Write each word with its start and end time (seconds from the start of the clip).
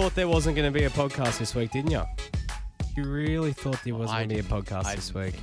Thought 0.00 0.14
there 0.14 0.28
wasn't 0.28 0.56
going 0.56 0.72
to 0.72 0.78
be 0.78 0.86
a 0.86 0.90
podcast 0.90 1.38
this 1.40 1.54
week, 1.54 1.72
didn't 1.72 1.90
you? 1.90 2.02
You 2.96 3.04
really 3.04 3.52
thought 3.52 3.84
there 3.84 3.94
wasn't 3.94 4.16
I 4.16 4.24
going 4.24 4.30
to 4.30 4.34
be 4.36 4.40
a 4.40 4.60
podcast 4.62 4.86
I 4.86 4.94
this 4.94 5.12
week. 5.12 5.34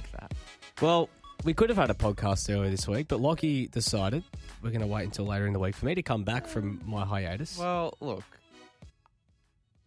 Well, 0.81 1.09
we 1.43 1.53
could 1.53 1.69
have 1.69 1.77
had 1.77 1.91
a 1.91 1.93
podcast 1.93 2.51
earlier 2.51 2.71
this 2.71 2.87
week, 2.87 3.07
but 3.07 3.19
Lockie 3.19 3.67
decided 3.67 4.23
we're 4.63 4.71
going 4.71 4.81
to 4.81 4.87
wait 4.87 5.03
until 5.03 5.27
later 5.27 5.45
in 5.45 5.53
the 5.53 5.59
week 5.59 5.75
for 5.75 5.85
me 5.85 5.93
to 5.93 6.01
come 6.01 6.23
back 6.23 6.47
from 6.47 6.81
my 6.87 7.05
hiatus. 7.05 7.59
Well, 7.59 7.93
look, 8.01 8.23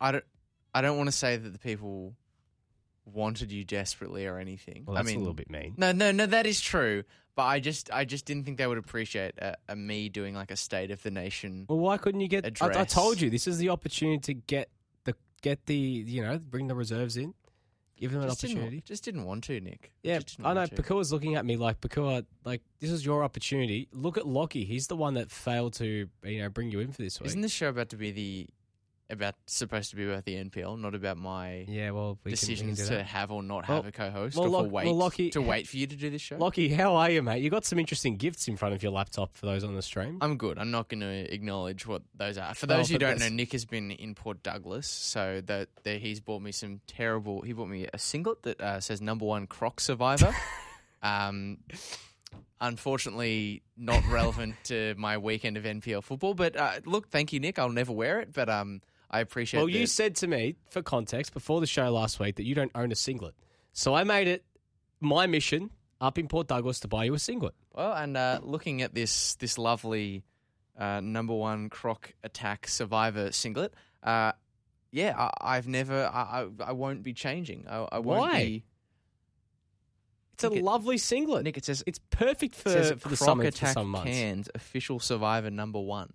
I 0.00 0.12
don't. 0.12 0.24
I 0.72 0.82
don't 0.82 0.96
want 0.96 1.08
to 1.08 1.16
say 1.16 1.36
that 1.36 1.50
the 1.52 1.58
people 1.58 2.14
wanted 3.04 3.52
you 3.52 3.64
desperately 3.64 4.26
or 4.26 4.38
anything. 4.38 4.84
Well, 4.86 4.96
I 4.96 5.00
that's 5.00 5.08
mean, 5.08 5.16
a 5.16 5.20
little 5.20 5.34
bit 5.34 5.50
mean. 5.50 5.74
No, 5.76 5.92
no, 5.92 6.10
no. 6.12 6.26
That 6.26 6.46
is 6.46 6.60
true. 6.60 7.04
But 7.36 7.44
I 7.44 7.60
just, 7.60 7.90
I 7.92 8.04
just 8.04 8.26
didn't 8.26 8.44
think 8.44 8.58
they 8.58 8.66
would 8.66 8.78
appreciate 8.78 9.38
a, 9.38 9.56
a 9.68 9.76
me 9.76 10.08
doing 10.08 10.34
like 10.34 10.50
a 10.50 10.56
state 10.56 10.90
of 10.90 11.02
the 11.02 11.10
nation. 11.10 11.64
Well, 11.68 11.78
why 11.78 11.96
couldn't 11.96 12.20
you 12.20 12.28
get? 12.28 12.60
I, 12.60 12.80
I 12.80 12.84
told 12.84 13.20
you 13.20 13.30
this 13.30 13.46
is 13.46 13.58
the 13.58 13.70
opportunity 13.70 14.18
to 14.18 14.34
get 14.34 14.68
the 15.04 15.14
get 15.42 15.66
the 15.66 15.74
you 15.74 16.22
know 16.22 16.38
bring 16.38 16.66
the 16.66 16.74
reserves 16.74 17.16
in, 17.16 17.34
give 17.96 18.12
them 18.12 18.22
an 18.22 18.30
opportunity. 18.30 18.76
Didn't, 18.76 18.84
just 18.84 19.04
didn't 19.04 19.24
want 19.24 19.44
to, 19.44 19.60
Nick. 19.60 19.92
Yeah, 20.02 20.20
I 20.42 20.54
know. 20.54 20.66
Pakua's 20.66 21.12
looking 21.12 21.36
at 21.36 21.46
me 21.46 21.56
like 21.56 21.80
Pakua, 21.80 22.26
like 22.44 22.62
this 22.80 22.90
is 22.90 23.06
your 23.06 23.22
opportunity. 23.22 23.88
Look 23.92 24.18
at 24.18 24.26
Lockie; 24.26 24.64
he's 24.64 24.88
the 24.88 24.96
one 24.96 25.14
that 25.14 25.30
failed 25.30 25.74
to 25.74 26.08
you 26.24 26.42
know 26.42 26.48
bring 26.48 26.70
you 26.70 26.80
in 26.80 26.92
for 26.92 27.02
this 27.02 27.20
week. 27.20 27.28
Isn't 27.28 27.42
this 27.42 27.52
show 27.52 27.68
about 27.68 27.90
to 27.90 27.96
be 27.96 28.10
the 28.10 28.48
about 29.10 29.34
supposed 29.46 29.90
to 29.90 29.96
be 29.96 30.04
about 30.08 30.24
the 30.24 30.34
NPL, 30.36 30.78
not 30.78 30.94
about 30.94 31.16
my 31.16 31.64
yeah, 31.68 31.90
well, 31.90 32.18
we 32.24 32.32
can, 32.32 32.48
we 32.48 32.56
can 32.56 32.68
decisions 32.68 32.88
to 32.88 33.02
have 33.02 33.30
or 33.30 33.42
not 33.42 33.68
Well- 33.68 33.78
have 33.78 33.86
a 33.86 33.92
co-host, 33.92 34.36
well, 34.36 34.46
or 34.46 34.62
Lock- 34.62 34.72
wait 34.72 34.86
well, 34.86 34.94
Lockie- 34.96 35.30
to 35.30 35.42
wait 35.42 35.68
for 35.68 35.76
you 35.76 35.86
to 35.86 35.96
do 35.96 36.10
this 36.10 36.22
show? 36.22 36.36
Lockie, 36.36 36.68
how 36.68 36.96
are 36.96 37.10
you, 37.10 37.22
mate? 37.22 37.42
You 37.42 37.50
got 37.50 37.64
some 37.64 37.78
interesting 37.78 38.16
gifts 38.16 38.48
in 38.48 38.56
front 38.56 38.74
of 38.74 38.82
your 38.82 38.92
laptop 38.92 39.34
for 39.34 39.46
those 39.46 39.64
on 39.64 39.74
the 39.74 39.82
stream. 39.82 40.18
I'm 40.20 40.36
good. 40.36 40.58
I'm 40.58 40.70
not 40.70 40.88
going 40.88 41.00
to 41.00 41.32
acknowledge 41.34 41.86
what 41.86 42.02
those 42.14 42.38
are. 42.38 42.54
For 42.54 42.66
those 42.66 42.88
who 42.88 42.98
don't 42.98 43.18
know, 43.18 43.28
Nick 43.28 43.52
has 43.52 43.64
been 43.64 43.90
in 43.90 44.14
Port 44.14 44.42
Douglas, 44.42 44.86
so 44.86 45.40
that, 45.46 45.68
that 45.84 46.00
he's 46.00 46.20
bought 46.20 46.42
me 46.42 46.52
some 46.52 46.80
terrible. 46.86 47.42
He 47.42 47.52
bought 47.52 47.68
me 47.68 47.86
a 47.92 47.98
singlet 47.98 48.42
that 48.42 48.60
uh, 48.60 48.80
says 48.80 49.00
"Number 49.00 49.24
One 49.24 49.46
Croc 49.46 49.80
Survivor." 49.80 50.34
um, 51.02 51.58
unfortunately, 52.60 53.62
not 53.76 54.06
relevant 54.08 54.54
to 54.64 54.94
my 54.96 55.18
weekend 55.18 55.56
of 55.56 55.64
NPL 55.64 56.02
football. 56.02 56.34
But 56.34 56.56
uh, 56.56 56.80
look, 56.84 57.08
thank 57.08 57.32
you, 57.32 57.40
Nick. 57.40 57.58
I'll 57.58 57.70
never 57.70 57.92
wear 57.92 58.20
it, 58.20 58.32
but 58.32 58.48
um, 58.48 58.80
I 59.10 59.20
appreciate. 59.20 59.58
well, 59.60 59.66
the- 59.66 59.72
you 59.72 59.86
said 59.86 60.14
to 60.16 60.26
me, 60.26 60.56
for 60.66 60.82
context, 60.82 61.32
before 61.34 61.60
the 61.60 61.66
show 61.66 61.90
last 61.90 62.20
week 62.20 62.36
that 62.36 62.44
you 62.44 62.54
don't 62.54 62.70
own 62.74 62.92
a 62.92 62.94
singlet, 62.96 63.34
so 63.72 63.94
I 63.94 64.04
made 64.04 64.28
it 64.28 64.44
my 65.00 65.26
mission 65.26 65.70
up 66.00 66.16
in 66.18 66.28
Port 66.28 66.46
Douglas 66.48 66.80
to 66.80 66.88
buy 66.88 67.04
you 67.04 67.14
a 67.14 67.18
singlet. 67.18 67.54
Well, 67.74 67.92
and 67.92 68.16
uh, 68.16 68.40
looking 68.42 68.82
at 68.82 68.94
this 68.94 69.34
this 69.36 69.58
lovely 69.58 70.22
uh, 70.78 71.00
number 71.00 71.34
one 71.34 71.68
croc 71.68 72.12
attack 72.24 72.68
survivor 72.68 73.32
singlet, 73.32 73.74
uh, 74.02 74.32
yeah, 74.92 75.14
I, 75.16 75.56
I've 75.56 75.68
never, 75.68 76.06
I, 76.12 76.46
I, 76.60 76.68
I 76.68 76.72
won't 76.72 77.02
be 77.02 77.12
changing. 77.12 77.66
I, 77.68 77.86
I 77.92 77.98
won't 77.98 78.20
Why? 78.20 78.44
be. 78.44 78.64
It's 80.34 80.44
a 80.44 80.48
Nick, 80.50 80.58
it- 80.60 80.64
lovely 80.64 80.98
singlet. 80.98 81.44
Nick, 81.44 81.56
it 81.58 81.64
says 81.64 81.82
it's 81.86 82.00
perfect 82.10 82.54
for, 82.54 82.70
it 82.70 83.00
for 83.00 83.08
the 83.08 83.16
croc 83.16 83.26
summer 83.26 83.42
for 83.44 83.48
attack 83.48 83.74
some 83.74 83.88
months. 83.90 84.10
cans 84.10 84.48
official 84.54 84.98
survivor 85.00 85.50
number 85.50 85.80
one. 85.80 86.12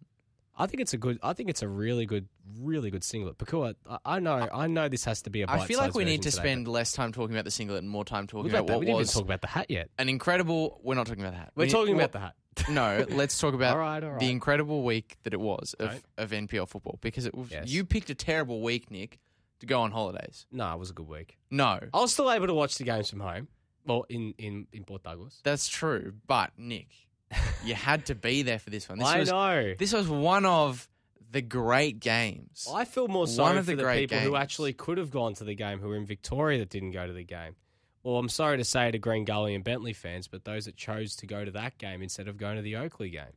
I 0.58 0.66
think 0.68 0.82
it's 0.82 0.94
a 0.94 0.98
good. 0.98 1.20
I 1.22 1.34
think 1.34 1.50
it's 1.50 1.62
a 1.62 1.68
really 1.68 2.06
good, 2.06 2.28
really 2.60 2.90
good 2.92 3.04
singlet. 3.04 3.38
Pakua, 3.38 3.76
I, 3.90 3.98
I 4.06 4.20
know, 4.20 4.48
I 4.54 4.68
know 4.68 4.88
this 4.90 5.06
has 5.06 5.22
to 5.24 5.30
be 5.30 5.42
a. 5.42 5.46
I 5.50 5.66
feel 5.66 5.80
like 5.80 5.94
we 5.94 6.06
need 6.06 6.22
to 6.24 6.32
today, 6.32 6.42
spend 6.44 6.68
less 6.68 6.92
time 6.94 7.12
talking 7.12 7.36
about 7.36 7.46
the 7.46 7.52
singlet 7.52 7.80
and 7.84 7.90
more 7.90 8.06
time 8.06 8.28
talking 8.28 8.50
about 8.52 8.66
about 8.66 8.74
what 8.74 8.80
We 8.82 8.86
didn't 8.88 9.02
even 9.02 9.12
talk 9.14 9.24
about 9.24 9.42
the 9.42 9.48
hat 9.48 9.68
yet. 9.70 9.90
an 9.98 10.10
incredible. 10.10 10.80
We're 10.84 10.96
not 10.96 11.08
talking 11.08 11.22
about 11.24 11.34
the 11.34 11.40
hat. 11.40 11.52
We're 11.56 11.66
We- 11.66 11.72
talking 11.72 11.96
about 11.96 12.12
the 12.12 12.20
hat. 12.20 12.34
No, 12.70 13.06
let's 13.10 13.38
talk 13.38 13.54
about 13.54 13.74
All 13.74 13.80
right, 13.80 14.02
all 14.02 14.12
right. 14.12 14.20
the 14.22 14.32
incredible 14.32 14.84
week 14.84 15.18
that 15.24 15.34
it 15.34 15.40
was 15.42 15.74
of, 15.78 15.90
Don't. 15.90 16.04
of 16.18 16.32
NPL 16.32 16.70
football 16.70 16.98
because 17.02 17.26
it 17.26 17.36
was, 17.36 17.52
Yes. 17.52 17.68
you 17.68 17.84
picked 17.84 18.10
a 18.10 18.16
terrible 18.16 18.62
week, 18.62 18.90
Nick, 18.90 19.20
to 19.60 19.66
go 19.66 19.82
on 19.82 19.92
holidays. 19.92 20.46
No, 20.54 20.72
it 20.74 20.80
was 20.80 20.90
a 20.90 20.94
good 20.94 21.08
week. 21.10 21.38
No, 21.52 21.80
I 21.94 22.00
was 22.00 22.14
still 22.14 22.32
able 22.32 22.48
to 22.48 22.54
watch 22.54 22.78
the 22.78 22.86
games 22.86 23.10
from 23.10 23.20
home. 23.20 23.50
Well, 23.86 24.06
in 24.08 24.34
in 24.38 24.68
in 24.72 24.86
Port 24.86 25.04
Douglas. 25.04 25.42
That's 25.44 25.68
true, 25.68 26.14
but 26.28 26.52
Nick, 26.58 26.88
you 27.66 27.76
had 27.76 28.06
to 28.06 28.16
be 28.16 28.42
there 28.42 28.58
for 28.58 28.70
this 28.70 28.88
one. 28.88 29.00
This 29.00 29.08
I 29.10 29.20
was, 29.20 29.30
know. 29.30 29.74
This 29.78 29.92
was 29.92 30.08
one 30.08 30.46
of 30.46 30.88
the 31.32 31.42
great 31.42 32.00
games. 32.00 32.68
I 32.74 32.86
feel 32.86 33.08
more 33.08 33.22
One 33.22 33.28
sorry 33.28 33.58
of 33.58 33.66
for 33.66 33.76
the 33.76 33.84
the 33.84 33.92
people 33.94 34.20
who 34.20 34.36
actually 34.36 34.74
could 34.74 34.98
have 34.98 35.12
gone 35.12 35.34
to 35.36 35.44
the 35.44 35.56
game, 35.56 35.80
who 35.80 35.90
were 35.90 35.98
in 35.98 36.06
Victoria 36.06 36.60
that 36.60 36.70
didn't 36.70 36.92
go 36.92 37.06
to 37.06 37.14
the 37.14 37.24
game. 37.24 37.56
Or 38.04 38.20
I'm 38.20 38.30
sorry 38.30 38.58
to 38.58 38.64
say 38.64 38.92
to 38.92 39.00
Green 39.00 39.26
Gully 39.26 39.56
and 39.56 39.64
Bentley 39.64 39.92
fans, 39.94 40.28
but 40.28 40.46
those 40.46 40.66
that 40.66 40.76
chose 40.76 41.16
to 41.18 41.28
go 41.28 41.44
to 41.44 41.50
that 41.52 41.80
game 41.80 42.04
instead 42.04 42.28
of 42.28 42.38
going 42.38 42.56
to 42.56 42.62
the 42.62 42.76
Oakley 42.76 43.10
game. 43.10 43.34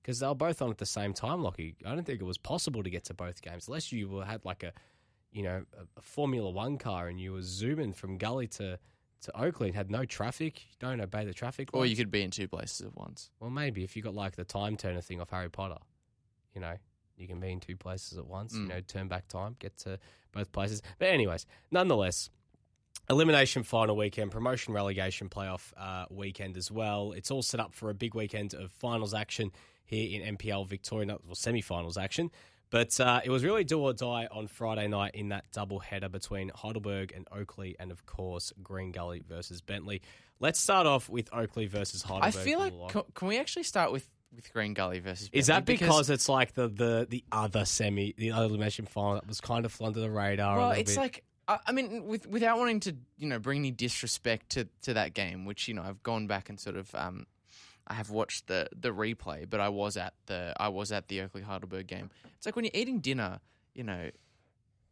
Because 0.00 0.20
they 0.20 0.28
were 0.28 0.34
both 0.34 0.62
on 0.62 0.70
at 0.70 0.78
the 0.78 0.86
same 0.86 1.12
time, 1.12 1.42
Lockie. 1.42 1.74
I 1.84 1.94
don't 1.94 2.04
think 2.04 2.20
it 2.20 2.24
was 2.24 2.38
possible 2.38 2.84
to 2.84 2.88
get 2.88 3.04
to 3.06 3.14
both 3.14 3.42
games 3.42 3.66
unless 3.66 3.90
you 3.90 4.20
had 4.20 4.44
like 4.44 4.62
a, 4.62 4.72
you 5.32 5.42
know, 5.42 5.64
a, 5.96 6.00
Formula 6.00 6.48
One 6.50 6.78
car 6.78 7.08
and 7.08 7.20
you 7.20 7.32
were 7.32 7.42
zooming 7.42 7.92
from 7.92 8.16
Gully 8.16 8.46
to, 8.46 8.78
to 9.22 9.40
Oakley 9.40 9.66
and 9.66 9.76
had 9.76 9.90
no 9.90 10.04
traffic. 10.04 10.62
You 10.62 10.76
don't 10.78 11.00
obey 11.00 11.24
the 11.24 11.34
traffic 11.34 11.70
or 11.72 11.84
you 11.86 11.96
could 11.96 12.12
be 12.12 12.22
in 12.22 12.30
two 12.30 12.46
places 12.46 12.86
at 12.86 12.96
once. 12.96 13.30
Well, 13.40 13.50
maybe 13.50 13.82
if 13.82 13.96
you 13.96 14.02
got 14.02 14.14
like 14.14 14.36
the 14.36 14.44
time 14.44 14.76
turner 14.76 15.00
thing 15.00 15.20
off 15.20 15.30
Harry 15.30 15.50
Potter, 15.50 15.78
you 16.54 16.60
know, 16.60 16.74
you 17.16 17.26
can 17.28 17.38
be 17.40 17.50
in 17.50 17.60
two 17.60 17.76
places 17.76 18.18
at 18.18 18.26
once. 18.26 18.54
You 18.54 18.60
Mm. 18.60 18.68
know, 18.68 18.80
turn 18.80 19.08
back 19.08 19.28
time, 19.28 19.56
get 19.58 19.76
to 19.78 19.98
both 20.32 20.52
places. 20.52 20.82
But 20.98 21.08
anyways, 21.08 21.46
nonetheless, 21.70 22.30
elimination 23.08 23.62
final 23.62 23.96
weekend, 23.96 24.30
promotion 24.30 24.72
relegation 24.74 25.28
playoff 25.28 25.72
uh, 25.76 26.06
weekend 26.10 26.56
as 26.56 26.70
well. 26.70 27.12
It's 27.12 27.30
all 27.30 27.42
set 27.42 27.60
up 27.60 27.74
for 27.74 27.90
a 27.90 27.94
big 27.94 28.14
weekend 28.14 28.54
of 28.54 28.70
finals 28.72 29.14
action 29.14 29.52
here 29.84 30.20
in 30.20 30.36
NPL 30.36 30.66
Victoria, 30.66 31.06
not 31.06 31.24
well, 31.26 31.34
semi-finals 31.34 31.98
action. 31.98 32.30
But 32.70 33.00
uh, 33.00 33.20
it 33.24 33.30
was 33.30 33.42
really 33.42 33.64
do 33.64 33.80
or 33.80 33.92
die 33.92 34.28
on 34.30 34.46
Friday 34.46 34.86
night 34.86 35.16
in 35.16 35.30
that 35.30 35.44
double 35.50 35.80
header 35.80 36.08
between 36.08 36.50
Heidelberg 36.54 37.12
and 37.12 37.26
Oakley, 37.32 37.74
and 37.80 37.90
of 37.90 38.06
course 38.06 38.52
Green 38.62 38.92
Gully 38.92 39.22
versus 39.28 39.60
Bentley. 39.60 40.02
Let's 40.38 40.60
start 40.60 40.86
off 40.86 41.08
with 41.08 41.28
Oakley 41.34 41.66
versus 41.66 42.02
Heidelberg. 42.02 42.36
I 42.36 42.44
feel 42.44 42.60
like 42.60 42.72
can, 42.90 43.02
can 43.14 43.26
we 43.26 43.38
actually 43.40 43.64
start 43.64 43.90
with, 43.90 44.08
with 44.34 44.52
Green 44.52 44.74
Gully 44.74 45.00
versus? 45.00 45.30
Is 45.32 45.46
that 45.46 45.64
because, 45.64 46.10
it's 46.10 46.28
like 46.28 46.54
the, 46.54 46.68
the 46.68 47.06
the 47.08 47.24
other 47.32 47.64
semi, 47.64 48.14
the 48.16 48.32
other 48.32 48.46
elimination 48.46 48.86
final 48.86 49.14
that 49.14 49.26
was 49.26 49.40
kind 49.40 49.64
of 49.64 49.72
flew 49.72 49.88
under 49.88 50.00
the 50.00 50.10
radar? 50.10 50.56
a 50.56 50.58
well, 50.58 50.68
little 50.68 50.80
it's 50.80 50.94
bit? 50.94 51.00
like 51.00 51.24
I 51.48 51.58
I 51.66 51.72
mean, 51.72 52.06
with, 52.06 52.26
without 52.26 52.58
wanting 52.58 52.80
to 52.80 52.96
you 53.18 53.28
know 53.28 53.38
bring 53.38 53.58
any 53.58 53.70
disrespect 53.70 54.50
to, 54.50 54.68
to 54.82 54.94
that 54.94 55.14
game, 55.14 55.44
which 55.44 55.68
you 55.68 55.74
know 55.74 55.82
I've 55.82 56.02
gone 56.02 56.26
back 56.26 56.48
and 56.48 56.58
sort 56.58 56.76
of 56.76 56.94
um, 56.94 57.26
I 57.86 57.94
have 57.94 58.10
watched 58.10 58.46
the 58.46 58.68
the 58.74 58.90
replay, 58.90 59.48
but 59.48 59.60
I 59.60 59.68
was 59.68 59.96
at 59.96 60.14
the 60.26 60.54
I 60.58 60.68
was 60.68 60.92
at 60.92 61.08
the 61.08 61.20
Oakley 61.22 61.42
Heidelberg 61.42 61.86
game. 61.86 62.10
It's 62.36 62.46
like 62.46 62.56
when 62.56 62.64
you're 62.64 62.72
eating 62.74 63.00
dinner, 63.00 63.40
you 63.74 63.84
know, 63.84 64.10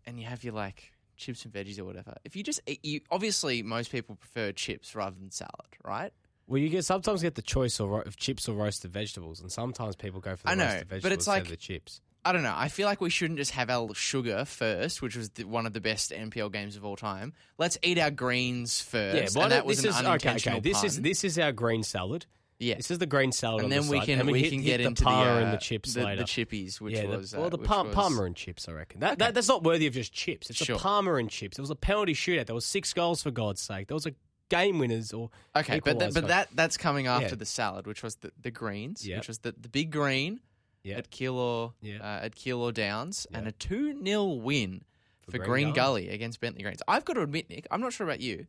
and 0.04 0.18
you 0.18 0.26
have 0.26 0.42
your 0.42 0.54
like 0.54 0.92
chips 1.16 1.44
and 1.44 1.52
veggies 1.52 1.78
or 1.78 1.84
whatever. 1.84 2.14
If 2.24 2.34
you 2.36 2.42
just 2.42 2.60
eat, 2.66 2.84
you 2.84 3.00
obviously 3.10 3.62
most 3.62 3.92
people 3.92 4.16
prefer 4.16 4.52
chips 4.52 4.94
rather 4.94 5.16
than 5.18 5.30
salad, 5.30 5.76
right? 5.84 6.12
Well, 6.48 6.58
you 6.60 6.68
get 6.68 6.84
sometimes 6.84 7.22
get 7.22 7.34
the 7.36 7.42
choice 7.42 7.78
or 7.78 8.02
of 8.02 8.16
chips 8.16 8.48
or 8.48 8.54
roasted 8.54 8.90
vegetables, 8.92 9.40
and 9.40 9.52
sometimes 9.52 9.94
people 9.96 10.20
go 10.20 10.34
for 10.34 10.44
the 10.44 10.50
I 10.50 10.54
know, 10.54 10.64
roasted 10.64 10.88
but 10.88 10.96
it's 11.12 11.26
instead 11.26 11.30
like- 11.30 11.42
of 11.44 11.48
the 11.50 11.56
chips. 11.56 12.00
I 12.24 12.32
don't 12.32 12.42
know. 12.42 12.52
I 12.54 12.68
feel 12.68 12.86
like 12.86 13.00
we 13.00 13.08
shouldn't 13.10 13.38
just 13.38 13.52
have 13.52 13.70
our 13.70 13.94
sugar 13.94 14.44
first, 14.44 15.00
which 15.00 15.16
was 15.16 15.30
the, 15.30 15.44
one 15.44 15.64
of 15.66 15.72
the 15.72 15.80
best 15.80 16.10
NPL 16.10 16.52
games 16.52 16.76
of 16.76 16.84
all 16.84 16.96
time. 16.96 17.32
Let's 17.58 17.78
eat 17.82 17.96
our 17.98 18.10
greens 18.10 18.80
first. 18.82 19.16
Yeah, 19.16 19.22
and 19.22 19.34
but 19.34 19.48
that 19.50 19.64
was 19.64 19.82
an 19.84 19.90
is 19.90 19.96
okay. 19.96 20.06
unintentional 20.06 20.58
Okay, 20.58 20.68
this 20.68 20.82
is 20.84 21.00
this 21.00 21.22
is 21.24 21.38
our 21.38 21.52
green 21.52 21.84
salad. 21.84 22.26
yeah. 22.58 22.74
This 22.74 22.90
is 22.90 22.98
the 22.98 23.06
green 23.06 23.30
salad, 23.32 23.62
and 23.62 23.66
on 23.66 23.70
then 23.70 23.86
the 23.86 23.92
we 23.92 23.98
side, 24.00 24.06
can 24.06 24.20
and 24.20 24.30
we 24.30 24.40
hit, 24.42 24.50
can 24.50 24.62
get 24.62 24.78
the 24.78 24.84
into 24.88 25.04
the, 25.04 25.10
uh, 25.10 25.38
and 25.38 25.52
the 25.54 25.58
chips 25.58 25.94
the, 25.94 26.04
later. 26.04 26.22
the 26.22 26.24
chippies, 26.28 26.80
which 26.80 26.94
yeah, 26.94 27.04
was 27.06 27.30
the, 27.30 27.38
well, 27.38 27.46
uh, 27.46 27.50
the 27.50 27.56
which 27.56 27.68
palm, 27.68 27.86
was- 27.86 27.94
Palmer 27.94 28.26
and 28.26 28.36
chips, 28.36 28.68
I 28.68 28.72
reckon. 28.72 29.00
That, 29.00 29.20
that 29.20 29.32
that's 29.34 29.48
not 29.48 29.62
worthy 29.62 29.86
of 29.86 29.94
just 29.94 30.12
chips. 30.12 30.50
It's 30.50 30.58
Sure. 30.62 30.76
a 30.76 30.78
Palmer 30.78 31.18
and 31.18 31.30
chips. 31.30 31.56
It 31.56 31.62
was 31.62 31.70
a 31.70 31.76
penalty 31.76 32.14
shootout. 32.14 32.46
There 32.46 32.54
was 32.54 32.66
six 32.66 32.92
goals 32.92 33.22
for 33.22 33.30
God's 33.30 33.62
sake. 33.62 33.86
There 33.86 33.94
was 33.94 34.06
a 34.06 34.12
game 34.48 34.78
winners 34.78 35.12
or 35.12 35.30
Okay, 35.56 35.80
but 35.80 35.98
th- 35.98 36.14
but 36.14 36.28
that 36.28 36.48
that's 36.54 36.76
coming 36.76 37.06
after 37.06 37.28
Yeah. 37.30 37.34
the 37.36 37.46
salad, 37.46 37.86
which 37.86 38.02
was 38.02 38.16
the, 38.16 38.32
the 38.40 38.50
greens, 38.50 39.06
Yep. 39.06 39.18
which 39.18 39.28
was 39.28 39.38
the, 39.40 39.52
the 39.58 39.68
big 39.68 39.90
green 39.90 40.40
yeah, 40.82 40.96
at 40.98 41.10
Keilor 41.10 41.72
Yeah. 41.82 41.98
uh, 42.00 42.24
at 42.24 42.34
Keilor 42.34 42.72
Downs, 42.72 43.26
and 43.32 43.46
a 43.46 43.52
two 43.52 44.02
0 44.04 44.24
win 44.24 44.84
For 45.22 45.32
for, 45.32 45.38
Green 45.38 45.48
Green, 45.48 45.64
Gully. 45.74 46.02
Gully. 46.04 46.08
against 46.14 46.40
Bentley 46.40 46.62
Greens. 46.62 46.82
I've 46.88 47.04
got 47.04 47.14
to 47.14 47.22
admit, 47.22 47.50
Nick, 47.50 47.66
I'm 47.70 47.80
not 47.80 47.92
sure 47.92 48.06
about 48.06 48.20
you. 48.20 48.46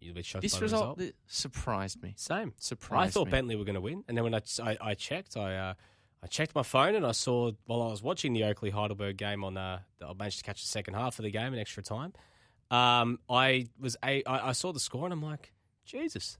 you 0.00 0.10
a 0.10 0.14
bit 0.14 0.24
shocked 0.24 0.42
This 0.42 0.60
result, 0.60 0.98
result. 0.98 1.14
surprised 1.26 2.02
me. 2.02 2.14
Same. 2.16 2.52
Surprised 2.58 3.08
I 3.08 3.10
thought 3.12 3.26
me. 3.26 3.30
Bentley 3.32 3.56
were 3.56 3.64
going 3.64 3.74
to 3.74 3.80
win, 3.80 4.04
and 4.08 4.16
then 4.16 4.24
when 4.24 4.34
I, 4.34 4.40
I, 4.62 4.76
I 4.80 4.94
checked, 4.94 5.36
I 5.36 5.54
uh, 5.56 5.74
I 6.22 6.26
checked 6.28 6.54
my 6.54 6.62
phone 6.64 6.94
and 6.96 7.06
I 7.06 7.12
saw 7.12 7.52
while 7.66 7.82
I 7.82 7.88
was 7.88 8.02
watching 8.02 8.32
the 8.32 8.42
Oakley 8.44 8.70
Heidelberg 8.70 9.16
game 9.18 9.44
on 9.44 9.56
uh, 9.56 9.80
I 10.04 10.12
managed 10.14 10.38
to 10.38 10.44
catch 10.44 10.62
the 10.62 10.66
second 10.68 10.94
half 10.94 11.18
of 11.18 11.22
the 11.24 11.30
game 11.30 11.52
in 11.52 11.60
extra 11.60 11.82
time. 11.82 12.14
Um, 12.70 13.18
I 13.28 13.66
was 13.78 13.96
a 14.04 14.22
I, 14.26 14.48
I 14.48 14.52
saw 14.52 14.72
the 14.72 14.80
score 14.80 15.04
and 15.04 15.12
I'm 15.12 15.22
like, 15.22 15.52
Jesus, 15.84 16.38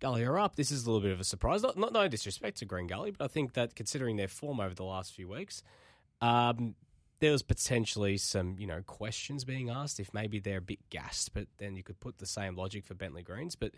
Gully 0.00 0.24
are 0.24 0.38
up. 0.38 0.56
This 0.56 0.70
is 0.70 0.84
a 0.84 0.86
little 0.86 1.00
bit 1.00 1.12
of 1.12 1.20
a 1.20 1.24
surprise. 1.24 1.62
Not, 1.62 1.76
not 1.76 1.92
no 1.92 2.06
disrespect 2.08 2.58
to 2.58 2.64
Green 2.64 2.86
Gully, 2.86 3.10
but 3.10 3.24
I 3.24 3.28
think 3.28 3.54
that 3.54 3.74
considering 3.74 4.16
their 4.16 4.28
form 4.28 4.60
over 4.60 4.74
the 4.74 4.84
last 4.84 5.14
few 5.14 5.28
weeks, 5.28 5.62
um, 6.20 6.74
there 7.20 7.32
was 7.32 7.42
potentially 7.42 8.16
some 8.18 8.56
you 8.58 8.66
know 8.66 8.82
questions 8.82 9.44
being 9.44 9.70
asked 9.70 9.98
if 9.98 10.12
maybe 10.14 10.38
they're 10.38 10.58
a 10.58 10.62
bit 10.62 10.90
gassed, 10.90 11.34
but 11.34 11.46
then 11.58 11.76
you 11.76 11.82
could 11.82 11.98
put 12.00 12.18
the 12.18 12.26
same 12.26 12.54
logic 12.56 12.84
for 12.84 12.94
Bentley 12.94 13.22
Greens, 13.22 13.56
but. 13.56 13.72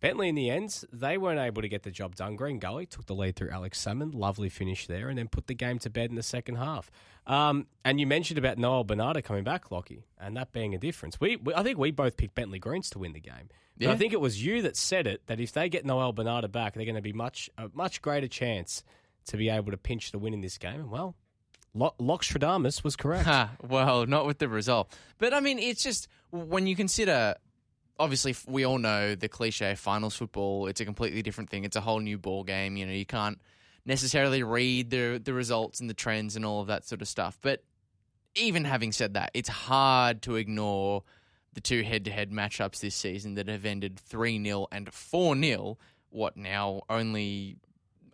Bentley, 0.00 0.28
in 0.28 0.34
the 0.34 0.50
end, 0.50 0.82
they 0.92 1.18
weren't 1.18 1.38
able 1.40 1.62
to 1.62 1.68
get 1.68 1.82
the 1.82 1.90
job 1.90 2.16
done. 2.16 2.34
Green 2.36 2.58
Gully 2.58 2.86
took 2.86 3.06
the 3.06 3.14
lead 3.14 3.36
through 3.36 3.50
Alex 3.50 3.78
Salmon, 3.78 4.10
lovely 4.12 4.48
finish 4.48 4.86
there, 4.86 5.08
and 5.08 5.18
then 5.18 5.28
put 5.28 5.46
the 5.46 5.54
game 5.54 5.78
to 5.80 5.90
bed 5.90 6.10
in 6.10 6.16
the 6.16 6.22
second 6.22 6.56
half. 6.56 6.90
Um, 7.26 7.66
and 7.84 8.00
you 8.00 8.06
mentioned 8.06 8.38
about 8.38 8.56
Noel 8.58 8.82
Bernardo 8.84 9.20
coming 9.20 9.44
back, 9.44 9.70
Lockie, 9.70 10.06
and 10.18 10.36
that 10.36 10.52
being 10.52 10.74
a 10.74 10.78
difference. 10.78 11.20
We, 11.20 11.36
we 11.36 11.54
I 11.54 11.62
think 11.62 11.78
we 11.78 11.90
both 11.90 12.16
picked 12.16 12.34
Bentley 12.34 12.58
Greens 12.58 12.88
to 12.90 12.98
win 12.98 13.12
the 13.12 13.20
game. 13.20 13.48
But 13.76 13.86
Yeah. 13.86 13.92
I 13.92 13.96
think 13.96 14.12
it 14.12 14.20
was 14.20 14.44
you 14.44 14.62
that 14.62 14.76
said 14.76 15.06
it 15.06 15.26
that 15.26 15.38
if 15.40 15.52
they 15.52 15.68
get 15.68 15.84
Noel 15.84 16.12
Bernardo 16.12 16.48
back, 16.48 16.74
they're 16.74 16.84
going 16.84 16.94
to 16.96 17.02
be 17.02 17.12
much 17.12 17.50
a 17.58 17.70
much 17.74 18.00
greater 18.02 18.28
chance 18.28 18.82
to 19.26 19.36
be 19.36 19.48
able 19.50 19.70
to 19.70 19.76
pinch 19.76 20.12
the 20.12 20.18
win 20.18 20.32
in 20.34 20.40
this 20.40 20.56
game. 20.58 20.80
And 20.80 20.90
well, 20.90 21.14
Lo- 21.74 21.94
Lockstradamus 22.00 22.82
was 22.82 22.96
correct. 22.96 23.26
Ha, 23.26 23.50
well, 23.68 24.06
not 24.06 24.26
with 24.26 24.38
the 24.38 24.48
result. 24.48 24.92
But 25.18 25.32
I 25.34 25.40
mean, 25.40 25.58
it's 25.58 25.82
just 25.82 26.08
when 26.30 26.66
you 26.66 26.74
consider. 26.74 27.34
Obviously, 28.00 28.34
we 28.46 28.64
all 28.64 28.78
know 28.78 29.14
the 29.14 29.28
cliche 29.28 29.74
finals 29.74 30.16
football. 30.16 30.66
It's 30.66 30.80
a 30.80 30.84
completely 30.84 31.22
different 31.22 31.50
thing. 31.50 31.64
It's 31.64 31.76
a 31.76 31.80
whole 31.80 32.00
new 32.00 32.18
ball 32.18 32.44
game. 32.44 32.76
You 32.76 32.86
know, 32.86 32.92
you 32.92 33.06
can't 33.06 33.38
necessarily 33.84 34.42
read 34.42 34.90
the 34.90 35.20
the 35.22 35.32
results 35.34 35.80
and 35.80 35.88
the 35.90 35.94
trends 35.94 36.34
and 36.36 36.44
all 36.44 36.60
of 36.60 36.66
that 36.68 36.84
sort 36.86 37.02
of 37.02 37.08
stuff. 37.08 37.38
But 37.42 37.62
even 38.34 38.64
having 38.64 38.92
said 38.92 39.14
that, 39.14 39.30
it's 39.34 39.48
hard 39.48 40.22
to 40.22 40.36
ignore 40.36 41.02
the 41.52 41.60
two 41.60 41.82
head 41.82 42.04
to 42.06 42.10
head 42.10 42.30
matchups 42.30 42.80
this 42.80 42.94
season 42.94 43.34
that 43.34 43.48
have 43.48 43.64
ended 43.64 43.98
3 43.98 44.42
0 44.44 44.66
and 44.72 44.92
4 44.92 45.36
0. 45.36 45.78
What 46.10 46.36
now? 46.36 46.82
Only 46.88 47.56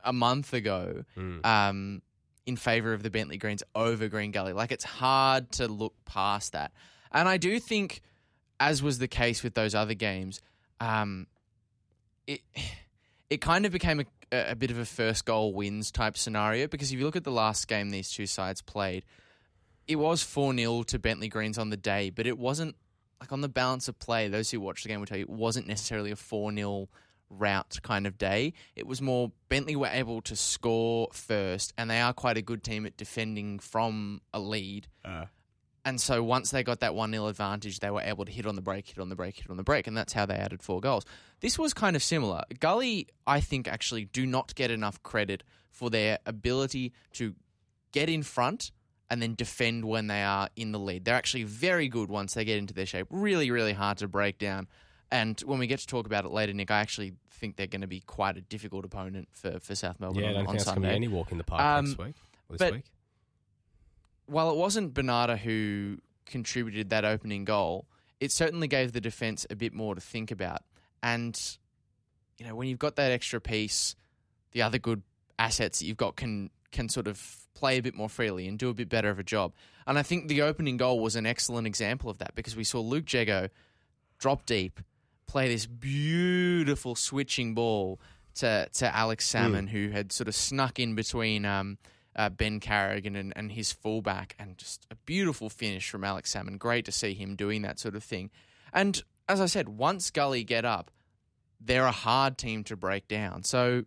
a 0.04 0.12
month 0.12 0.52
ago 0.52 1.04
Mm. 1.16 1.44
um, 1.46 2.02
in 2.46 2.56
favor 2.56 2.92
of 2.92 3.02
the 3.02 3.10
Bentley 3.10 3.36
Greens 3.38 3.62
over 3.74 4.08
Green 4.08 4.30
Gully. 4.30 4.52
Like 4.52 4.72
it's 4.72 4.84
hard 4.84 5.50
to 5.52 5.68
look 5.68 5.94
past 6.04 6.52
that. 6.52 6.72
And 7.12 7.28
I 7.28 7.36
do 7.38 7.58
think, 7.58 8.00
as 8.60 8.82
was 8.82 8.98
the 8.98 9.08
case 9.08 9.42
with 9.42 9.54
those 9.54 9.74
other 9.74 9.94
games, 9.94 10.40
um, 10.80 11.26
it 12.26 12.40
it 13.30 13.40
kind 13.40 13.66
of 13.66 13.72
became 13.72 14.00
a, 14.00 14.50
a 14.50 14.54
bit 14.54 14.70
of 14.70 14.78
a 14.78 14.84
first 14.84 15.24
goal 15.24 15.52
wins 15.52 15.90
type 15.90 16.16
scenario 16.16 16.68
because 16.68 16.92
if 16.92 16.98
you 16.98 17.04
look 17.04 17.16
at 17.16 17.24
the 17.24 17.32
last 17.32 17.66
game 17.66 17.90
these 17.90 18.10
two 18.10 18.26
sides 18.26 18.62
played, 18.62 19.04
it 19.88 19.96
was 19.96 20.22
4 20.22 20.54
0 20.54 20.82
to 20.84 20.98
Bentley 20.98 21.28
Greens 21.28 21.58
on 21.58 21.70
the 21.70 21.76
day, 21.76 22.10
but 22.10 22.26
it 22.26 22.38
wasn't 22.38 22.76
like 23.20 23.32
on 23.32 23.40
the 23.40 23.48
balance 23.48 23.88
of 23.88 23.98
play. 23.98 24.28
Those 24.28 24.50
who 24.50 24.60
watched 24.60 24.84
the 24.84 24.88
game 24.88 25.00
will 25.00 25.06
tell 25.06 25.18
you 25.18 25.24
it 25.24 25.30
wasn't 25.30 25.66
necessarily 25.66 26.10
a 26.10 26.16
4 26.16 26.52
0 26.52 26.88
route 27.30 27.78
kind 27.82 28.06
of 28.06 28.18
day. 28.18 28.52
It 28.74 28.86
was 28.86 29.02
more 29.02 29.32
Bentley 29.48 29.76
were 29.76 29.88
able 29.88 30.20
to 30.22 30.36
score 30.36 31.08
first, 31.12 31.72
and 31.76 31.90
they 31.90 32.00
are 32.00 32.12
quite 32.12 32.36
a 32.36 32.42
good 32.42 32.62
team 32.62 32.86
at 32.86 32.96
defending 32.96 33.58
from 33.58 34.20
a 34.32 34.40
lead. 34.40 34.88
Uh. 35.04 35.26
And 35.86 36.00
so 36.00 36.20
once 36.20 36.50
they 36.50 36.64
got 36.64 36.80
that 36.80 36.96
1 36.96 37.12
0 37.12 37.28
advantage, 37.28 37.78
they 37.78 37.90
were 37.90 38.00
able 38.00 38.24
to 38.24 38.32
hit 38.32 38.44
on 38.44 38.56
the 38.56 38.60
break, 38.60 38.88
hit 38.88 38.98
on 38.98 39.08
the 39.08 39.14
break, 39.14 39.36
hit 39.36 39.48
on 39.48 39.56
the 39.56 39.62
break, 39.62 39.86
and 39.86 39.96
that's 39.96 40.12
how 40.12 40.26
they 40.26 40.34
added 40.34 40.60
four 40.60 40.80
goals. 40.80 41.04
This 41.40 41.60
was 41.60 41.72
kind 41.72 41.94
of 41.94 42.02
similar. 42.02 42.42
Gully, 42.58 43.06
I 43.24 43.40
think, 43.40 43.68
actually 43.68 44.06
do 44.06 44.26
not 44.26 44.52
get 44.56 44.72
enough 44.72 45.00
credit 45.04 45.44
for 45.70 45.88
their 45.88 46.18
ability 46.26 46.92
to 47.12 47.36
get 47.92 48.10
in 48.10 48.24
front 48.24 48.72
and 49.08 49.22
then 49.22 49.36
defend 49.36 49.84
when 49.84 50.08
they 50.08 50.24
are 50.24 50.48
in 50.56 50.72
the 50.72 50.80
lead. 50.80 51.04
They're 51.04 51.14
actually 51.14 51.44
very 51.44 51.86
good 51.86 52.08
once 52.08 52.34
they 52.34 52.44
get 52.44 52.58
into 52.58 52.74
their 52.74 52.86
shape. 52.86 53.06
Really, 53.08 53.52
really 53.52 53.72
hard 53.72 53.98
to 53.98 54.08
break 54.08 54.38
down. 54.38 54.66
And 55.12 55.40
when 55.42 55.60
we 55.60 55.68
get 55.68 55.78
to 55.78 55.86
talk 55.86 56.06
about 56.06 56.24
it 56.24 56.32
later, 56.32 56.52
Nick, 56.52 56.72
I 56.72 56.80
actually 56.80 57.14
think 57.30 57.54
they're 57.54 57.68
going 57.68 57.82
to 57.82 57.86
be 57.86 58.00
quite 58.00 58.36
a 58.36 58.40
difficult 58.40 58.84
opponent 58.84 59.28
for, 59.30 59.60
for 59.60 59.76
South 59.76 60.00
Melbourne 60.00 60.24
yeah, 60.24 60.30
I 60.30 60.32
don't 60.32 60.40
on 60.40 60.46
think 60.46 60.58
that's 60.58 60.70
going 60.70 60.82
to 60.82 60.88
be 60.88 60.94
any 60.96 61.06
walk 61.06 61.30
in 61.30 61.38
the 61.38 61.44
park 61.44 61.62
Um, 61.62 61.84
next 61.84 61.98
week. 61.98 62.14
This 62.50 62.58
but- 62.58 62.72
week. 62.72 62.84
While 64.26 64.50
it 64.50 64.56
wasn't 64.56 64.94
Bernardo 64.94 65.36
who 65.36 65.98
contributed 66.24 66.90
that 66.90 67.04
opening 67.04 67.44
goal, 67.44 67.86
it 68.20 68.32
certainly 68.32 68.68
gave 68.68 68.92
the 68.92 69.00
defense 69.00 69.46
a 69.50 69.56
bit 69.56 69.72
more 69.72 69.94
to 69.94 70.00
think 70.00 70.30
about. 70.30 70.62
And 71.02 71.38
you 72.38 72.46
know, 72.46 72.54
when 72.54 72.68
you've 72.68 72.78
got 72.78 72.96
that 72.96 73.12
extra 73.12 73.40
piece, 73.40 73.96
the 74.52 74.62
other 74.62 74.78
good 74.78 75.02
assets 75.38 75.78
that 75.78 75.86
you've 75.86 75.96
got 75.96 76.16
can 76.16 76.50
can 76.72 76.88
sort 76.88 77.06
of 77.06 77.46
play 77.54 77.78
a 77.78 77.82
bit 77.82 77.94
more 77.94 78.08
freely 78.08 78.46
and 78.46 78.58
do 78.58 78.68
a 78.68 78.74
bit 78.74 78.88
better 78.88 79.08
of 79.08 79.18
a 79.18 79.22
job. 79.22 79.52
And 79.86 79.98
I 79.98 80.02
think 80.02 80.28
the 80.28 80.42
opening 80.42 80.76
goal 80.76 81.00
was 81.00 81.16
an 81.16 81.24
excellent 81.24 81.66
example 81.66 82.10
of 82.10 82.18
that 82.18 82.34
because 82.34 82.56
we 82.56 82.64
saw 82.64 82.80
Luke 82.80 83.10
Jago 83.10 83.48
drop 84.18 84.44
deep, 84.44 84.80
play 85.26 85.48
this 85.48 85.66
beautiful 85.66 86.94
switching 86.94 87.54
ball 87.54 88.00
to 88.36 88.68
to 88.72 88.94
Alex 88.94 89.26
Salmon, 89.26 89.68
who 89.68 89.88
had 89.90 90.12
sort 90.12 90.28
of 90.28 90.34
snuck 90.34 90.78
in 90.78 90.94
between 90.94 91.44
um, 91.44 91.78
uh, 92.16 92.30
Ben 92.30 92.60
Carrigan 92.60 93.14
and, 93.14 93.32
and 93.36 93.52
his 93.52 93.72
fullback, 93.72 94.34
and 94.38 94.56
just 94.58 94.86
a 94.90 94.96
beautiful 95.04 95.50
finish 95.50 95.88
from 95.88 96.02
Alex 96.02 96.30
Salmon. 96.30 96.56
Great 96.56 96.84
to 96.86 96.92
see 96.92 97.14
him 97.14 97.36
doing 97.36 97.62
that 97.62 97.78
sort 97.78 97.94
of 97.94 98.02
thing. 98.02 98.30
And 98.72 99.02
as 99.28 99.40
I 99.40 99.46
said, 99.46 99.68
once 99.68 100.10
Gully 100.10 100.42
get 100.44 100.64
up, 100.64 100.90
they're 101.60 101.86
a 101.86 101.92
hard 101.92 102.38
team 102.38 102.64
to 102.64 102.76
break 102.76 103.08
down. 103.08 103.44
So, 103.44 103.84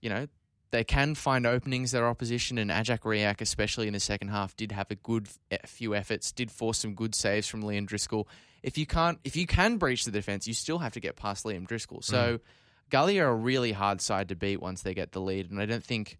you 0.00 0.10
know, 0.10 0.28
they 0.70 0.84
can 0.84 1.14
find 1.14 1.46
openings 1.46 1.92
their 1.92 2.06
opposition, 2.06 2.58
and 2.58 2.70
Ajak 2.70 3.00
Riak, 3.00 3.40
especially 3.40 3.86
in 3.86 3.94
the 3.94 4.00
second 4.00 4.28
half, 4.28 4.54
did 4.54 4.72
have 4.72 4.90
a 4.90 4.94
good 4.96 5.28
few 5.64 5.94
efforts, 5.94 6.30
did 6.30 6.50
force 6.50 6.78
some 6.78 6.94
good 6.94 7.14
saves 7.14 7.48
from 7.48 7.62
Liam 7.62 7.86
Driscoll. 7.86 8.28
If 8.62 8.76
you 8.76 8.84
can't, 8.84 9.18
if 9.24 9.34
you 9.34 9.46
can 9.46 9.78
breach 9.78 10.04
the 10.04 10.10
defense, 10.10 10.46
you 10.46 10.52
still 10.52 10.78
have 10.78 10.92
to 10.92 11.00
get 11.00 11.16
past 11.16 11.46
Liam 11.46 11.66
Driscoll. 11.66 12.02
So, 12.02 12.40
Gully 12.90 13.18
are 13.18 13.28
a 13.28 13.34
really 13.34 13.72
hard 13.72 14.02
side 14.02 14.28
to 14.28 14.36
beat 14.36 14.60
once 14.60 14.82
they 14.82 14.92
get 14.92 15.12
the 15.12 15.20
lead, 15.20 15.50
and 15.50 15.58
I 15.60 15.64
don't 15.64 15.84
think. 15.84 16.18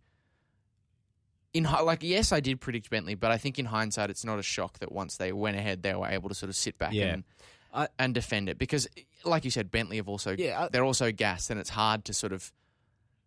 In 1.54 1.64
like 1.64 2.02
yes, 2.02 2.30
I 2.32 2.40
did 2.40 2.60
predict 2.60 2.90
Bentley, 2.90 3.14
but 3.14 3.30
I 3.30 3.38
think 3.38 3.58
in 3.58 3.64
hindsight, 3.66 4.10
it's 4.10 4.24
not 4.24 4.38
a 4.38 4.42
shock 4.42 4.78
that 4.80 4.92
once 4.92 5.16
they 5.16 5.32
went 5.32 5.56
ahead, 5.56 5.82
they 5.82 5.94
were 5.94 6.06
able 6.08 6.28
to 6.28 6.34
sort 6.34 6.50
of 6.50 6.56
sit 6.56 6.78
back 6.78 6.92
Yeah. 6.92 7.14
and 7.14 7.24
I- 7.72 7.88
and 7.98 8.14
defend 8.14 8.48
it 8.48 8.58
because, 8.58 8.86
like 9.24 9.44
you 9.44 9.50
said, 9.50 9.70
Bentley 9.70 9.96
have 9.96 10.08
also 10.08 10.34
Yeah, 10.38 10.64
I- 10.64 10.68
they're 10.68 10.84
also 10.84 11.10
gassed, 11.12 11.50
and 11.50 11.58
it's 11.58 11.70
hard 11.70 12.04
to 12.06 12.12
sort 12.14 12.32
of 12.32 12.52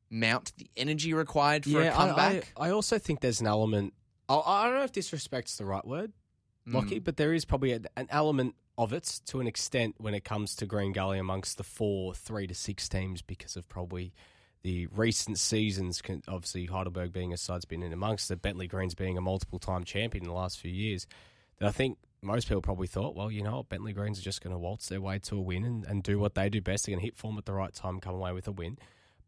mount 0.10 0.52
the 0.58 0.70
energy 0.78 1.14
required 1.14 1.64
for 1.66 1.82
a 1.82 1.92
comeback. 1.92 2.52
I, 2.58 2.68
I 2.68 2.72
also 2.72 2.98
think 3.00 3.22
there's 3.22 3.42
an 3.42 3.48
element. 3.48 3.94
I, 4.30 4.36
I 4.36 4.66
don't 4.66 4.76
know 4.76 4.84
if 4.84 4.92
disrespect's 4.92 5.58
the 5.58 5.66
right 5.66 5.86
word, 5.86 6.12
Lockie, 6.66 7.00
Mm. 7.00 7.04
but 7.04 7.18
there 7.18 7.34
is 7.34 7.46
probably 7.46 7.72
a, 7.74 7.82
an 7.96 8.08
element 8.10 8.56
of 8.78 8.94
it 8.94 9.22
to 9.28 9.40
an 9.40 9.48
extent 9.48 9.96
when 10.00 10.14
it 10.14 10.24
comes 10.24 10.56
to 10.58 10.66
Green 10.66 10.92
Gully 10.92 11.18
amongst 11.20 11.58
the 11.58 11.64
four, 11.64 12.14
three 12.14 12.48
to 12.48 12.54
six 12.56 12.88
teams 12.90 13.22
because 13.22 13.56
of 13.56 13.68
probably 13.70 14.14
the 14.64 14.88
recent 14.88 15.40
seasons. 15.40 16.02
Obviously, 16.28 16.66
Heidelberg 16.66 17.12
being 17.12 17.34
a 17.34 17.38
side's 17.38 17.66
been 17.66 17.84
in 17.84 17.94
amongst 17.94 18.30
the 18.30 18.36
Bentley 18.36 18.68
Greens 18.68 18.96
being 18.96 19.18
a 19.18 19.22
multiple 19.22 19.60
time 19.60 19.84
champion 19.84 20.24
in 20.24 20.30
the 20.30 20.36
last 20.36 20.60
few 20.60 20.72
years. 20.72 21.08
That 21.60 21.68
I 21.68 21.72
think 21.72 21.98
most 22.22 22.48
people 22.48 22.62
probably 22.62 22.88
thought, 22.88 23.16
well, 23.16 23.32
you 23.32 23.44
know 23.44 23.58
what, 23.58 23.70
Bentley 23.70 23.94
Greens 23.94 24.20
are 24.20 24.24
just 24.24 24.42
going 24.42 24.54
to 24.54 24.60
waltz 24.60 24.88
their 24.88 25.02
way 25.02 25.20
to 25.20 25.38
a 25.38 25.42
win 25.42 25.64
and, 25.64 25.86
and 25.86 26.04
do 26.04 26.20
what 26.20 26.36
they 26.36 26.50
do 26.50 26.62
best. 26.62 26.86
They're 26.86 26.94
going 26.94 27.02
to 27.02 27.06
hit 27.06 27.18
form 27.18 27.38
at 27.38 27.46
the 27.46 27.54
right 27.54 27.74
time, 27.74 28.00
come 28.00 28.16
away 28.16 28.32
with 28.32 28.48
a 28.48 28.52
win. 28.52 28.78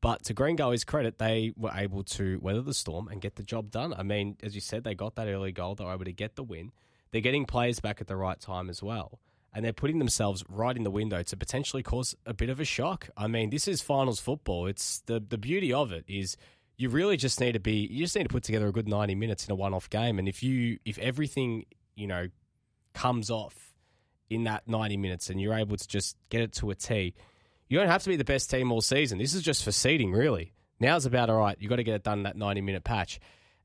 But 0.01 0.23
to 0.25 0.33
Green 0.33 0.57
Gully's 0.57 0.83
credit, 0.83 1.17
they 1.17 1.53
were 1.55 1.71
able 1.73 2.03
to 2.03 2.37
weather 2.41 2.61
the 2.61 2.73
storm 2.73 3.07
and 3.07 3.21
get 3.21 3.35
the 3.35 3.43
job 3.43 3.71
done. 3.71 3.93
I 3.97 4.03
mean, 4.03 4.37
as 4.43 4.53
you 4.53 4.61
said, 4.61 4.83
they 4.83 4.95
got 4.95 5.15
that 5.15 5.27
early 5.27 5.53
goal. 5.53 5.75
They 5.75 5.85
were 5.85 5.93
able 5.93 6.05
to 6.05 6.11
get 6.11 6.35
the 6.35 6.43
win. 6.43 6.71
They're 7.11 7.21
getting 7.21 7.45
players 7.45 7.79
back 7.79 8.01
at 8.01 8.07
the 8.07 8.17
right 8.17 8.39
time 8.39 8.69
as 8.69 8.83
well. 8.83 9.19
And 9.53 9.63
they're 9.63 9.73
putting 9.73 9.99
themselves 9.99 10.43
right 10.49 10.75
in 10.75 10.83
the 10.83 10.91
window 10.91 11.21
to 11.21 11.37
potentially 11.37 11.83
cause 11.83 12.15
a 12.25 12.33
bit 12.33 12.49
of 12.49 12.59
a 12.59 12.65
shock. 12.65 13.09
I 13.15 13.27
mean, 13.27 13.51
this 13.51 13.67
is 13.67 13.81
finals 13.81 14.19
football. 14.19 14.65
It's 14.65 15.01
the, 15.05 15.19
the 15.19 15.37
beauty 15.37 15.71
of 15.71 15.91
it 15.91 16.05
is 16.07 16.37
you 16.77 16.89
really 16.89 17.17
just 17.17 17.39
need 17.39 17.51
to 17.51 17.59
be 17.59 17.87
you 17.91 18.03
just 18.03 18.15
need 18.15 18.23
to 18.23 18.29
put 18.29 18.43
together 18.43 18.67
a 18.67 18.71
good 18.71 18.87
90 18.87 19.13
minutes 19.15 19.45
in 19.45 19.51
a 19.51 19.55
one-off 19.55 19.89
game 19.91 20.17
and 20.17 20.27
if 20.27 20.41
you 20.41 20.79
if 20.85 20.97
everything, 20.97 21.65
you 21.95 22.07
know, 22.07 22.27
comes 22.93 23.29
off 23.29 23.73
in 24.29 24.45
that 24.45 24.67
90 24.67 24.97
minutes 24.97 25.29
and 25.29 25.39
you're 25.39 25.53
able 25.53 25.77
to 25.77 25.87
just 25.87 26.17
get 26.29 26.41
it 26.41 26.53
to 26.53 26.71
a 26.71 26.75
T, 26.75 27.13
you 27.67 27.77
don't 27.77 27.89
have 27.89 28.03
to 28.03 28.09
be 28.09 28.15
the 28.15 28.23
best 28.23 28.49
team 28.49 28.71
all 28.71 28.81
season. 28.81 29.17
This 29.17 29.33
is 29.33 29.41
just 29.41 29.63
for 29.63 29.71
seeding, 29.71 30.11
really. 30.11 30.53
Now 30.79 30.95
it's 30.95 31.05
about 31.05 31.29
all 31.29 31.37
right. 31.37 31.57
You've 31.59 31.69
got 31.69 31.77
to 31.77 31.83
get 31.83 31.95
it 31.95 32.03
done 32.03 32.19
in 32.19 32.23
that 32.23 32.35
90 32.35 32.61
minute 32.61 32.83
patch. 32.83 33.19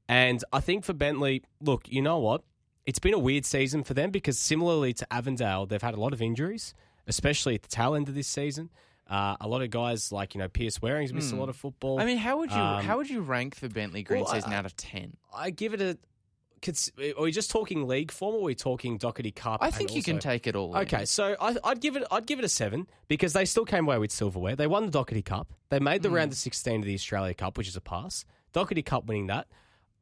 And 0.09 0.43
I 0.53 0.61
think 0.61 0.85
for 0.85 0.95
Bentley, 0.95 1.43
look, 1.61 1.89
you 1.89 2.01
know 2.01 2.19
what? 2.19 2.43
It's 2.89 2.99
been 2.99 3.13
a 3.13 3.19
weird 3.19 3.45
season 3.45 3.85
for 3.85 3.93
them 3.93 4.11
because 4.11 4.39
similarly 4.39 4.95
to 4.95 5.13
Avondale, 5.13 5.67
they've 5.67 5.83
had 5.83 5.93
a 5.93 6.01
lot 6.01 6.15
of 6.15 6.23
injuries, 6.23 6.73
especially 7.07 7.55
at 7.55 7.61
the 7.61 7.69
tail 7.69 7.95
end 7.95 8.09
of 8.09 8.15
this 8.15 8.27
season. 8.27 8.71
Uh, 9.07 9.37
a 9.43 9.47
lot 9.47 9.61
of 9.61 9.69
guys 9.69 10.11
like, 10.11 10.35
you 10.35 10.39
know, 10.39 10.49
Pierce 10.49 10.79
Waring's 10.79 11.13
missed 11.13 11.35
a 11.35 11.37
lot 11.37 11.51
of 11.51 11.57
football. 11.57 12.01
I 12.01 12.07
mean, 12.07 12.17
how 12.17 12.39
would 12.39 12.51
you 12.51 12.57
Um, 12.57 12.83
how 12.83 12.97
would 12.97 13.11
you 13.11 13.21
rank 13.21 13.57
the 13.57 13.69
Bentley 13.69 14.03
Green 14.03 14.23
well, 14.25 14.33
I- 14.33 14.37
season 14.39 14.55
out 14.55 14.65
of 14.65 14.75
ten? 14.75 15.19
I 15.35 15.51
give 15.51 15.75
it 15.75 15.83
a. 15.83 15.99
Are 17.19 17.23
we 17.25 17.31
just 17.31 17.51
talking 17.51 17.87
league 17.87 18.11
form 18.11 18.35
or 18.37 18.39
are 18.39 18.45
we 18.45 18.55
talking 18.55 18.99
Dockerty 18.99 19.35
Cup? 19.35 19.63
I 19.63 19.71
think 19.71 19.95
you 19.95 20.03
can 20.03 20.19
take 20.19 20.47
it 20.47 20.57
all. 20.57 20.75
in. 20.75 20.81
Okay, 20.83 21.05
so 21.05 21.37
I, 21.41 21.57
I'd 21.63 21.81
give 21.83 21.95
it. 21.95 22.05
I'd 22.11 22.27
give 22.27 22.39
it 22.39 22.45
a 22.47 22.49
seven 22.49 22.87
because 23.07 23.35
they 23.35 23.45
still 23.45 23.67
came 23.67 23.85
away 23.87 23.99
with 23.99 24.11
silverware. 24.13 24.57
They 24.57 24.67
won 24.67 24.91
the 24.91 24.99
Dockerty 24.99 25.25
Cup. 25.25 25.53
They 25.69 25.79
made 25.79 26.01
the 26.03 26.11
round 26.11 26.33
of 26.33 26.39
sixteen 26.39 26.81
of 26.81 26.87
the 26.87 26.95
Australia 26.95 27.35
Cup, 27.35 27.59
which 27.59 27.69
is 27.69 27.77
a 27.77 27.83
pass. 27.83 28.25
Dockerty 28.55 28.83
Cup 28.85 29.05
winning 29.05 29.27
that. 29.27 29.47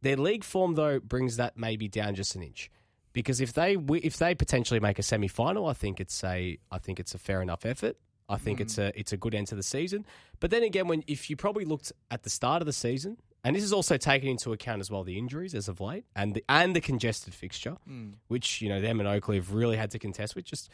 Their 0.03 0.17
league 0.17 0.45
form 0.45 0.75
though 0.75 1.01
brings 1.01 1.37
that 1.37 1.57
maybe 1.57 1.89
down 1.89 2.15
just 2.15 2.35
an 2.35 2.43
inch 2.43 2.71
because 3.17 3.41
if 3.41 3.55
they 3.55 3.79
if 3.95 4.19
they 4.19 4.35
potentially 4.35 4.79
make 4.79 4.99
a 4.99 5.03
semi 5.03 5.27
final, 5.27 5.67
I 5.67 5.73
think 5.73 6.01
it's 6.01 6.23
a 6.23 6.59
I 6.71 6.79
think 6.79 7.01
it's 7.01 7.15
a 7.15 7.19
fair 7.19 7.41
enough 7.41 7.65
effort. 7.65 7.97
I 8.29 8.37
think 8.37 8.61
it's 8.61 8.77
a 8.77 8.83
mm. 8.83 8.93
it's 8.95 9.13
a 9.13 9.17
good 9.17 9.35
end 9.35 9.47
to 9.47 9.55
the 9.55 9.63
season. 9.63 10.05
But 10.39 10.51
then 10.51 10.63
again, 10.63 10.87
when 10.87 11.03
if 11.07 11.31
you 11.31 11.37
probably 11.37 11.65
looked 11.65 11.93
at 12.11 12.25
the 12.25 12.31
start 12.31 12.61
of 12.61 12.67
the 12.67 12.75
season, 12.75 13.17
and 13.43 13.57
this 13.57 13.63
is 13.63 13.73
also 13.73 13.97
taken 13.97 14.29
into 14.29 14.53
account 14.53 14.81
as 14.81 14.91
well 14.91 15.03
the 15.03 15.17
injuries 15.17 15.55
as 15.55 15.67
of 15.67 15.81
late 15.81 16.05
and 16.15 16.35
the 16.35 16.45
and 16.49 16.77
the 16.77 16.81
congested 16.83 17.33
fixture, 17.33 17.77
mm. 17.89 18.13
which 18.29 18.61
you 18.61 18.69
know 18.69 18.83
them 18.83 19.01
and 19.01 19.09
Oakley 19.09 19.37
have 19.37 19.55
really 19.55 19.79
had 19.79 19.91
to 19.93 19.99
contest 19.99 20.35
with. 20.37 20.45
Just 20.45 20.69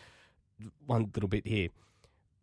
one 0.87 1.11
little 1.15 1.29
bit 1.29 1.47
here. 1.47 1.69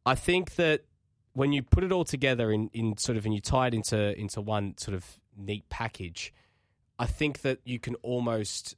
I 0.05 0.15
think 0.15 0.55
that 0.55 0.85
when 1.33 1.51
you 1.51 1.61
put 1.61 1.83
it 1.83 1.91
all 1.91 2.05
together 2.05 2.51
in, 2.51 2.69
in 2.73 2.97
sort 2.97 3.17
of 3.17 3.25
and 3.25 3.33
you 3.33 3.41
tie 3.41 3.67
it 3.67 3.73
into 3.73 4.17
into 4.17 4.39
one 4.39 4.77
sort 4.77 4.95
of 4.95 5.05
neat 5.35 5.67
package, 5.69 6.31
I 6.99 7.05
think 7.05 7.41
that 7.41 7.59
you 7.63 7.79
can 7.79 7.95
almost 7.95 8.75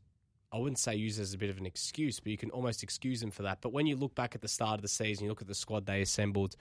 I 0.54 0.58
wouldn't 0.58 0.80
say 0.80 0.96
use 0.96 1.18
it 1.18 1.22
as 1.22 1.34
a 1.34 1.38
bit 1.38 1.50
of 1.50 1.58
an 1.58 1.66
excuse, 1.66 2.20
but 2.20 2.30
you 2.30 2.38
can 2.38 2.50
almost 2.50 2.84
excuse 2.84 3.22
them 3.22 3.32
for 3.32 3.44
that. 3.44 3.60
But 3.62 3.72
when 3.72 3.88
you 3.88 3.96
look 3.96 4.16
back 4.16 4.36
at 4.36 4.42
the 4.42 4.50
start 4.50 4.76
of 4.76 4.82
the 4.82 4.90
season, 4.90 5.24
you 5.24 5.30
look 5.30 5.42
at 5.42 5.48
the 5.48 5.56
squad 5.56 5.86
they 5.86 6.02
assembled, 6.02 6.58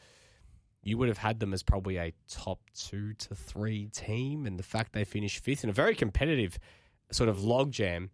you 0.83 0.97
would 0.97 1.09
have 1.09 1.19
had 1.19 1.41
them 1.41 1.53
as 1.53 1.65
probably 1.65 1.97
a 1.97 2.13
top 2.29 2.61
two 2.73 3.15
to 3.15 3.35
three 3.35 3.89
team, 3.89 4.47
and 4.47 4.59
the 4.59 4.63
fact 4.63 4.93
they 4.93 5.05
finished 5.05 5.43
fifth 5.43 5.65
in 5.65 5.71
a 5.71 5.73
very 5.73 5.97
competitive 5.97 6.59
sort 7.11 7.29
of 7.29 7.39
logjam. 7.39 8.11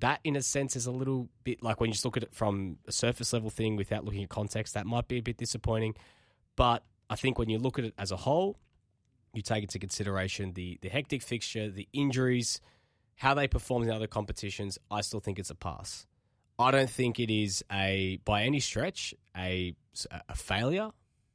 That, 0.00 0.20
in 0.24 0.36
a 0.36 0.42
sense, 0.42 0.76
is 0.76 0.84
a 0.84 0.92
little 0.92 1.30
bit 1.44 1.62
like 1.62 1.80
when 1.80 1.88
you 1.88 1.94
just 1.94 2.04
look 2.04 2.18
at 2.18 2.22
it 2.22 2.34
from 2.34 2.76
a 2.86 2.92
surface 2.92 3.32
level 3.32 3.48
thing 3.48 3.76
without 3.76 4.04
looking 4.04 4.22
at 4.22 4.28
context, 4.28 4.74
that 4.74 4.86
might 4.86 5.08
be 5.08 5.18
a 5.18 5.22
bit 5.22 5.38
disappointing. 5.38 5.94
But 6.56 6.84
I 7.08 7.16
think 7.16 7.38
when 7.38 7.48
you 7.48 7.58
look 7.58 7.78
at 7.78 7.86
it 7.86 7.94
as 7.96 8.10
a 8.10 8.16
whole, 8.16 8.58
you 9.34 9.42
take 9.42 9.62
into 9.62 9.78
consideration 9.78 10.52
the 10.52 10.78
the 10.82 10.88
hectic 10.88 11.22
fixture, 11.22 11.70
the 11.70 11.88
injuries, 11.92 12.60
how 13.16 13.34
they 13.34 13.48
performed 13.48 13.86
in 13.86 13.92
other 13.92 14.06
competitions. 14.06 14.78
I 14.90 15.00
still 15.00 15.20
think 15.20 15.38
it's 15.38 15.50
a 15.50 15.54
pass. 15.54 16.06
I 16.58 16.70
don't 16.70 16.90
think 16.90 17.18
it 17.18 17.30
is 17.30 17.64
a 17.70 18.20
by 18.24 18.42
any 18.42 18.60
stretch 18.60 19.14
a 19.36 19.74
a 20.28 20.34
failure 20.34 20.90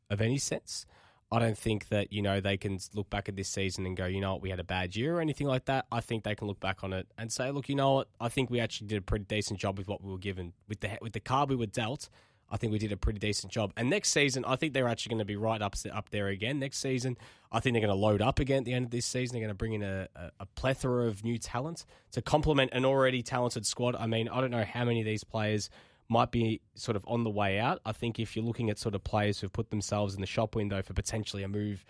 of 0.09 0.21
any 0.21 0.37
sense. 0.37 0.85
I 1.31 1.37
don't 1.37 1.57
think 1.57 1.89
that 1.89 2.11
you 2.11 2.21
know 2.21 2.39
they 2.41 2.57
can 2.57 2.79
look 2.93 3.09
back 3.09 3.29
at 3.29 3.35
this 3.35 3.49
season 3.49 3.85
and 3.85 3.95
go, 3.95 4.05
you 4.05 4.19
know 4.19 4.33
what, 4.33 4.41
we 4.41 4.49
had 4.49 4.59
a 4.59 4.63
bad 4.63 4.95
year 4.95 5.17
or 5.17 5.21
anything 5.21 5.47
like 5.47 5.65
that. 5.65 5.85
I 5.91 5.99
think 5.99 6.23
they 6.23 6.33
can 6.33 6.47
look 6.47 6.59
back 6.59 6.83
on 6.83 6.91
it 6.91 7.07
and 7.17 7.31
say, 7.31 7.51
look, 7.51 7.69
you 7.69 7.75
know 7.75 7.93
what, 7.93 8.07
I 8.19 8.29
think 8.29 8.49
we 8.49 8.59
actually 8.59 8.87
did 8.87 8.97
a 8.97 9.01
pretty 9.01 9.25
decent 9.25 9.59
job 9.59 9.77
with 9.77 9.87
what 9.87 10.03
we 10.03 10.11
were 10.11 10.17
given 10.17 10.53
with 10.67 10.79
the 10.79 10.97
with 11.01 11.13
the 11.13 11.19
card 11.19 11.49
we 11.49 11.55
were 11.55 11.67
dealt. 11.67 12.09
I 12.51 12.57
think 12.57 12.71
we 12.71 12.79
did 12.79 12.91
a 12.91 12.97
pretty 12.97 13.19
decent 13.19 13.51
job. 13.51 13.73
And 13.77 13.89
next 13.89 14.09
season, 14.09 14.43
I 14.45 14.55
think 14.55 14.73
they're 14.73 14.87
actually 14.87 15.11
going 15.11 15.19
to 15.19 15.25
be 15.25 15.35
right 15.35 15.61
up 15.61 15.75
up 15.93 16.09
there 16.09 16.27
again. 16.27 16.59
Next 16.59 16.79
season, 16.79 17.17
I 17.51 17.59
think 17.59 17.73
they're 17.73 17.81
going 17.81 17.93
to 17.93 17.99
load 17.99 18.21
up 18.21 18.39
again 18.39 18.59
at 18.59 18.65
the 18.65 18.73
end 18.73 18.85
of 18.85 18.91
this 18.91 19.05
season. 19.05 19.33
They're 19.33 19.45
going 19.45 19.49
to 19.49 19.57
bring 19.57 19.73
in 19.73 19.83
a, 19.83 20.07
a, 20.15 20.31
a 20.41 20.45
plethora 20.45 21.07
of 21.07 21.23
new 21.23 21.37
talent 21.37 21.85
to 22.11 22.21
complement 22.21 22.71
an 22.73 22.85
already 22.85 23.21
talented 23.21 23.65
squad. 23.65 23.95
I 23.95 24.07
mean, 24.07 24.27
I 24.27 24.41
don't 24.41 24.51
know 24.51 24.63
how 24.63 24.85
many 24.85 24.99
of 25.01 25.05
these 25.05 25.23
players 25.23 25.69
might 26.09 26.31
be 26.31 26.61
sort 26.75 26.95
of 26.95 27.05
on 27.07 27.23
the 27.23 27.29
way 27.29 27.59
out. 27.59 27.79
I 27.85 27.91
think 27.91 28.19
if 28.19 28.35
you're 28.35 28.45
looking 28.45 28.69
at 28.69 28.79
sort 28.79 28.95
of 28.95 29.03
players 29.03 29.39
who've 29.39 29.53
put 29.53 29.69
themselves 29.69 30.15
in 30.15 30.21
the 30.21 30.27
shop 30.27 30.55
window 30.55 30.81
for 30.81 30.93
potentially 30.93 31.43
a 31.43 31.47
move 31.47 31.85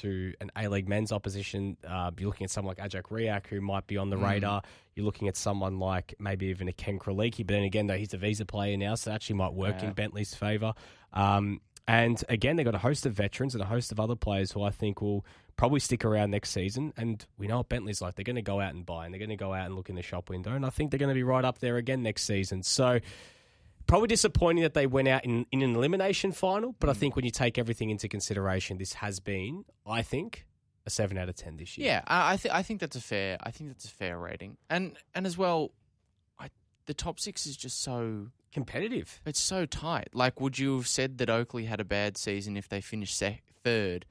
to 0.00 0.32
an 0.40 0.50
A 0.56 0.68
League 0.68 0.88
men's 0.88 1.12
opposition, 1.12 1.76
uh, 1.86 2.10
you're 2.18 2.28
looking 2.28 2.44
at 2.44 2.50
someone 2.50 2.74
like 2.76 2.90
Ajak 2.90 3.10
Riak 3.10 3.46
who 3.46 3.60
might 3.60 3.86
be 3.86 3.96
on 3.96 4.10
the 4.10 4.16
mm. 4.16 4.28
radar. 4.28 4.62
You're 4.94 5.06
looking 5.06 5.28
at 5.28 5.36
someone 5.36 5.78
like 5.78 6.14
maybe 6.18 6.46
even 6.46 6.68
a 6.68 6.72
Ken 6.72 6.98
Kraliki, 6.98 7.38
but 7.38 7.48
then 7.48 7.64
again, 7.64 7.86
though, 7.86 7.96
he's 7.96 8.14
a 8.14 8.18
visa 8.18 8.44
player 8.44 8.76
now, 8.76 8.94
so 8.94 9.10
that 9.10 9.16
actually 9.16 9.36
might 9.36 9.54
work 9.54 9.76
yeah. 9.80 9.88
in 9.88 9.92
Bentley's 9.94 10.34
favour. 10.34 10.74
Um, 11.12 11.60
and 11.86 12.22
again, 12.28 12.56
they've 12.56 12.64
got 12.64 12.74
a 12.74 12.78
host 12.78 13.04
of 13.04 13.12
veterans 13.12 13.54
and 13.54 13.62
a 13.62 13.66
host 13.66 13.92
of 13.92 14.00
other 14.00 14.16
players 14.16 14.50
who 14.52 14.62
I 14.62 14.70
think 14.70 15.02
will 15.02 15.24
probably 15.56 15.80
stick 15.80 16.04
around 16.04 16.30
next 16.30 16.50
season. 16.50 16.92
And 16.96 17.24
we 17.36 17.46
know 17.46 17.58
what 17.58 17.68
Bentley's 17.68 18.00
like. 18.00 18.14
They're 18.14 18.24
going 18.24 18.36
to 18.36 18.42
go 18.42 18.60
out 18.60 18.74
and 18.74 18.86
buy, 18.86 19.04
and 19.04 19.12
they're 19.12 19.18
going 19.18 19.28
to 19.30 19.36
go 19.36 19.52
out 19.52 19.66
and 19.66 19.76
look 19.76 19.90
in 19.90 19.96
the 19.96 20.02
shop 20.02 20.30
window. 20.30 20.52
And 20.52 20.64
I 20.64 20.70
think 20.70 20.90
they're 20.90 20.98
going 20.98 21.10
to 21.10 21.14
be 21.14 21.22
right 21.22 21.44
up 21.44 21.58
there 21.58 21.76
again 21.76 22.02
next 22.02 22.24
season. 22.24 22.62
So 22.62 23.00
Probably 23.86 24.08
disappointing 24.08 24.62
that 24.62 24.74
they 24.74 24.86
went 24.86 25.08
out 25.08 25.24
in, 25.24 25.46
in 25.52 25.62
an 25.62 25.74
elimination 25.74 26.32
final, 26.32 26.74
but 26.78 26.88
I 26.88 26.92
mm. 26.92 26.96
think 26.96 27.16
when 27.16 27.24
you 27.24 27.30
take 27.30 27.58
everything 27.58 27.90
into 27.90 28.08
consideration, 28.08 28.78
this 28.78 28.94
has 28.94 29.20
been, 29.20 29.64
I 29.86 30.02
think, 30.02 30.46
a 30.86 30.90
seven 30.90 31.18
out 31.18 31.28
of 31.28 31.36
ten 31.36 31.56
this 31.56 31.76
year. 31.76 31.88
Yeah, 31.88 32.02
I, 32.06 32.36
think 32.36 32.54
I 32.54 32.62
think 32.62 32.80
that's 32.80 32.96
a 32.96 33.00
fair. 33.00 33.38
I 33.42 33.50
think 33.50 33.70
that's 33.70 33.84
a 33.84 33.90
fair 33.90 34.18
rating, 34.18 34.56
and 34.68 34.96
and 35.14 35.26
as 35.26 35.36
well, 35.36 35.72
I, 36.38 36.48
the 36.86 36.94
top 36.94 37.20
six 37.20 37.46
is 37.46 37.56
just 37.56 37.82
so 37.82 38.28
competitive. 38.52 39.20
It's 39.26 39.40
so 39.40 39.66
tight. 39.66 40.10
Like, 40.12 40.40
would 40.40 40.58
you 40.58 40.76
have 40.76 40.88
said 40.88 41.18
that 41.18 41.28
Oakley 41.28 41.64
had 41.64 41.80
a 41.80 41.84
bad 41.84 42.16
season 42.16 42.56
if 42.56 42.68
they 42.68 42.80
finished 42.80 43.16
sec- 43.16 43.42
third, 43.62 44.06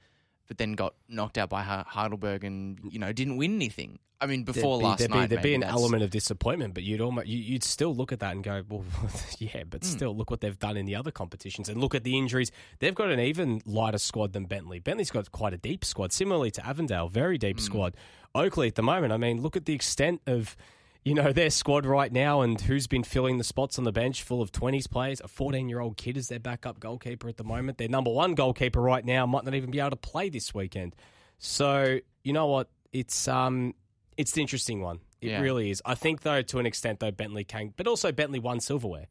but 0.46 0.58
then 0.58 0.72
got 0.72 0.94
knocked 1.08 1.38
out 1.38 1.48
by 1.48 1.62
Heidelberg 1.62 2.44
and 2.44 2.78
you 2.90 2.98
know 2.98 3.12
didn't 3.12 3.36
win 3.36 3.54
anything? 3.54 3.98
I 4.24 4.26
mean, 4.26 4.44
before 4.44 4.78
be, 4.78 4.84
last 4.84 4.98
there'd 5.00 5.10
night, 5.10 5.20
be, 5.22 5.26
there'd 5.26 5.42
be 5.42 5.54
an 5.54 5.62
element 5.62 6.02
of 6.02 6.08
disappointment, 6.08 6.72
but 6.72 6.82
you'd 6.82 7.02
almost 7.02 7.26
you, 7.26 7.52
would 7.52 7.62
still 7.62 7.94
look 7.94 8.10
at 8.10 8.20
that 8.20 8.32
and 8.32 8.42
go, 8.42 8.62
well, 8.70 8.82
yeah, 9.38 9.64
but 9.68 9.82
mm. 9.82 9.84
still 9.84 10.16
look 10.16 10.30
what 10.30 10.40
they've 10.40 10.58
done 10.58 10.78
in 10.78 10.86
the 10.86 10.96
other 10.96 11.10
competitions 11.10 11.68
and 11.68 11.78
look 11.78 11.94
at 11.94 12.04
the 12.04 12.16
injuries. 12.16 12.50
They've 12.78 12.94
got 12.94 13.10
an 13.10 13.20
even 13.20 13.60
lighter 13.66 13.98
squad 13.98 14.32
than 14.32 14.46
Bentley. 14.46 14.78
Bentley's 14.78 15.10
got 15.10 15.30
quite 15.30 15.52
a 15.52 15.58
deep 15.58 15.84
squad, 15.84 16.10
similarly 16.10 16.50
to 16.52 16.66
Avondale, 16.66 17.08
very 17.10 17.36
deep 17.36 17.58
mm. 17.58 17.60
squad. 17.60 17.96
Oakley 18.34 18.66
at 18.66 18.76
the 18.76 18.82
moment, 18.82 19.12
I 19.12 19.18
mean, 19.18 19.42
look 19.42 19.56
at 19.56 19.66
the 19.66 19.74
extent 19.74 20.22
of 20.26 20.56
you 21.04 21.14
know 21.14 21.30
their 21.30 21.50
squad 21.50 21.84
right 21.84 22.10
now 22.10 22.40
and 22.40 22.58
who's 22.58 22.86
been 22.86 23.04
filling 23.04 23.36
the 23.36 23.44
spots 23.44 23.78
on 23.78 23.84
the 23.84 23.92
bench, 23.92 24.22
full 24.22 24.40
of 24.40 24.52
twenties 24.52 24.86
players. 24.86 25.20
A 25.20 25.28
fourteen-year-old 25.28 25.98
kid 25.98 26.16
is 26.16 26.28
their 26.28 26.40
backup 26.40 26.80
goalkeeper 26.80 27.28
at 27.28 27.36
the 27.36 27.44
moment. 27.44 27.76
Their 27.76 27.88
number 27.88 28.10
one 28.10 28.34
goalkeeper 28.34 28.80
right 28.80 29.04
now 29.04 29.26
might 29.26 29.44
not 29.44 29.54
even 29.54 29.70
be 29.70 29.80
able 29.80 29.90
to 29.90 29.96
play 29.96 30.30
this 30.30 30.54
weekend. 30.54 30.96
So 31.38 31.98
you 32.22 32.32
know 32.32 32.46
what? 32.46 32.70
It's 32.94 33.28
um 33.28 33.74
it's 34.16 34.32
the 34.32 34.40
interesting 34.40 34.80
one. 34.80 35.00
It 35.20 35.30
yeah. 35.30 35.40
really 35.40 35.70
is. 35.70 35.82
I 35.84 35.94
think, 35.94 36.22
though, 36.22 36.42
to 36.42 36.58
an 36.58 36.66
extent, 36.66 37.00
though, 37.00 37.10
Bentley 37.10 37.44
can, 37.44 37.72
but 37.76 37.86
also 37.86 38.12
Bentley 38.12 38.38
won 38.38 38.60
silverware. 38.60 39.06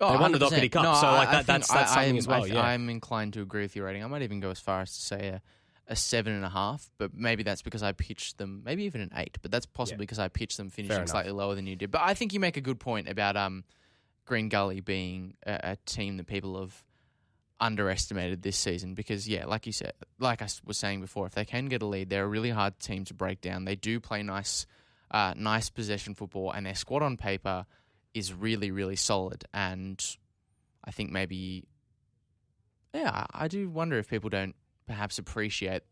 Oh, 0.00 0.12
they 0.12 0.18
won 0.18 0.32
100%. 0.32 0.38
the 0.38 0.46
Dockerty 0.46 0.72
Cup, 0.72 0.82
no, 0.82 0.94
so 0.94 1.06
like 1.06 1.30
that, 1.30 1.46
that's 1.46 1.68
that's 1.68 1.92
I, 1.92 1.94
something 1.94 2.14
I, 2.14 2.18
as 2.18 2.28
well. 2.28 2.44
I, 2.44 2.46
yeah. 2.46 2.60
I'm 2.60 2.90
inclined 2.90 3.32
to 3.34 3.40
agree 3.40 3.62
with 3.62 3.74
your 3.74 3.86
rating. 3.86 4.04
I 4.04 4.06
might 4.06 4.22
even 4.22 4.40
go 4.40 4.50
as 4.50 4.60
far 4.60 4.82
as 4.82 4.94
to 4.94 5.02
say 5.02 5.28
a, 5.28 5.42
a 5.88 5.96
seven 5.96 6.34
and 6.34 6.44
a 6.44 6.50
half, 6.50 6.90
but 6.98 7.14
maybe 7.14 7.42
that's 7.42 7.62
because 7.62 7.82
I 7.82 7.92
pitched 7.92 8.36
them, 8.36 8.62
maybe 8.64 8.84
even 8.84 9.00
an 9.00 9.10
eight, 9.16 9.38
but 9.40 9.50
that's 9.50 9.64
possibly 9.64 10.02
yeah. 10.02 10.06
because 10.06 10.18
I 10.18 10.28
pitched 10.28 10.58
them 10.58 10.68
finishing 10.68 11.06
slightly 11.06 11.32
lower 11.32 11.54
than 11.54 11.66
you 11.66 11.76
did. 11.76 11.90
But 11.90 12.02
I 12.02 12.12
think 12.12 12.34
you 12.34 12.40
make 12.40 12.58
a 12.58 12.60
good 12.60 12.78
point 12.78 13.08
about 13.08 13.38
um, 13.38 13.64
Green 14.26 14.50
Gully 14.50 14.80
being 14.80 15.34
a, 15.46 15.60
a 15.62 15.76
team 15.86 16.18
that 16.18 16.26
people 16.26 16.60
have 16.60 16.84
underestimated 17.60 18.42
this 18.42 18.56
season 18.56 18.94
because 18.94 19.28
yeah, 19.28 19.46
like 19.46 19.66
you 19.66 19.72
said, 19.72 19.92
like 20.18 20.42
I 20.42 20.48
was 20.64 20.76
saying 20.76 21.00
before, 21.00 21.26
if 21.26 21.34
they 21.34 21.44
can 21.44 21.66
get 21.66 21.82
a 21.82 21.86
lead, 21.86 22.10
they're 22.10 22.24
a 22.24 22.28
really 22.28 22.50
hard 22.50 22.78
team 22.78 23.04
to 23.06 23.14
break 23.14 23.40
down. 23.40 23.64
They 23.64 23.76
do 23.76 24.00
play 24.00 24.22
nice, 24.22 24.66
uh, 25.10 25.34
nice 25.36 25.70
possession 25.70 26.14
football, 26.14 26.50
and 26.50 26.66
their 26.66 26.74
squad 26.74 27.02
on 27.02 27.16
paper 27.16 27.66
is 28.14 28.32
really, 28.32 28.70
really 28.70 28.96
solid. 28.96 29.44
And 29.54 30.02
I 30.84 30.90
think 30.90 31.10
maybe, 31.10 31.64
yeah, 32.94 33.26
I 33.32 33.48
do 33.48 33.68
wonder 33.68 33.98
if 33.98 34.08
people 34.08 34.30
don't 34.30 34.54
perhaps 34.86 35.18
appreciate 35.18 35.82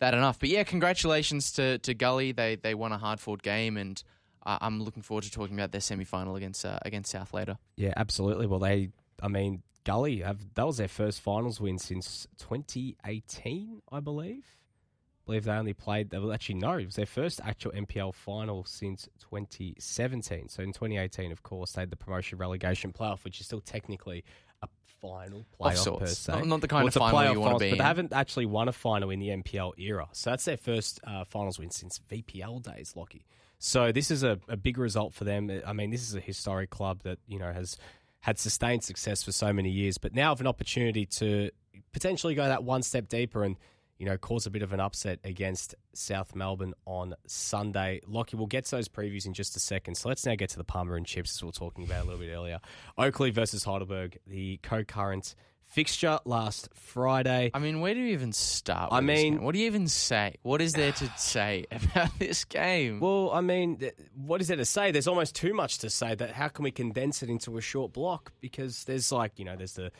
that 0.00 0.14
enough. 0.14 0.38
But 0.38 0.50
yeah, 0.50 0.64
congratulations 0.64 1.52
to 1.52 1.78
to 1.78 1.94
Gully. 1.94 2.32
They 2.32 2.56
they 2.56 2.74
won 2.74 2.92
a 2.92 2.98
hard 2.98 3.20
fought 3.20 3.42
game 3.42 3.76
and. 3.76 4.02
Uh, 4.46 4.58
I'm 4.60 4.82
looking 4.82 5.02
forward 5.02 5.24
to 5.24 5.30
talking 5.30 5.58
about 5.58 5.72
their 5.72 5.80
semi 5.80 6.04
final 6.04 6.36
against 6.36 6.66
uh, 6.66 6.78
against 6.82 7.10
South 7.10 7.32
later. 7.32 7.56
Yeah, 7.76 7.94
absolutely. 7.96 8.46
Well, 8.46 8.58
they, 8.58 8.90
I 9.22 9.28
mean, 9.28 9.62
Gully 9.84 10.20
have 10.20 10.54
that 10.54 10.66
was 10.66 10.78
their 10.78 10.88
first 10.88 11.20
finals 11.20 11.60
win 11.60 11.78
since 11.78 12.26
2018, 12.38 13.82
I 13.92 14.00
believe. 14.00 14.46
I 14.56 15.26
believe 15.26 15.44
they 15.44 15.52
only 15.52 15.74
played. 15.74 16.10
They 16.10 16.18
actually 16.32 16.56
no, 16.56 16.72
it 16.72 16.86
was 16.86 16.96
their 16.96 17.06
first 17.06 17.40
actual 17.44 17.72
NPL 17.72 18.14
final 18.14 18.64
since 18.64 19.08
2017. 19.20 20.48
So 20.48 20.62
in 20.62 20.72
2018, 20.72 21.32
of 21.32 21.42
course, 21.42 21.72
they 21.72 21.82
had 21.82 21.90
the 21.90 21.96
promotion 21.96 22.38
relegation 22.38 22.92
playoff, 22.92 23.24
which 23.24 23.40
is 23.40 23.46
still 23.46 23.60
technically 23.60 24.24
a 24.62 24.68
final 25.00 25.46
playoff 25.60 25.98
per 25.98 26.06
se. 26.06 26.32
Not, 26.32 26.46
not 26.46 26.60
the 26.62 26.68
kind 26.68 26.84
well, 26.84 26.88
of 26.88 26.94
final 27.12 27.32
you 27.32 27.40
want 27.40 27.58
to 27.58 27.64
be. 27.64 27.70
But 27.70 27.72
in. 27.74 27.78
they 27.78 27.84
haven't 27.84 28.12
actually 28.12 28.46
won 28.46 28.68
a 28.68 28.72
final 28.72 29.10
in 29.10 29.18
the 29.18 29.28
NPL 29.28 29.78
era. 29.78 30.08
So 30.12 30.30
that's 30.30 30.44
their 30.44 30.56
first 30.56 31.00
uh, 31.06 31.24
finals 31.24 31.58
win 31.58 31.70
since 31.70 32.00
VPL 32.10 32.62
days, 32.62 32.94
Lockie. 32.96 33.26
So 33.58 33.92
this 33.92 34.10
is 34.10 34.22
a, 34.22 34.38
a 34.48 34.56
big 34.56 34.76
result 34.76 35.14
for 35.14 35.24
them. 35.24 35.50
I 35.66 35.72
mean, 35.72 35.90
this 35.90 36.02
is 36.02 36.14
a 36.14 36.20
historic 36.20 36.70
club 36.70 37.02
that 37.04 37.18
you 37.26 37.38
know 37.38 37.52
has 37.52 37.78
had 38.24 38.38
sustained 38.38 38.82
success 38.82 39.22
for 39.22 39.32
so 39.32 39.52
many 39.52 39.68
years, 39.68 39.98
but 39.98 40.14
now 40.14 40.30
have 40.30 40.40
an 40.40 40.46
opportunity 40.46 41.04
to 41.04 41.50
potentially 41.92 42.34
go 42.34 42.44
that 42.44 42.64
one 42.64 42.82
step 42.82 43.06
deeper 43.06 43.44
and 43.44 43.56
you 43.98 44.06
know 44.06 44.16
cause 44.16 44.46
a 44.46 44.50
bit 44.50 44.62
of 44.62 44.72
an 44.72 44.80
upset 44.80 45.18
against 45.24 45.74
South 45.92 46.34
Melbourne 46.34 46.72
on 46.86 47.14
Sunday. 47.26 48.00
Lockie, 48.06 48.38
we'll 48.38 48.46
get 48.46 48.64
to 48.64 48.76
those 48.76 48.88
previews 48.88 49.26
in 49.26 49.34
just 49.34 49.56
a 49.56 49.60
second. 49.60 49.96
So 49.96 50.08
let's 50.08 50.24
now 50.24 50.36
get 50.36 50.48
to 50.50 50.56
the 50.56 50.64
Palmer 50.64 50.96
and 50.96 51.04
Chips 51.04 51.34
as 51.34 51.42
we 51.42 51.48
were 51.48 51.52
talking 51.52 51.84
about 51.84 52.02
a 52.02 52.04
little 52.06 52.18
bit 52.18 52.32
earlier. 52.32 52.60
Oakley 52.96 53.30
versus 53.30 53.62
Heidelberg, 53.62 54.16
the 54.26 54.58
co-current 54.62 55.34
fixture 55.74 56.20
last 56.24 56.68
Friday. 56.72 57.50
I 57.52 57.58
mean, 57.58 57.80
where 57.80 57.94
do 57.94 58.00
you 58.00 58.12
even 58.12 58.32
start? 58.32 58.92
I 58.92 59.00
mean, 59.00 59.42
what 59.42 59.54
do 59.54 59.58
you 59.58 59.66
even 59.66 59.88
say? 59.88 60.36
What 60.42 60.62
is 60.62 60.72
there 60.74 60.92
to 60.92 61.12
say 61.18 61.66
about 61.72 62.16
this 62.18 62.44
game? 62.44 63.00
Well, 63.00 63.30
I 63.32 63.40
mean, 63.40 63.80
what 64.14 64.40
is 64.40 64.48
there 64.48 64.56
to 64.56 64.64
say? 64.64 64.92
There's 64.92 65.08
almost 65.08 65.34
too 65.34 65.52
much 65.52 65.78
to 65.78 65.90
say. 65.90 66.14
That 66.14 66.30
how 66.30 66.46
can 66.48 66.62
we 66.62 66.70
condense 66.70 67.22
it 67.24 67.28
into 67.28 67.58
a 67.58 67.60
short 67.60 67.92
block? 67.92 68.32
Because 68.40 68.84
there's 68.84 69.10
like 69.10 69.32
you 69.36 69.44
know, 69.44 69.56
there's 69.56 69.72
the 69.74 69.90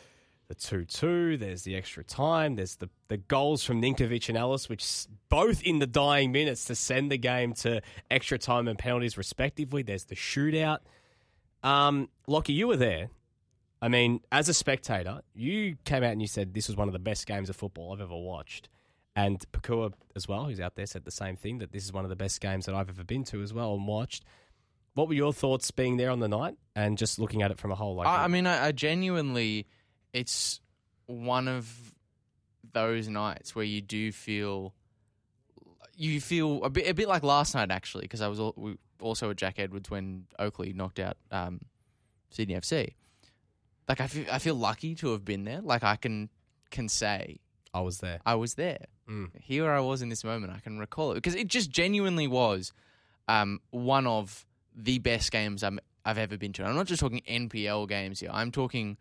the 0.47 0.55
two 0.55 0.85
two, 0.85 1.37
there's 1.39 1.63
the 1.63 1.75
extra 1.75 2.05
time, 2.05 2.55
there's 2.55 2.77
the 2.77 2.89
the 3.09 3.17
goals 3.17 3.65
from 3.65 3.83
Ninkovic 3.83 4.29
and 4.29 4.39
Ellis, 4.39 4.69
which 4.69 5.07
both 5.29 5.61
in 5.63 5.81
the 5.81 5.89
dying 5.89 6.31
minutes 6.31 6.67
to 6.67 6.77
send 6.77 7.11
the 7.11 7.19
game 7.19 7.53
to 7.55 7.81
extra 8.11 8.39
time 8.39 8.69
and 8.69 8.79
penalties 8.79 9.19
respectively. 9.19 9.83
There's 9.83 10.05
the 10.05 10.15
shootout. 10.15 10.79
Um, 11.65 12.11
Lockie, 12.29 12.53
you 12.53 12.69
were 12.69 12.77
there. 12.77 13.09
I 13.85 13.89
mean, 13.89 14.21
as 14.33 14.49
a 14.49 14.55
spectator, 14.55 15.21
you 15.35 15.77
came 15.85 16.03
out 16.03 16.13
and 16.13 16.23
you 16.23 16.27
said 16.27 16.55
this 16.55 16.69
was 16.69 16.77
one 16.77 16.89
of 16.89 16.95
the 16.95 16.99
best 16.99 17.27
games 17.27 17.51
of 17.51 17.57
football 17.57 17.93
I've 17.93 18.01
ever 18.01 18.17
watched. 18.17 18.71
And 19.15 19.45
Pakua 19.53 19.93
as 20.17 20.27
well, 20.27 20.47
who's 20.47 20.59
out 20.59 20.75
there, 20.75 20.87
said 20.87 21.05
the 21.05 21.11
same 21.11 21.37
thing 21.37 21.59
that 21.59 21.71
this 21.71 21.85
is 21.85 21.93
one 21.93 22.03
of 22.03 22.09
the 22.09 22.17
best 22.17 22.41
games 22.41 22.65
that 22.65 22.75
I've 22.75 22.89
ever 22.89 23.05
been 23.05 23.25
to 23.25 23.43
as 23.43 23.53
well 23.53 23.75
and 23.75 23.87
watched. 23.87 24.25
What 24.95 25.07
were 25.09 25.13
your 25.15 25.35
thoughts 25.35 25.71
being 25.71 25.99
there 25.99 26.09
on 26.11 26.21
the 26.21 26.29
night 26.29 26.57
and 26.75 26.97
just 26.97 27.19
looking 27.19 27.43
at 27.43 27.51
it 27.51 27.59
from 27.59 27.73
a 27.73 27.75
whole? 27.75 27.97
Like, 27.97 28.07
I, 28.09 28.25
I 28.25 28.29
mean, 28.29 28.47
I, 28.47 28.69
I 28.69 28.73
genuinely, 28.73 29.67
it's 30.15 30.61
one 31.05 31.47
of 31.47 31.93
those 32.73 33.07
nights 33.07 33.55
where 33.55 33.67
you 33.67 33.83
do 33.83 34.13
feel 34.13 34.73
you 35.95 36.23
feel 36.23 36.65
a 36.65 36.71
bit 36.71 36.89
a 36.89 36.95
bit 36.95 37.07
like 37.07 37.23
last 37.23 37.55
night 37.55 37.71
actually 37.71 38.03
because 38.03 38.21
I 38.23 38.29
was 38.29 38.41
al- 38.41 38.55
we- 38.57 38.79
also 39.01 39.29
at 39.31 39.37
Jack 39.37 39.59
Edwards 39.59 39.91
when 39.91 40.25
Oakley 40.39 40.73
knocked 40.73 40.99
out 40.99 41.19
um, 41.31 41.61
Sydney 42.31 42.55
FC. 42.55 42.95
Like 43.89 44.01
I 44.01 44.07
feel 44.07 44.27
I 44.31 44.39
feel 44.39 44.55
lucky 44.55 44.95
to 44.97 45.13
have 45.13 45.25
been 45.25 45.45
there. 45.45 45.61
Like 45.61 45.85
I 45.85 45.97
can 45.97 46.29
can 46.71 46.89
say 46.89 47.39
I 47.73 47.81
was 47.81 47.99
there. 47.99 48.21
I 48.25 48.37
was 48.37 48.55
there. 48.55 48.87
Mm. 49.09 49.31
Here 49.41 49.71
I 49.71 49.81
was 49.81 50.01
in 50.01 50.09
this 50.09 50.25
moment. 50.25 50.53
I 50.53 50.61
can 50.61 50.79
recall 50.79 51.13
it 51.13 51.17
because 51.17 51.35
it 51.35 51.49
just 51.49 51.71
genuinely 51.71 52.27
was 52.27 52.73
um, 53.29 53.61
one 53.71 54.07
of 54.07 54.47
the 54.75 54.99
best 54.99 55.31
games 55.31 55.63
I'm, 55.63 55.79
I've 56.05 56.19
ever 56.19 56.37
been 56.39 56.53
to. 56.55 56.63
And 56.63 56.71
I'm 56.71 56.77
not 56.77 56.87
just 56.87 57.01
talking 57.01 57.21
NPL 57.29 57.89
games 57.89 58.21
here. 58.21 58.31
I'm 58.33 58.51
talking 58.51 58.97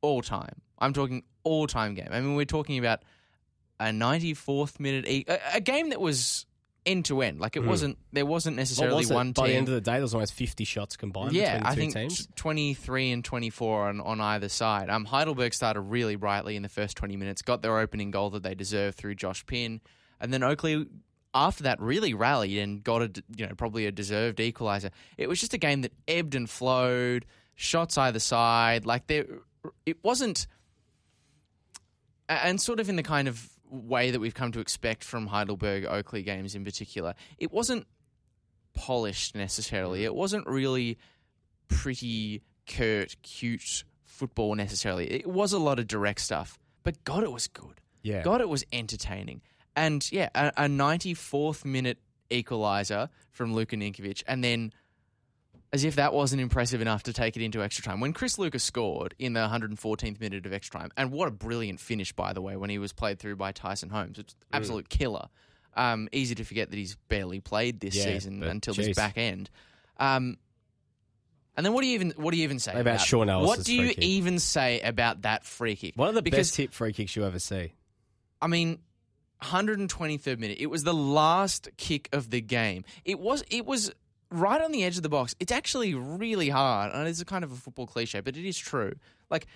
all 0.00 0.22
time. 0.22 0.62
I'm 0.78 0.92
talking 0.92 1.24
all 1.44 1.66
time 1.66 1.94
game. 1.94 2.08
I 2.10 2.20
mean, 2.20 2.34
we're 2.34 2.44
talking 2.44 2.78
about 2.78 3.00
a 3.78 3.86
94th 3.86 4.80
minute 4.80 5.06
e- 5.08 5.24
a, 5.28 5.38
a 5.54 5.60
game 5.60 5.90
that 5.90 6.00
was 6.00 6.46
end 6.86 7.04
to 7.06 7.20
end. 7.22 7.40
Like 7.40 7.56
it 7.56 7.62
Mm. 7.62 7.66
wasn't 7.68 7.98
there 8.12 8.26
wasn't 8.26 8.56
necessarily 8.56 8.98
was 8.98 9.12
one 9.12 9.32
By 9.32 9.48
the 9.48 9.54
end 9.54 9.68
of 9.68 9.74
the 9.74 9.80
day, 9.80 9.92
there 9.92 10.02
was 10.02 10.14
almost 10.14 10.32
50 10.34 10.64
shots 10.64 10.96
combined 10.96 11.32
yeah, 11.32 11.58
between 11.58 11.62
the 11.62 11.68
I 11.68 11.74
think 11.74 11.94
teams. 11.94 12.26
t- 12.26 12.32
23 12.36 13.10
and 13.12 13.24
24 13.24 13.88
on, 13.88 14.00
on 14.00 14.20
either 14.20 14.48
side. 14.48 14.88
Um, 14.90 15.04
Heidelberg 15.04 15.52
started 15.54 15.80
really 15.82 16.16
brightly 16.16 16.56
in 16.56 16.62
the 16.62 16.68
first 16.68 16.96
20 16.96 17.16
minutes, 17.16 17.42
got 17.42 17.62
their 17.62 17.78
opening 17.78 18.10
goal 18.10 18.30
that 18.30 18.42
they 18.42 18.54
deserved 18.54 18.96
through 18.96 19.14
Josh 19.16 19.44
Pinn, 19.46 19.80
and 20.20 20.32
then 20.32 20.42
Oakley 20.42 20.86
after 21.32 21.62
that 21.64 21.80
really 21.80 22.12
rallied 22.12 22.58
and 22.58 22.82
got 22.82 23.02
a 23.02 23.22
you 23.36 23.46
know 23.46 23.54
probably 23.54 23.86
a 23.86 23.92
deserved 23.92 24.38
equaliser. 24.38 24.90
It 25.16 25.28
was 25.28 25.38
just 25.38 25.54
a 25.54 25.58
game 25.58 25.82
that 25.82 25.92
ebbed 26.08 26.34
and 26.34 26.48
flowed, 26.50 27.24
shots 27.54 27.96
either 27.98 28.18
side. 28.18 28.84
Like 28.86 29.06
there, 29.06 29.26
it 29.86 29.98
wasn't, 30.02 30.46
and 32.28 32.60
sort 32.60 32.80
of 32.80 32.88
in 32.88 32.96
the 32.96 33.02
kind 33.02 33.28
of 33.28 33.48
way 33.70 34.10
that 34.10 34.20
we've 34.20 34.34
come 34.34 34.52
to 34.52 34.60
expect 34.60 35.04
from 35.04 35.28
Heidelberg 35.28 35.84
Oakley 35.84 36.22
games 36.22 36.54
in 36.54 36.64
particular. 36.64 37.14
It 37.38 37.52
wasn't 37.52 37.86
polished 38.74 39.34
necessarily. 39.34 40.00
Mm. 40.00 40.04
It 40.04 40.14
wasn't 40.14 40.46
really 40.46 40.98
pretty, 41.68 42.42
curt, 42.66 43.16
cute 43.22 43.84
football 44.04 44.54
necessarily. 44.54 45.10
It 45.10 45.26
was 45.26 45.52
a 45.52 45.58
lot 45.58 45.78
of 45.78 45.86
direct 45.86 46.20
stuff, 46.20 46.58
but 46.82 47.02
God, 47.04 47.22
it 47.22 47.32
was 47.32 47.46
good. 47.46 47.80
Yeah. 48.02 48.22
God, 48.22 48.40
it 48.40 48.48
was 48.48 48.64
entertaining. 48.72 49.42
And 49.76 50.10
yeah, 50.10 50.28
a, 50.34 50.48
a 50.56 50.66
94th 50.66 51.64
minute 51.64 51.98
equaliser 52.30 53.08
from 53.30 53.54
Luka 53.54 53.76
Ninkovic, 53.76 54.22
and 54.26 54.42
then 54.42 54.72
as 55.72 55.84
if 55.84 55.96
that 55.96 56.12
wasn't 56.12 56.42
impressive 56.42 56.80
enough 56.80 57.04
to 57.04 57.12
take 57.12 57.36
it 57.36 57.42
into 57.42 57.62
extra 57.62 57.84
time. 57.84 58.00
When 58.00 58.12
Chris 58.12 58.38
Lucas 58.38 58.64
scored 58.64 59.14
in 59.18 59.34
the 59.34 59.40
114th 59.40 60.20
minute 60.20 60.44
of 60.46 60.52
extra 60.52 60.80
time, 60.80 60.90
and 60.96 61.12
what 61.12 61.28
a 61.28 61.30
brilliant 61.30 61.78
finish, 61.80 62.12
by 62.12 62.32
the 62.32 62.42
way, 62.42 62.56
when 62.56 62.70
he 62.70 62.78
was 62.78 62.92
played 62.92 63.18
through 63.18 63.36
by 63.36 63.52
Tyson 63.52 63.88
Holmes. 63.90 64.18
It's 64.18 64.34
absolute 64.52 64.88
killer. 64.88 65.28
Um, 65.74 66.08
easy 66.10 66.34
to 66.34 66.44
forget 66.44 66.70
that 66.70 66.76
he's 66.76 66.96
barely 67.08 67.38
played 67.40 67.78
this 67.78 67.94
Yeah, 67.94 68.04
season 68.04 68.42
until 68.42 68.74
jeez. 68.74 68.86
this 68.86 68.96
back 68.96 69.16
end. 69.16 69.48
Um, 69.98 70.38
and 71.56 71.64
then 71.64 71.72
what 71.72 71.82
do 71.82 71.88
you 71.88 71.94
even 71.94 72.12
what 72.16 72.32
do 72.32 72.38
you 72.38 72.44
even 72.44 72.58
say 72.58 72.72
About 72.78 73.00
Sean 73.00 73.28
Ellis's 73.28 73.58
What 73.58 73.66
do 73.66 73.74
you 73.74 73.92
even 73.98 74.38
say 74.38 74.80
about 74.80 75.22
that 75.22 75.44
free 75.44 75.76
kick? 75.76 75.92
One 75.94 76.08
of 76.08 76.14
the 76.14 76.22
because 76.22 76.48
best 76.48 76.56
hit 76.56 76.72
free 76.72 76.92
kicks 76.92 77.14
you 77.14 77.24
ever 77.24 77.38
see. 77.38 77.74
I 78.40 78.46
mean, 78.46 78.78
123rd 79.42 80.38
minute. 80.38 80.58
It 80.60 80.66
was 80.66 80.84
the 80.84 80.94
last 80.94 81.68
kick 81.76 82.08
of 82.12 82.30
the 82.30 82.40
game. 82.40 82.84
It 83.04 83.18
was 83.18 83.42
it 83.50 83.66
was 83.66 83.92
right 84.30 84.60
on 84.60 84.72
the 84.72 84.84
edge 84.84 84.96
of 84.96 85.02
the 85.02 85.08
box. 85.08 85.34
It's 85.40 85.52
actually 85.52 85.94
really 85.94 86.48
hard, 86.48 86.92
and 86.92 87.08
it's 87.08 87.20
a 87.20 87.24
kind 87.24 87.44
of 87.44 87.52
a 87.52 87.56
football 87.56 87.86
cliche, 87.86 88.20
but 88.20 88.36
it 88.36 88.46
is 88.46 88.56
true. 88.58 88.94
Like 89.30 89.46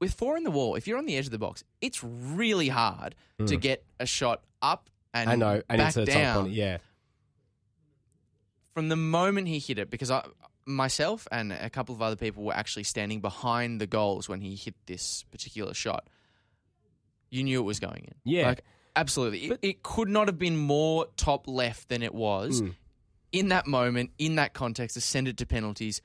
with 0.00 0.14
four 0.14 0.36
in 0.36 0.44
the 0.44 0.50
wall, 0.50 0.74
if 0.76 0.86
you're 0.86 0.98
on 0.98 1.06
the 1.06 1.16
edge 1.16 1.26
of 1.26 1.32
the 1.32 1.38
box, 1.38 1.64
it's 1.80 2.02
really 2.04 2.68
hard 2.68 3.14
to 3.46 3.56
get 3.56 3.84
a 3.98 4.06
shot 4.06 4.42
up 4.62 4.90
and. 5.14 5.30
I 5.30 5.34
know. 5.36 5.62
And 5.68 5.78
back 5.78 5.88
it's 5.88 5.96
a 5.96 6.06
top 6.06 6.14
down 6.14 6.42
one. 6.44 6.52
Yeah. 6.52 6.78
from 8.74 8.88
the 8.88 8.96
moment 8.96 9.48
he 9.48 9.58
hit 9.58 9.78
it, 9.78 9.90
because 9.90 10.10
I, 10.10 10.24
myself 10.66 11.26
and 11.32 11.52
a 11.52 11.70
couple 11.70 11.94
of 11.94 12.02
other 12.02 12.16
people 12.16 12.44
were 12.44 12.54
actually 12.54 12.84
standing 12.84 13.20
behind 13.20 13.80
the 13.80 13.86
goals 13.86 14.28
when 14.28 14.40
he 14.40 14.54
hit 14.54 14.74
this 14.86 15.24
particular 15.30 15.74
shot. 15.74 16.08
You 17.30 17.42
knew 17.44 17.60
it 17.60 17.64
was 17.64 17.80
going 17.80 18.04
in. 18.06 18.14
Yeah. 18.24 18.48
Like, 18.48 18.64
absolutely. 18.96 19.46
It, 19.46 19.58
it 19.62 19.82
could 19.82 20.08
not 20.08 20.28
have 20.28 20.38
been 20.38 20.56
more 20.56 21.06
top 21.16 21.46
left 21.48 21.88
than 21.88 22.02
it 22.02 22.14
was 22.14 22.62
Mm. 22.62 22.74
In 23.32 23.48
that 23.48 23.66
moment, 23.66 24.10
in 24.18 24.36
that 24.36 24.54
context, 24.54 24.94
to 24.94 25.00
send 25.00 25.28
it 25.28 25.36
to 25.38 25.46
penalties. 25.46 26.00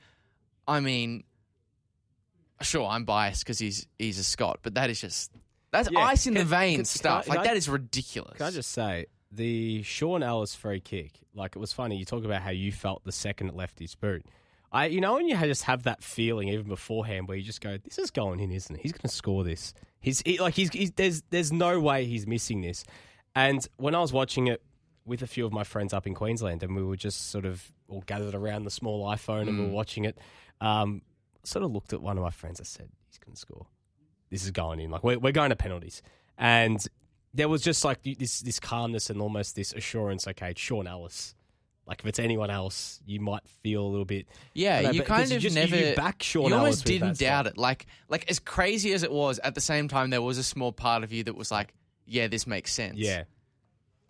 I 0.67 0.79
mean, 0.79 1.23
sure, 2.61 2.87
I'm 2.87 3.05
biased 3.05 3.43
because 3.43 3.59
he's 3.59 3.87
he's 3.99 4.19
a 4.19 4.23
Scot, 4.23 4.59
but 4.63 4.75
that 4.75 4.89
is 4.89 5.01
just 5.01 5.31
that's 5.71 5.89
Yeah. 5.91 5.99
ice 5.99 6.27
in 6.27 6.33
the 6.33 6.41
Can- 6.41 6.49
vein 6.49 6.75
can- 6.77 6.85
stuff. 6.85 7.25
can 7.25 7.31
I- 7.31 7.35
like 7.35 7.43
can 7.43 7.49
I- 7.49 7.53
that 7.53 7.57
is 7.57 7.69
ridiculous. 7.69 8.37
Can 8.37 8.45
I 8.47 8.51
just 8.51 8.71
say 8.71 9.05
the 9.31 9.81
Sean 9.83 10.23
Ellis 10.23 10.55
free 10.55 10.79
kick? 10.79 11.19
Like 11.33 11.55
it 11.55 11.59
was 11.59 11.73
funny. 11.73 11.97
You 11.97 12.05
talk 12.05 12.23
about 12.23 12.41
how 12.41 12.51
you 12.51 12.71
felt 12.71 13.03
the 13.03 13.11
second 13.11 13.49
it 13.49 13.55
left 13.55 13.79
his 13.79 13.95
boot. 13.95 14.25
I, 14.71 14.87
you 14.87 15.01
know, 15.01 15.13
when 15.13 15.27
you 15.27 15.37
just 15.37 15.63
have 15.63 15.83
that 15.83 16.03
feeling 16.03 16.47
even 16.49 16.67
beforehand, 16.67 17.27
where 17.27 17.37
you 17.37 17.43
just 17.43 17.61
go, 17.61 17.77
"This 17.77 17.99
is 17.99 18.09
going 18.09 18.39
in, 18.39 18.51
isn't 18.51 18.75
it? 18.75 18.81
He's 18.81 18.91
going 18.91 19.01
to 19.01 19.07
score 19.07 19.43
this." 19.43 19.73
He's 19.99 20.21
he, 20.25 20.39
like, 20.39 20.55
he's, 20.55 20.69
he's 20.71 20.91
there's 20.91 21.21
there's 21.29 21.51
no 21.51 21.79
way 21.79 22.05
he's 22.05 22.25
missing 22.25 22.61
this. 22.61 22.83
And 23.35 23.67
when 23.77 23.93
I 23.95 23.99
was 23.99 24.11
watching 24.11 24.47
it 24.47 24.61
with 25.05 25.21
a 25.21 25.27
few 25.27 25.45
of 25.45 25.51
my 25.51 25.63
friends 25.63 25.93
up 25.93 26.07
in 26.07 26.13
Queensland, 26.13 26.63
and 26.63 26.75
we 26.75 26.83
were 26.83 26.95
just 26.95 27.29
sort 27.29 27.45
of 27.45 27.71
all 27.89 28.01
gathered 28.05 28.33
around 28.35 28.63
the 28.63 28.71
small 28.71 29.05
iPhone 29.07 29.47
and 29.49 29.59
we 29.59 29.65
were 29.65 29.71
watching 29.71 30.05
it, 30.05 30.17
um, 30.61 31.01
sort 31.43 31.63
of 31.65 31.71
looked 31.71 31.91
at 31.93 32.01
one 32.01 32.17
of 32.17 32.23
my 32.23 32.29
friends. 32.31 32.61
I 32.61 32.63
said, 32.63 32.89
"He's 33.09 33.17
going 33.19 33.33
to 33.33 33.39
score. 33.39 33.65
This 34.29 34.43
is 34.43 34.51
going 34.51 34.79
in. 34.79 34.89
Like 34.91 35.03
we're 35.03 35.19
we're 35.19 35.33
going 35.33 35.49
to 35.49 35.55
penalties." 35.55 36.01
And 36.37 36.83
there 37.33 37.49
was 37.49 37.61
just 37.61 37.83
like 37.83 38.01
this 38.03 38.39
this 38.41 38.59
calmness 38.59 39.09
and 39.09 39.21
almost 39.21 39.55
this 39.55 39.73
assurance. 39.73 40.27
Okay, 40.27 40.51
it's 40.51 40.61
Sean 40.61 40.87
Ellis. 40.87 41.35
Like 41.85 41.99
if 41.99 42.05
it's 42.05 42.19
anyone 42.19 42.49
else, 42.49 43.01
you 43.05 43.19
might 43.19 43.45
feel 43.61 43.85
a 43.85 43.89
little 43.89 44.05
bit. 44.05 44.25
Yeah, 44.53 44.81
know, 44.83 44.91
you 44.91 45.01
kind 45.03 45.23
'cause 45.23 45.31
you 45.31 45.35
of 45.37 45.41
just- 45.43 45.55
never 45.55 45.75
you 45.75 45.95
back 45.95 46.23
Sean 46.23 46.47
You 46.49 46.55
almost 46.55 46.85
didn't 46.85 47.15
stuff. 47.15 47.27
doubt 47.27 47.47
it. 47.47 47.57
Like 47.57 47.87
like 48.07 48.29
as 48.31 48.39
crazy 48.39 48.93
as 48.93 49.03
it 49.03 49.11
was, 49.11 49.37
at 49.39 49.53
the 49.53 49.59
same 49.61 49.89
time 49.89 50.09
there 50.11 50.21
was 50.21 50.37
a 50.37 50.43
small 50.43 50.71
part 50.71 51.03
of 51.03 51.11
you 51.11 51.25
that 51.25 51.35
was 51.35 51.51
like, 51.51 51.73
yeah, 52.05 52.27
this 52.27 52.47
makes 52.47 52.71
sense. 52.71 52.95
Yeah, 52.97 53.23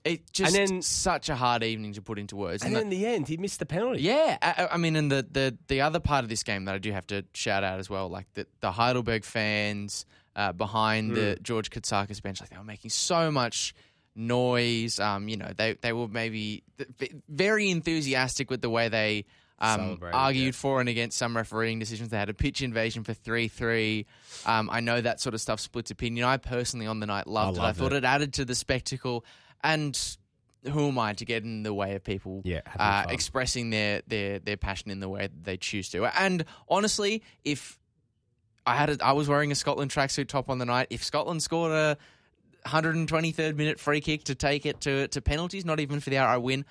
It 0.05 0.33
just 0.33 0.55
And 0.55 0.69
then- 0.69 0.81
such 0.81 1.29
a 1.29 1.35
hard 1.35 1.63
evening 1.63 1.93
to 1.93 2.01
put 2.01 2.19
into 2.19 2.35
words. 2.35 2.61
and 2.63 2.69
And 2.69 2.75
then 2.75 2.83
in 2.83 2.89
the 2.89 3.05
end, 3.05 3.27
he 3.27 3.37
missed 3.37 3.59
the 3.59 3.65
penalty. 3.65 4.01
Yeah, 4.01 4.37
I, 4.41 4.67
I 4.73 4.77
mean, 4.77 4.95
and 4.97 5.09
the, 5.09 5.25
the 5.29 5.57
the 5.67 5.81
other 5.81 5.99
part 6.01 6.23
of 6.23 6.29
this 6.29 6.43
game 6.43 6.65
that 6.65 6.75
I 6.75 6.77
do 6.77 6.91
have 6.91 7.07
to 7.07 7.23
shout 7.33 7.63
out 7.63 7.79
as 7.79 7.89
well, 7.89 8.09
like 8.09 8.27
the, 8.33 8.45
the 8.59 8.71
Heidelberg 8.71 9.23
fans 9.23 10.05
uh, 10.35 10.51
behind 10.51 11.15
the 11.15 11.37
George 11.41 11.69
Katsakis 11.69 12.21
bench, 12.21 12.41
like 12.41 12.49
they 12.49 12.57
were 12.57 12.63
making 12.63 12.91
so 12.91 13.31
much 13.31 13.73
noise. 14.15 14.99
Um, 14.99 15.29
you 15.29 15.37
know, 15.37 15.51
they 15.55 15.73
they 15.81 15.93
were 15.93 16.07
maybe 16.07 16.63
very 17.29 17.69
enthusiastic 17.69 18.49
with 18.49 18.61
the 18.61 18.69
way 18.69 18.89
they 18.89 19.25
um, 19.59 19.99
argued 20.11 20.47
yeah. 20.47 20.51
for 20.51 20.79
and 20.79 20.89
against 20.89 21.17
some 21.17 21.37
refereeing 21.37 21.79
decisions. 21.79 22.09
They 22.09 22.17
had 22.17 22.29
a 22.29 22.33
pitch 22.33 22.61
invasion 22.61 23.03
for 23.03 23.13
three 23.13 23.47
three. 23.47 24.05
Um, 24.45 24.69
I 24.69 24.81
know 24.81 24.99
that 24.99 25.21
sort 25.21 25.33
of 25.33 25.41
stuff 25.41 25.59
splits 25.59 25.91
opinion. 25.91 26.25
I 26.25 26.37
personally 26.37 26.87
on 26.87 26.99
the 26.99 27.05
night 27.05 27.27
loved 27.27 27.57
it. 27.57 27.63
I 27.63 27.71
thought 27.71 27.93
it. 27.93 27.97
it 27.97 28.03
added 28.03 28.33
to 28.33 28.45
the 28.45 28.55
spectacle 28.55 29.23
and. 29.63 30.17
Who 30.71 30.87
am 30.87 30.97
I 30.97 31.11
to 31.15 31.25
get 31.25 31.43
in 31.43 31.63
the 31.63 31.73
way 31.73 31.93
of 31.95 32.05
people 32.05 32.41
Yeah, 32.45 32.61
uh, 32.79 33.03
expressing 33.09 33.69
their, 33.69 34.01
their 34.07 34.39
their 34.39 34.55
passion 34.55 34.91
in 34.91 35.01
the 35.01 35.09
way 35.09 35.23
that 35.23 35.43
they 35.43 35.57
choose 35.57 35.89
to. 35.89 36.05
And 36.17 36.45
honestly, 36.69 37.21
if 37.43 37.77
I 38.65 38.75
had 38.77 38.89
a, 38.91 38.97
I 39.05 39.11
was 39.11 39.27
wearing 39.27 39.51
a 39.51 39.55
Scotland 39.55 39.91
tracksuit 39.91 40.29
top 40.29 40.49
on 40.49 40.59
the 40.59 40.65
night, 40.65 40.87
if 40.89 41.03
Scotland 41.03 41.43
scored 41.43 41.73
a 41.73 41.97
123rd 42.65 43.55
minute 43.55 43.77
free 43.79 44.01
kick 44.01 44.23
to 44.25 44.35
take 44.35 44.65
it 44.65 44.79
to 44.81 45.07
to 45.09 45.21
penalties, 45.21 45.65
not 45.65 45.79
even 45.81 45.99
for 45.99 46.09
the 46.09 46.17
outright 46.17 46.41
win, 46.41 46.65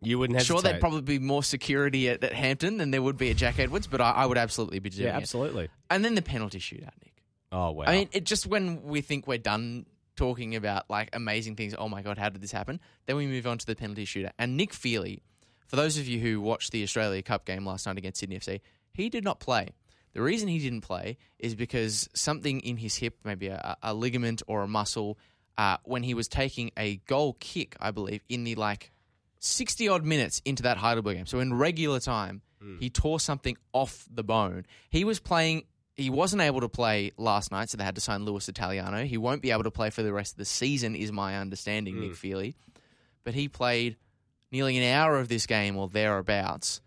You 0.00 0.18
wouldn't 0.18 0.38
hesitate. 0.38 0.54
sure 0.54 0.62
there'd 0.62 0.80
probably 0.80 1.02
be 1.02 1.18
more 1.18 1.42
security 1.42 2.08
at, 2.08 2.24
at 2.24 2.32
Hampden 2.32 2.78
than 2.78 2.90
there 2.90 3.02
would 3.02 3.16
be 3.18 3.30
at 3.30 3.36
Jack 3.36 3.58
Edwards, 3.58 3.86
but 3.86 4.00
I, 4.00 4.10
I 4.12 4.26
would 4.26 4.38
absolutely 4.38 4.78
be 4.78 4.90
doing 4.90 5.06
yeah, 5.08 5.14
it. 5.18 5.20
absolutely. 5.22 5.68
And 5.90 6.04
then 6.04 6.14
the 6.14 6.22
penalty 6.22 6.58
shootout, 6.60 6.92
Nick. 7.04 7.12
Oh 7.52 7.72
wow. 7.72 7.84
I 7.86 7.92
mean, 7.92 8.08
it 8.12 8.24
just 8.24 8.46
when 8.46 8.82
we 8.84 9.00
think 9.02 9.26
we're 9.26 9.38
done 9.38 9.86
talking 10.18 10.56
about 10.56 10.90
like 10.90 11.08
amazing 11.14 11.56
things, 11.56 11.74
oh 11.78 11.88
my 11.88 12.02
god, 12.02 12.18
how 12.18 12.28
did 12.28 12.42
this 12.42 12.52
happen? 12.52 12.80
Then 13.06 13.16
we 13.16 13.26
move 13.26 13.46
on 13.46 13.56
to 13.58 13.66
the 13.66 13.74
penalty 13.74 14.04
shooter. 14.04 14.32
And 14.38 14.56
Nick 14.56 14.74
Feely, 14.74 15.22
for 15.66 15.76
those 15.76 15.96
of 15.96 16.06
you 16.06 16.20
who 16.20 16.40
watched 16.40 16.72
the 16.72 16.82
Australia 16.82 17.22
Cup 17.22 17.46
game 17.46 17.64
last 17.64 17.86
night 17.86 17.96
against 17.96 18.20
Sydney 18.20 18.38
FC, 18.38 18.60
he 18.92 19.08
did 19.08 19.24
not 19.24 19.40
play. 19.40 19.68
The 20.12 20.22
reason 20.22 20.48
he 20.48 20.58
didn't 20.58 20.80
play 20.80 21.16
is 21.38 21.54
because 21.54 22.08
something 22.14 22.60
in 22.60 22.76
his 22.76 22.96
hip, 22.96 23.18
maybe 23.24 23.48
a, 23.48 23.76
a 23.82 23.94
ligament 23.94 24.42
or 24.46 24.62
a 24.62 24.68
muscle, 24.68 25.18
uh, 25.56 25.76
when 25.84 26.02
he 26.02 26.14
was 26.14 26.28
taking 26.28 26.70
a 26.76 26.96
goal 27.06 27.36
kick, 27.40 27.76
I 27.80 27.90
believe, 27.90 28.22
in 28.28 28.44
the 28.44 28.54
like 28.56 28.90
60 29.40 29.88
odd 29.88 30.04
minutes 30.04 30.42
into 30.44 30.64
that 30.64 30.76
Heidelberg 30.78 31.16
game. 31.16 31.26
So 31.26 31.38
in 31.40 31.54
regular 31.54 32.00
time, 32.00 32.42
he 32.80 32.90
tore 32.90 33.20
something 33.20 33.56
off 33.72 34.04
the 34.10 34.24
bone. 34.24 34.66
He 34.90 35.04
was 35.04 35.20
playing, 35.20 35.62
he 35.98 36.10
wasn't 36.10 36.40
able 36.40 36.60
to 36.60 36.68
play 36.68 37.10
last 37.18 37.50
night, 37.50 37.68
so 37.68 37.76
they 37.76 37.82
had 37.82 37.96
to 37.96 38.00
sign 38.00 38.24
Lewis 38.24 38.48
Italiano. 38.48 39.04
He 39.04 39.18
won't 39.18 39.42
be 39.42 39.50
able 39.50 39.64
to 39.64 39.70
play 39.70 39.90
for 39.90 40.04
the 40.04 40.12
rest 40.12 40.34
of 40.34 40.38
the 40.38 40.44
season, 40.44 40.94
is 40.94 41.10
my 41.10 41.36
understanding, 41.36 42.00
Nick 42.00 42.14
Feely. 42.14 42.54
But 43.24 43.34
he 43.34 43.48
played 43.48 43.96
nearly 44.52 44.78
an 44.78 44.94
hour 44.94 45.18
of 45.18 45.28
this 45.28 45.44
game 45.46 45.76
or 45.76 45.88
thereabouts, 45.88 46.80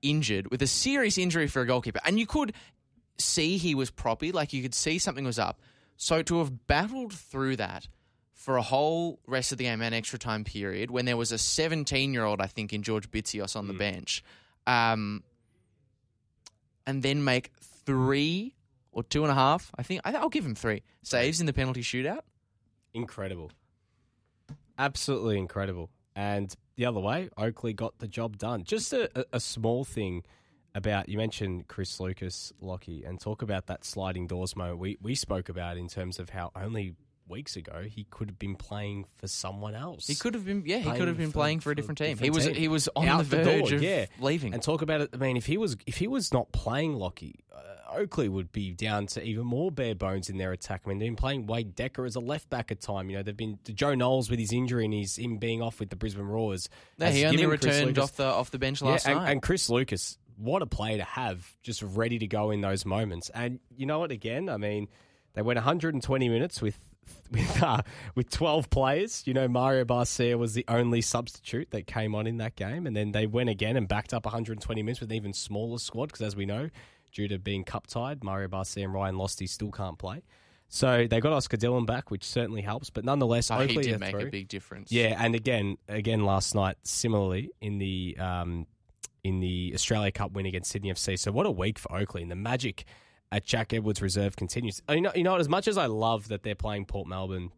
injured 0.00 0.50
with 0.50 0.62
a 0.62 0.66
serious 0.66 1.18
injury 1.18 1.48
for 1.48 1.60
a 1.60 1.66
goalkeeper. 1.66 2.00
And 2.06 2.18
you 2.18 2.26
could 2.26 2.54
see 3.18 3.58
he 3.58 3.74
was 3.74 3.90
proppy, 3.90 4.32
like 4.32 4.54
you 4.54 4.62
could 4.62 4.74
see 4.74 4.98
something 4.98 5.26
was 5.26 5.38
up. 5.38 5.60
So 5.98 6.22
to 6.22 6.38
have 6.38 6.66
battled 6.66 7.12
through 7.12 7.56
that 7.56 7.88
for 8.32 8.56
a 8.56 8.62
whole 8.62 9.20
rest 9.26 9.52
of 9.52 9.58
the 9.58 9.64
game 9.64 9.82
and 9.82 9.94
extra 9.94 10.18
time 10.18 10.44
period, 10.44 10.90
when 10.90 11.04
there 11.04 11.16
was 11.18 11.30
a 11.30 11.38
17 11.38 12.14
year 12.14 12.24
old, 12.24 12.40
I 12.40 12.46
think, 12.46 12.72
in 12.72 12.82
George 12.82 13.10
Bitsios 13.10 13.54
on 13.54 13.68
the 13.68 13.74
bench, 13.74 14.24
um, 14.66 15.22
and 16.86 17.02
then 17.02 17.22
make 17.22 17.50
three 17.86 18.54
or 18.92 19.02
two 19.02 19.22
and 19.22 19.30
a 19.30 19.34
half, 19.34 19.70
I 19.78 19.82
think, 19.82 20.02
I'll 20.04 20.28
give 20.28 20.44
him 20.44 20.54
three 20.54 20.82
saves 21.02 21.40
in 21.40 21.46
the 21.46 21.52
penalty 21.52 21.82
shootout. 21.82 22.20
Incredible. 22.92 23.50
Absolutely 24.78 25.38
incredible. 25.38 25.90
And 26.14 26.54
the 26.76 26.86
other 26.86 27.00
way, 27.00 27.28
Oakley 27.36 27.72
got 27.72 27.98
the 27.98 28.08
job 28.08 28.38
done. 28.38 28.64
Just 28.64 28.92
a, 28.92 29.10
a, 29.18 29.24
a 29.34 29.40
small 29.40 29.84
thing 29.84 30.24
about 30.74 31.08
you 31.08 31.16
mentioned 31.16 31.68
Chris 31.68 31.98
Lucas, 32.00 32.52
Lockie, 32.60 33.04
and 33.04 33.18
talk 33.18 33.40
about 33.42 33.66
that 33.66 33.84
sliding 33.84 34.26
doors 34.26 34.54
moment 34.54 34.78
we, 34.78 34.98
we 35.00 35.14
spoke 35.14 35.48
about 35.48 35.78
in 35.78 35.88
terms 35.88 36.18
of 36.18 36.30
how 36.30 36.50
only 36.54 36.94
weeks 37.28 37.56
ago 37.56 37.82
he 37.88 38.04
could 38.10 38.28
have 38.28 38.38
been 38.38 38.56
playing 38.56 39.04
for 39.18 39.26
someone 39.28 39.74
else. 39.74 40.06
He 40.06 40.14
could 40.14 40.34
have 40.34 40.44
been, 40.44 40.62
yeah, 40.66 40.78
he 40.78 40.90
could 40.92 41.08
have 41.08 41.16
been 41.16 41.30
for- 41.30 41.38
playing 41.40 41.60
for 41.60 41.70
a 41.70 41.76
different 41.76 41.98
team. 41.98 42.10
different 42.16 42.24
he 42.24 42.30
was, 42.30 42.46
team. 42.46 42.54
he 42.54 42.68
was 42.68 42.88
on 42.94 43.08
Out 43.08 43.24
the 43.28 43.36
the 43.36 43.44
verge 43.44 43.68
door, 43.68 43.74
of 43.76 43.82
yeah. 43.82 44.06
leaving. 44.20 44.54
and 44.54 44.62
talk 44.62 44.82
about 44.82 45.00
it. 45.00 45.10
I 45.12 45.16
mean, 45.16 45.36
if 45.36 45.46
he 45.46 45.56
was 45.58 45.76
if 45.86 45.96
he 45.98 46.06
was 46.06 46.32
not 46.32 46.52
playing 46.52 46.94
Lockie, 46.94 47.40
uh, 47.54 47.58
Oakley 47.96 48.28
would 48.28 48.52
be 48.52 48.72
down 48.72 49.06
to 49.08 49.22
even 49.22 49.46
more 49.46 49.70
bare 49.70 49.94
bones 49.94 50.28
in 50.28 50.38
their 50.38 50.52
attack. 50.52 50.82
I 50.84 50.88
mean, 50.88 50.98
they've 50.98 51.08
been 51.08 51.16
playing 51.16 51.46
Wade 51.46 51.74
Decker 51.74 52.04
as 52.04 52.16
a 52.16 52.20
left 52.20 52.48
back 52.50 52.70
at 52.70 52.80
time. 52.80 53.08
You 53.10 53.16
know, 53.18 53.22
they've 53.22 53.36
been 53.36 53.58
Joe 53.64 53.94
Knowles 53.94 54.28
with 54.30 54.38
his 54.38 54.52
injury 54.52 54.84
and 54.84 54.94
his 54.94 55.16
him 55.16 55.38
being 55.38 55.62
off 55.62 55.80
with 55.80 55.90
the 55.90 55.96
Brisbane 55.96 56.26
Roars. 56.26 56.68
No, 56.98 57.06
he 57.06 57.24
only 57.24 57.46
returned 57.46 57.86
Lucas- 57.86 58.02
off 58.04 58.16
the 58.16 58.24
off 58.26 58.50
the 58.50 58.58
bench 58.58 58.82
yeah, 58.82 58.88
last 58.88 59.06
and, 59.06 59.18
night. 59.18 59.30
and 59.32 59.42
Chris 59.42 59.68
Lucas, 59.70 60.18
what 60.36 60.62
a 60.62 60.66
player 60.66 60.98
to 60.98 61.04
have, 61.04 61.48
just 61.62 61.82
ready 61.82 62.18
to 62.18 62.26
go 62.26 62.50
in 62.50 62.60
those 62.60 62.84
moments. 62.84 63.30
And 63.34 63.60
you 63.76 63.86
know 63.86 63.98
what? 64.00 64.10
Again, 64.10 64.48
I 64.48 64.56
mean, 64.58 64.88
they 65.34 65.42
went 65.42 65.56
120 65.56 66.28
minutes 66.28 66.60
with 66.60 66.78
with 67.30 67.62
uh, 67.62 67.82
with 68.14 68.30
12 68.30 68.70
players. 68.70 69.22
You 69.26 69.34
know, 69.34 69.48
Mario 69.48 69.84
Barcia 69.84 70.36
was 70.38 70.54
the 70.54 70.64
only 70.68 71.00
substitute 71.00 71.70
that 71.70 71.86
came 71.86 72.14
on 72.14 72.26
in 72.26 72.38
that 72.38 72.56
game, 72.56 72.86
and 72.86 72.96
then 72.96 73.12
they 73.12 73.26
went 73.26 73.48
again 73.48 73.76
and 73.76 73.88
backed 73.88 74.14
up 74.14 74.24
120 74.24 74.82
minutes 74.82 75.00
with 75.00 75.10
an 75.10 75.16
even 75.16 75.32
smaller 75.32 75.78
squad 75.78 76.06
because, 76.06 76.22
as 76.22 76.36
we 76.36 76.46
know, 76.46 76.70
due 77.12 77.28
to 77.28 77.38
being 77.38 77.64
cup 77.64 77.86
tied, 77.86 78.22
Mario 78.22 78.48
Barcia 78.48 78.84
and 78.84 78.92
Ryan 78.92 79.16
Losty 79.16 79.48
still 79.48 79.70
can't 79.70 79.98
play. 79.98 80.22
So 80.68 81.06
they 81.08 81.20
got 81.20 81.32
Oscar 81.32 81.56
Dillon 81.56 81.86
back, 81.86 82.10
which 82.10 82.24
certainly 82.24 82.60
helps. 82.60 82.90
But 82.90 83.04
nonetheless, 83.04 83.50
Oh, 83.52 83.58
he 83.58 83.64
Oakley 83.70 83.84
did 83.84 84.00
make 84.00 84.10
through. 84.10 84.26
a 84.26 84.30
big 84.30 84.48
difference. 84.48 84.90
Yeah, 84.90 85.16
and 85.22 85.34
again, 85.36 85.78
again 85.88 86.24
last 86.24 86.54
night, 86.56 86.76
similarly 86.82 87.50
in 87.60 87.78
the 87.78 88.16
um, 88.18 88.66
in 89.22 89.40
the 89.40 89.72
Australia 89.74 90.10
Cup 90.10 90.32
win 90.32 90.46
against 90.46 90.70
Sydney 90.70 90.90
FC. 90.92 91.18
So 91.18 91.30
what 91.32 91.46
a 91.46 91.50
week 91.50 91.78
for 91.78 91.94
Oakley, 91.96 92.22
and 92.22 92.30
the 92.30 92.36
magic 92.36 92.84
at 93.32 93.44
Jack 93.44 93.72
Edwards 93.72 94.00
Reserve 94.02 94.36
continues. 94.36 94.82
You 94.88 95.00
know, 95.00 95.12
you 95.14 95.22
know, 95.22 95.32
what, 95.32 95.40
as 95.40 95.48
much 95.48 95.68
as 95.68 95.76
I 95.78 95.86
love 95.86 96.28
that 96.28 96.42
they're 96.42 96.54
playing 96.54 96.86
Port 96.86 97.08
Melbourne 97.08 97.50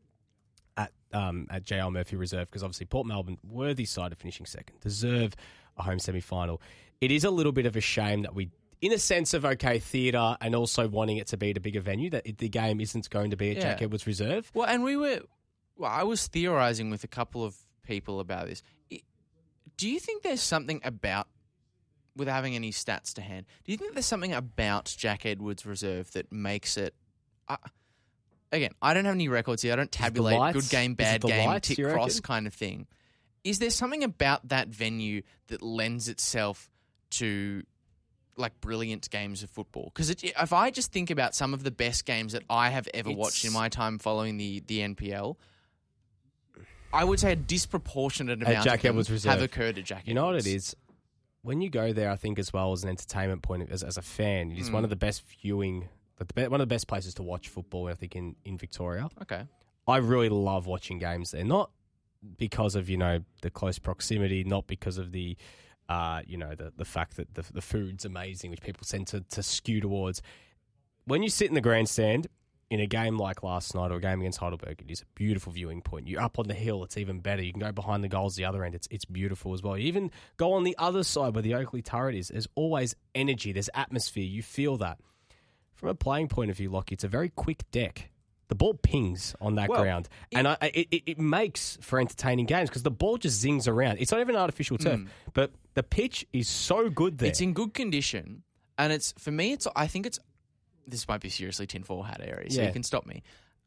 at 0.77 0.93
um, 1.13 1.47
at 1.51 1.65
JL 1.65 1.93
Murphy 1.93 2.17
Reserve, 2.17 2.47
because 2.49 2.63
obviously 2.63 2.87
Port 2.87 3.07
Melbourne, 3.07 3.39
worthy 3.43 3.85
side 3.85 4.13
of 4.13 4.19
finishing 4.19 4.47
second, 4.47 4.81
deserve 4.81 5.35
a 5.77 5.83
home 5.83 5.99
semi 5.99 6.21
final. 6.21 6.61
It 7.01 7.11
is 7.11 7.25
a 7.25 7.31
little 7.31 7.53
bit 7.53 7.67
of 7.67 7.77
a 7.77 7.81
shame 7.81 8.23
that 8.23 8.35
we. 8.35 8.51
In 8.81 8.93
a 8.93 8.99
sense 8.99 9.35
of 9.35 9.45
okay 9.45 9.81
theatre 9.81 10.37
and 10.41 10.55
also 10.55 10.87
wanting 10.87 11.17
it 11.17 11.27
to 11.29 11.37
be 11.37 11.51
at 11.51 11.57
a 11.57 11.61
bigger 11.61 11.81
venue, 11.81 12.11
that 12.11 12.25
it, 12.25 12.39
the 12.39 12.49
game 12.49 12.81
isn't 12.81 13.11
going 13.11 13.33
to 13.33 13.37
be 13.37 13.51
at 13.51 13.57
Yeah. 13.57 13.63
Jack 13.63 13.83
Edwards 13.83 14.07
Reserve. 14.07 14.49
Well, 14.55 14.69
and 14.69 14.85
we 14.85 14.97
were. 14.97 15.19
Well, 15.77 15.91
I 15.91 16.05
was 16.05 16.29
theorizing 16.29 16.89
with 16.89 17.03
a 17.03 17.09
couple 17.09 17.45
of 17.45 17.57
people 17.83 18.21
about 18.21 18.47
this. 18.47 18.63
Do 19.77 19.89
you 19.89 19.99
think 19.99 20.23
there's 20.23 20.41
something 20.41 20.81
about, 20.85 21.27
without 22.19 22.35
having 22.35 22.55
any 22.55 22.71
stats 22.71 23.15
to 23.15 23.23
hand, 23.23 23.47
do 23.65 23.73
you 23.73 23.79
think 23.79 23.95
there's 23.95 24.07
something 24.07 24.35
about 24.35 24.95
Jack 24.99 25.25
Edwards 25.25 25.65
Reserve 25.65 26.11
that 26.13 26.31
makes 26.31 26.77
it? 26.77 26.95
I 27.49 27.57
again, 28.53 28.73
I 28.83 28.93
don't 28.93 29.07
have 29.07 29.15
any 29.15 29.29
records 29.29 29.63
here. 29.63 29.73
I 29.73 29.77
don't 29.77 29.91
tabulate 29.91 30.39
lights? 30.39 30.55
good 30.55 30.71
game, 30.71 30.95
bad 30.95 31.23
game, 31.23 31.49
lights, 31.49 31.69
tick 31.69 31.83
cross 31.83 32.21
kind 32.21 32.47
of 32.47 32.53
thing. 32.53 32.87
Is 33.45 33.59
there 33.61 33.71
something 33.71 34.05
about 34.05 34.49
that 34.49 34.69
venue 34.69 35.23
that 35.47 35.63
lends 35.63 36.09
itself 36.09 36.69
to 37.11 37.63
like 38.39 38.61
brilliant 38.61 39.11
games 39.11 39.43
of 39.43 39.51
football. 39.51 39.91
Because 39.93 40.11
if 40.11 40.53
I 40.53 40.71
just 40.71 40.93
think 40.93 41.11
about 41.11 41.35
some 41.35 41.53
of 41.53 41.65
the 41.65 41.71
best 41.71 42.05
games 42.07 42.33
that 42.33 42.45
I 42.49 42.71
have 42.71 42.89
ever 42.95 43.11
watched 43.11 43.45
in 43.45 43.53
my 43.53 43.69
time 43.69 43.99
following 43.99 44.37
the 44.37 44.63
the 44.67 44.81
NPL, 44.81 45.37
I 46.93 47.05
would 47.05 47.21
say 47.21 47.33
a 47.33 47.37
disproportionate 47.37 48.43
amount 48.43 48.65
Jack 48.65 48.77
of 48.77 48.83
them 48.83 48.91
Edwards 48.91 49.09
have 49.09 49.15
Reserve. 49.15 49.43
occurred 49.43 49.79
at 49.79 49.85
Jack. 49.85 50.05
Edwards. 50.07 50.07
Reserve. 50.07 50.09
You 50.09 50.15
know 50.15 50.27
what 50.27 50.37
it 50.37 50.47
is? 50.47 50.77
When 51.49 51.63
you 51.63 51.71
go 51.71 51.95
there, 51.95 52.11
I 52.11 52.17
think 52.17 52.39
as 52.39 52.53
well 52.53 52.73
as 52.73 52.83
an 52.85 52.91
entertainment 52.91 53.41
point 53.41 53.63
of, 53.63 53.71
as, 53.73 53.83
as 53.83 53.97
a 53.97 54.03
fan, 54.03 54.53
it 54.53 54.59
is 54.59 54.69
Mm. 54.69 54.75
one 54.75 54.85
of 54.85 54.91
the 54.91 54.97
best 54.97 55.23
viewing, 55.41 55.89
one 56.35 56.53
of 56.53 56.69
the 56.69 56.75
best 56.75 56.87
places 56.89 57.15
to 57.15 57.23
watch 57.23 57.49
football. 57.49 57.89
I 57.89 57.95
think 57.95 58.15
in 58.15 58.37
in 58.45 58.59
Victoria, 58.59 59.09
Okay. 59.23 59.45
I 59.87 59.97
really 59.97 60.29
love 60.29 60.67
watching 60.67 60.99
games 60.99 61.31
there. 61.31 61.45
Not 61.45 61.71
because 62.37 62.75
of 62.75 62.91
you 62.91 62.99
know 62.99 63.21
the 63.41 63.49
close 63.51 63.79
proximity, 63.79 64.45
not 64.45 64.67
because 64.67 64.99
of 64.99 65.13
the 65.13 65.37
uh, 65.89 66.21
you 66.27 66.37
know 66.37 66.55
the 66.55 66.71
the 66.77 66.85
fact 66.85 67.17
that 67.17 67.35
the 67.35 67.45
the 67.51 67.63
food's 67.63 68.05
amazing, 68.05 68.51
which 68.51 68.61
people 68.61 68.85
tend 68.87 69.07
to 69.07 69.23
to 69.23 69.43
skew 69.43 69.81
towards. 69.81 70.21
When 71.07 71.23
you 71.23 71.31
sit 71.31 71.49
in 71.49 71.55
the 71.55 71.63
grandstand 71.63 72.27
in 72.71 72.81
a 72.81 72.87
game 72.87 73.17
like 73.17 73.43
last 73.43 73.75
night 73.75 73.91
or 73.91 73.97
a 73.97 74.01
game 74.01 74.21
against 74.21 74.39
Heidelberg, 74.39 74.83
it 74.83 74.91
is 74.91 75.01
a 75.01 75.07
beautiful 75.15 75.53
viewing 75.53 75.81
point. 75.81 76.07
You're 76.07 76.21
up 76.21 76.39
on 76.39 76.49
the 76.49 76.55
hill; 76.55 76.85
it's 76.85 76.97
even 76.97 77.21
better. 77.21 77.43
You 77.43 77.53
can 77.53 77.61
go 77.61 77.73
behind 77.73 78.05
the 78.05 78.09
goals 78.09 78.37
the 78.37 78.45
other 78.45 78.65
end; 78.65 78.75
it's 78.75 78.89
it's 78.91 79.05
beautiful 79.05 79.55
as 79.55 79.63
well. 79.63 79.77
You 79.79 79.87
even 79.87 80.11
go 80.37 80.53
on 80.53 80.65
the 80.65 80.77
other 80.79 81.03
side 81.03 81.35
where 81.35 81.43
the 81.43 81.55
Oakley 81.55 81.83
turret 81.83 82.15
is. 82.15 82.29
There's 82.29 82.49
always 82.55 82.95
energy. 83.15 83.53
There's 83.53 83.71
atmosphere. 83.75 84.25
You 84.25 84.43
feel 84.43 84.77
that. 84.79 84.99
From 85.75 85.91
a 85.91 85.95
playing 85.95 86.27
point 86.27 86.51
of 86.51 86.57
view, 86.57 86.71
Lockie, 86.71 86.95
it's 86.95 87.05
a 87.05 87.09
very 87.09 87.29
quick 87.29 87.63
deck. 87.71 88.11
The 88.49 88.57
ball 88.57 88.75
pings 88.75 89.35
on 89.41 89.55
that 89.57 89.69
Well, 89.69 89.83
ground, 89.83 90.09
and 90.33 90.49
I, 90.49 90.57
it, 90.63 90.89
it, 90.91 91.03
it 91.07 91.19
makes 91.19 91.79
for 91.83 92.01
entertaining 92.01 92.47
games 92.47 92.71
because 92.71 92.83
the 92.83 92.91
ball 92.91 93.19
just 93.19 93.39
zings 93.41 93.69
around. 93.69 93.99
It's 94.01 94.11
not 94.11 94.21
even 94.21 94.37
artificial 94.37 94.79
turf, 94.79 95.01
mm. 95.01 95.09
but 95.35 95.53
the 95.75 95.83
pitch 95.83 96.27
is 96.33 96.49
so 96.49 96.89
good 96.89 97.19
there. 97.19 97.29
It's 97.29 97.43
in 97.43 97.53
good 97.53 97.75
condition, 97.75 98.43
and 98.79 98.93
it's 98.93 99.13
for 99.19 99.31
me. 99.31 99.53
It's 99.53 99.69
I 99.77 99.87
think 99.87 100.07
it's 100.07 100.19
this 100.91 101.07
might 101.09 101.21
be 101.21 101.29
seriously 101.29 101.67
tinfoil 101.67 102.03
hat 102.03 102.21
area, 102.23 102.51
so 102.51 102.61
Yeah. 102.61 102.67
you 102.67 102.73
can 102.73 102.83
stop 102.83 103.07
me. 103.07 103.23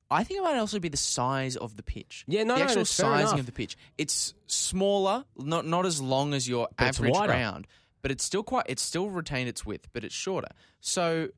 I 0.10 0.26
think 0.26 0.40
it 0.42 0.44
might 0.44 0.58
also 0.58 0.80
be 0.80 0.90
the 0.90 0.98
size 0.98 1.56
of 1.56 1.78
the 1.78 1.84
pitch. 1.84 2.26
Yeah, 2.28 2.44
no, 2.44 2.56
the 2.56 2.60
no, 2.60 2.64
actual 2.66 2.82
that's 2.82 2.98
fair 2.98 3.06
sizing 3.06 3.40
of 3.40 3.46
the 3.46 3.54
pitch. 3.54 3.78
It's 3.98 4.34
smaller, 4.46 5.24
not 5.38 5.66
not 5.66 5.86
as 5.86 6.02
long 6.02 6.34
as 6.34 6.50
your 6.50 6.68
But 6.76 6.88
it's 6.88 7.00
average 7.00 7.14
wider. 7.14 7.34
ground, 7.34 7.68
but 8.02 8.12
it's 8.12 8.24
still 8.24 8.44
quite. 8.44 8.66
It's 8.68 8.82
still 8.82 9.10
retained 9.10 9.48
its 9.48 9.66
width, 9.66 9.88
but 9.94 10.04
it's 10.04 10.14
shorter. 10.14 10.50
So 10.82 11.30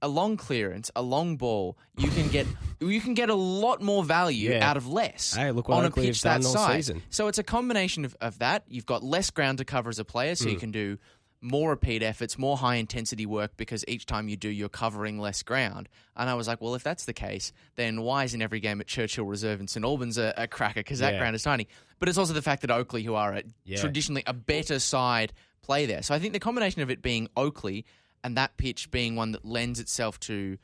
a 0.00 0.06
long 0.06 0.36
clearance, 0.36 0.90
a 0.94 1.02
long 1.02 1.36
ball, 1.36 1.76
you 1.96 2.08
can 2.10 2.28
get 2.28 2.46
you 2.80 3.00
can 3.00 3.14
get 3.14 3.30
a 3.30 3.34
lot 3.34 3.82
more 3.82 4.04
value 4.04 4.50
Yeah. 4.50 4.68
out 4.68 4.76
of 4.76 4.86
less 4.86 5.34
Hey, 5.34 5.50
look 5.50 5.68
what 5.68 5.78
on 5.78 5.84
a 5.84 5.88
Oakley 5.88 6.06
have 6.06 6.14
pitch 6.14 6.22
that 6.22 6.42
done 6.42 6.46
all 6.46 6.52
size. 6.52 6.86
season. 6.86 7.02
So 7.10 7.26
it's 7.26 7.38
a 7.38 7.42
combination 7.42 8.04
of, 8.04 8.16
of 8.20 8.38
that. 8.38 8.62
You've 8.68 8.86
got 8.86 9.02
less 9.02 9.30
ground 9.30 9.58
to 9.58 9.64
cover 9.64 9.90
as 9.90 9.98
a 9.98 10.04
player, 10.04 10.36
so 10.36 10.48
you 10.48 10.54
hmm. 10.54 10.60
can 10.60 10.70
do 10.70 10.98
more 11.40 11.70
repeat 11.70 12.02
efforts, 12.02 12.36
more 12.38 12.56
high 12.56 12.74
intensity 12.76 13.24
work 13.26 13.56
because 13.56 13.84
each 13.86 14.06
time 14.06 14.28
you 14.28 14.36
do, 14.36 14.48
you're 14.48 14.68
covering 14.68 15.18
less 15.18 15.42
ground. 15.42 15.88
And 16.16 16.28
I 16.28 16.34
was 16.34 16.48
like, 16.48 16.60
well, 16.60 16.74
if 16.74 16.82
that's 16.82 17.04
the 17.04 17.12
case, 17.12 17.52
then 17.76 18.02
why 18.02 18.24
isn't 18.24 18.42
every 18.42 18.58
game 18.60 18.80
at 18.80 18.86
Churchill 18.88 19.24
Reserve 19.24 19.60
in 19.60 19.68
St 19.68 19.84
Albans 19.84 20.18
a, 20.18 20.34
a 20.36 20.48
cracker? 20.48 20.80
Because 20.80 20.98
that 20.98 21.12
Yeah. 21.14 21.18
ground 21.20 21.36
is 21.36 21.42
tiny. 21.44 21.68
But 22.00 22.08
it's 22.08 22.18
also 22.18 22.32
the 22.32 22.42
fact 22.42 22.62
that 22.62 22.70
Oakley, 22.70 23.02
who 23.04 23.14
are 23.14 23.34
a, 23.34 23.42
Yeah. 23.64 23.78
traditionally 23.80 24.24
a 24.26 24.32
better 24.34 24.78
side, 24.80 25.32
play 25.62 25.86
there. 25.86 26.02
So 26.02 26.14
I 26.14 26.18
think 26.18 26.32
the 26.32 26.40
combination 26.40 26.82
of 26.82 26.90
it 26.90 27.02
being 27.02 27.28
Oakley 27.36 27.84
and 28.24 28.36
that 28.36 28.56
pitch 28.56 28.90
being 28.90 29.14
one 29.14 29.32
that 29.32 29.44
lends 29.44 29.78
itself 29.80 30.18
to 30.20 30.58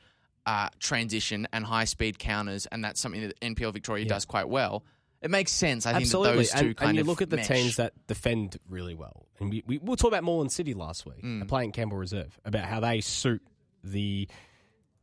uh, 0.47 0.69
transition 0.79 1.47
and 1.53 1.65
high 1.65 1.85
speed 1.85 2.19
counters, 2.19 2.67
and 2.67 2.83
that's 2.83 2.99
something 3.01 3.21
that 3.21 3.39
NPL 3.39 3.71
Victoria 3.73 4.03
Yeah. 4.05 4.09
does 4.09 4.25
quite 4.25 4.47
well. 4.47 4.83
It 5.25 5.31
makes 5.31 5.51
sense. 5.51 5.85
I 5.85 5.91
think 5.93 6.03
Absolutely, 6.03 6.31
that 6.31 6.37
those 6.37 6.51
two 6.51 6.67
and, 6.67 6.77
kind 6.77 6.89
and 6.89 6.95
you 6.97 7.01
of 7.01 7.07
look 7.07 7.21
at 7.21 7.29
the 7.29 7.37
mesh. 7.37 7.47
teams 7.47 7.75
that 7.77 7.93
defend 8.07 8.57
really 8.69 8.93
well, 8.93 9.25
and 9.39 9.49
we, 9.49 9.63
we 9.67 9.77
we'll 9.79 9.97
talk 9.97 10.09
about 10.09 10.23
Moreland 10.23 10.51
City 10.53 10.73
last 10.73 11.05
week, 11.05 11.21
Mm. 11.23 11.47
Playing 11.47 11.71
Campbell 11.73 11.97
Reserve, 11.97 12.39
about 12.45 12.65
how 12.65 12.79
they 12.79 13.01
suit 13.01 13.41
the. 13.83 14.27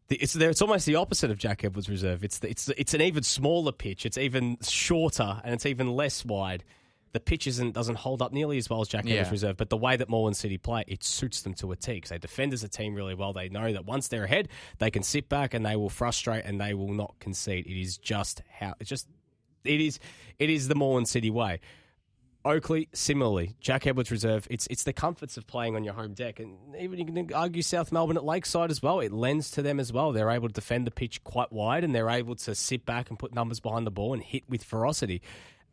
the 0.08 0.16
it's 0.16 0.32
there. 0.32 0.48
It's 0.50 0.62
almost 0.62 0.86
the 0.86 0.94
opposite 0.96 1.30
of 1.30 1.38
Jack 1.38 1.64
Edwards 1.64 1.88
Reserve. 1.90 2.24
It's 2.24 2.38
the, 2.38 2.48
it's 2.50 2.68
it's 2.70 2.94
an 2.94 3.02
even 3.02 3.22
smaller 3.22 3.72
pitch. 3.72 4.06
It's 4.06 4.16
even 4.16 4.56
shorter 4.62 5.40
and 5.44 5.52
it's 5.54 5.66
even 5.66 5.90
less 5.92 6.24
wide. 6.24 6.64
The 7.12 7.20
pitch 7.20 7.46
isn't 7.46 7.72
doesn't 7.74 7.96
hold 7.96 8.22
up 8.22 8.32
nearly 8.32 8.56
as 8.56 8.70
well 8.70 8.80
as 8.80 8.88
Jack 8.88 9.04
Yeah. 9.04 9.16
Edwards 9.16 9.32
Reserve, 9.32 9.56
but 9.58 9.68
the 9.68 9.76
way 9.76 9.96
that 9.96 10.08
Moreland 10.08 10.36
City 10.36 10.56
play, 10.56 10.82
it 10.86 11.04
suits 11.04 11.42
them 11.42 11.52
to 11.54 11.70
a 11.72 11.76
T 11.76 11.94
because 11.94 12.08
they 12.08 12.16
defend 12.18 12.54
as 12.54 12.62
a 12.64 12.68
team 12.68 12.94
really 12.94 13.14
well. 13.14 13.34
They 13.34 13.50
know 13.50 13.70
that 13.72 13.84
once 13.84 14.08
they're 14.08 14.24
ahead, 14.24 14.48
they 14.78 14.90
can 14.90 15.02
sit 15.02 15.28
back 15.28 15.52
and 15.52 15.66
they 15.66 15.76
will 15.76 15.90
frustrate 15.90 16.44
and 16.46 16.58
they 16.58 16.72
will 16.72 16.94
not 16.94 17.16
concede. 17.18 17.66
It 17.66 17.78
is 17.78 17.98
just 17.98 18.42
how 18.50 18.74
it's 18.80 18.88
just 18.88 19.08
it 19.64 19.80
is 19.80 19.98
it 20.38 20.50
is 20.50 20.68
the 20.68 20.74
Moreland 20.74 21.08
City 21.08 21.30
way. 21.30 21.60
Oakley, 22.44 22.88
similarly, 22.92 23.54
Jack 23.60 23.86
Edwards 23.86 24.10
Reserve. 24.10 24.48
It's 24.50 24.66
it's 24.68 24.82
the 24.82 24.92
comforts 24.92 25.36
of 25.36 25.46
playing 25.46 25.76
on 25.76 25.84
your 25.84 25.94
home 25.94 26.12
deck, 26.12 26.40
and 26.40 26.58
even 26.78 26.98
you 26.98 27.04
can 27.04 27.32
argue 27.32 27.62
South 27.62 27.92
Melbourne 27.92 28.16
at 28.16 28.24
Lakeside 28.24 28.70
as 28.70 28.82
well. 28.82 28.98
It 28.98 29.12
lends 29.12 29.52
to 29.52 29.62
them 29.62 29.78
as 29.78 29.92
well. 29.92 30.12
They're 30.12 30.30
able 30.30 30.48
to 30.48 30.54
defend 30.54 30.86
the 30.86 30.90
pitch 30.90 31.22
quite 31.22 31.52
wide, 31.52 31.84
and 31.84 31.94
they're 31.94 32.10
able 32.10 32.34
to 32.34 32.54
sit 32.54 32.84
back 32.84 33.10
and 33.10 33.18
put 33.18 33.32
numbers 33.32 33.60
behind 33.60 33.86
the 33.86 33.92
ball 33.92 34.12
and 34.12 34.22
hit 34.22 34.42
with 34.48 34.64
ferocity. 34.64 35.22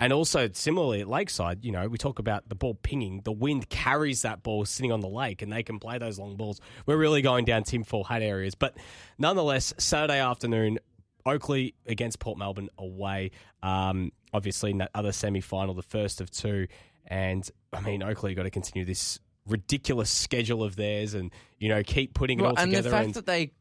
And 0.02 0.14
also, 0.14 0.50
similarly 0.54 1.02
at 1.02 1.10
Lakeside, 1.10 1.66
you 1.66 1.72
know, 1.74 1.88
we 1.90 1.98
talk 1.98 2.20
about 2.20 2.48
the 2.48 2.56
ball 2.56 2.74
pinging. 2.74 3.22
The 3.26 3.34
wind 3.34 3.68
carries 3.68 4.22
that 4.22 4.44
ball 4.44 4.64
sitting 4.64 4.92
on 4.92 5.02
the 5.02 5.10
lake, 5.10 5.42
and 5.42 5.52
they 5.52 5.64
can 5.64 5.80
play 5.80 5.98
those 5.98 6.18
long 6.18 6.38
balls. 6.38 6.62
We're 6.86 6.98
really 6.98 7.22
going 7.22 7.46
down 7.46 7.64
Tim 7.64 7.84
Fall 7.84 8.06
hat 8.06 8.22
areas, 8.22 8.56
but 8.56 8.78
nonetheless, 9.18 9.74
Saturday 9.78 10.20
afternoon, 10.20 10.80
Oakley 11.30 11.76
against 11.86 12.20
Port 12.20 12.38
Melbourne 12.38 12.70
away. 12.78 13.32
Um, 13.64 14.12
obviously, 14.34 14.72
in 14.72 14.80
that 14.80 14.92
other 14.94 15.12
semi 15.12 15.42
final, 15.42 15.74
the 15.74 15.82
first 15.84 16.22
of 16.22 16.30
two. 16.32 16.68
And 17.08 17.50
I 17.74 17.82
mean, 17.82 18.04
Oakley 18.04 18.34
got 18.36 18.44
to 18.44 18.50
continue 18.50 18.86
this 18.86 19.20
ridiculous 19.48 20.10
schedule 20.12 20.64
of 20.64 20.76
theirs 20.76 21.14
and, 21.16 21.32
you 21.58 21.70
know, 21.70 21.82
keep 21.84 22.14
putting 22.14 22.40
it 22.40 22.44
Well, 22.44 22.52
all 22.52 22.60
and 22.60 22.72
the 22.72 22.78
together. 22.78 22.90
fact 22.92 23.06
and 23.06 23.14
that 23.16 23.26
they, 23.26 23.52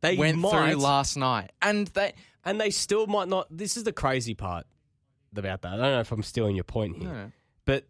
they 0.00 0.16
went 0.16 0.38
might, 0.38 0.50
through 0.72 0.80
last 0.80 1.16
night, 1.16 1.52
and 1.62 1.86
they 1.88 2.14
and 2.44 2.60
they 2.60 2.70
still 2.70 3.06
might 3.06 3.28
not. 3.28 3.46
This 3.50 3.76
is 3.76 3.84
the 3.84 3.92
crazy 3.92 4.34
part 4.34 4.66
about 5.36 5.62
that. 5.62 5.74
I 5.74 5.76
don't 5.76 5.92
know 5.92 6.00
if 6.00 6.10
I'm 6.10 6.22
stealing 6.22 6.56
your 6.56 6.64
point 6.64 6.96
here. 6.96 7.08
no. 7.08 7.32
But 7.66 7.86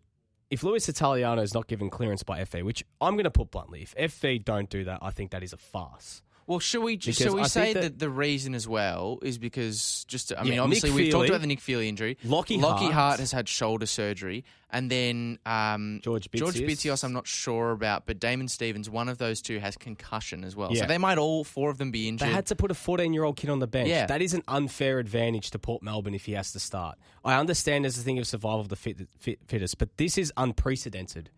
if 0.50 0.62
Lewis 0.64 0.88
Italiano 0.88 1.40
is 1.40 1.54
not 1.54 1.68
given 1.68 1.88
clearance 1.88 2.22
by 2.24 2.44
FA, 2.44 2.64
which 2.64 2.84
I'm 3.00 3.14
going 3.14 3.24
to 3.24 3.30
put 3.30 3.50
bluntly, 3.52 3.86
if 3.96 4.12
FA 4.12 4.38
don't 4.38 4.68
do 4.68 4.84
that, 4.84 4.98
I 5.00 5.10
think 5.10 5.30
that 5.30 5.42
is 5.42 5.52
a 5.52 5.56
farce. 5.56 6.20
Well, 6.46 6.58
should 6.58 6.82
we 6.82 6.96
just, 6.96 7.20
shall 7.20 7.34
we 7.36 7.44
say 7.44 7.72
that, 7.74 7.80
that- 7.82 7.98
the 8.00 8.10
reason 8.10 8.54
as 8.56 8.66
well 8.66 9.18
is 9.22 9.38
because 9.38 10.04
just 10.08 10.32
I 10.36 10.42
mean 10.42 10.58
obviously 10.58 10.90
Nick 10.90 10.96
we've 10.96 11.12
talked 11.12 11.28
about 11.28 11.40
the 11.42 11.46
Nick 11.46 11.60
Feely 11.60 11.88
injury. 11.88 12.18
Lockie, 12.24 12.56
Lockie 12.58 12.90
Hart, 12.90 13.20
has 13.20 13.30
had 13.30 13.48
shoulder 13.48 13.86
surgery, 13.86 14.44
and 14.70 14.90
then 14.90 15.38
um, 15.46 16.00
George 16.02 16.28
George 16.32 16.56
Bitsios. 16.56 16.66
Bitsios 16.66 17.04
I'm 17.04 17.12
not 17.12 17.28
sure 17.28 17.70
about, 17.70 18.04
but 18.06 18.18
Damon 18.18 18.48
Stevens, 18.48 18.90
one 18.90 19.08
of 19.08 19.18
those 19.18 19.40
two 19.40 19.60
has 19.60 19.76
concussion 19.76 20.42
as 20.42 20.56
well. 20.56 20.72
Yeah. 20.72 20.80
So 20.82 20.86
they 20.88 20.98
might 20.98 21.18
all 21.18 21.44
four 21.44 21.70
of 21.70 21.78
them 21.78 21.92
be 21.92 22.08
injured. 22.08 22.28
They 22.28 22.32
had 22.32 22.46
to 22.46 22.56
put 22.56 22.70
a 22.72 22.74
14 22.74 23.12
year 23.12 23.22
old 23.24 23.36
kid 23.36 23.50
on 23.50 23.60
the 23.60 23.68
bench. 23.68 23.88
Yeah. 23.88 24.06
That 24.06 24.20
is 24.22 24.34
an 24.34 24.42
unfair 24.48 24.98
advantage 24.98 25.50
to 25.52 25.58
Port 25.60 25.82
Melbourne 25.84 26.14
if 26.14 26.24
he 26.24 26.32
has 26.32 26.50
to 26.52 26.58
start. 26.58 26.98
I 27.24 27.34
understand 27.38 27.84
there's 27.84 27.98
a 27.98 28.02
thing 28.02 28.18
of 28.18 28.26
survival 28.26 28.60
of 28.60 28.68
the 28.70 28.76
fit, 28.76 28.96
fit, 29.20 29.38
fittest, 29.46 29.78
but 29.78 29.96
this 29.98 30.18
is 30.18 30.32
unprecedented 30.36 31.30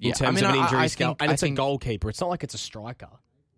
in 0.00 0.08
Yeah, 0.08 0.14
I 0.14 0.18
terms 0.18 0.36
mean, 0.36 0.44
of 0.44 0.50
an 0.54 0.58
I- 0.58 0.64
injury 0.64 0.78
I 0.80 0.86
scale. 0.88 1.08
think- 1.10 1.22
and 1.22 1.30
I 1.30 1.32
it's 1.34 1.40
think- 1.42 1.54
a 1.54 1.62
goalkeeper. 1.62 2.10
It's 2.10 2.20
not 2.20 2.28
like 2.28 2.44
it's 2.44 2.54
a 2.54 2.58
striker. 2.58 3.08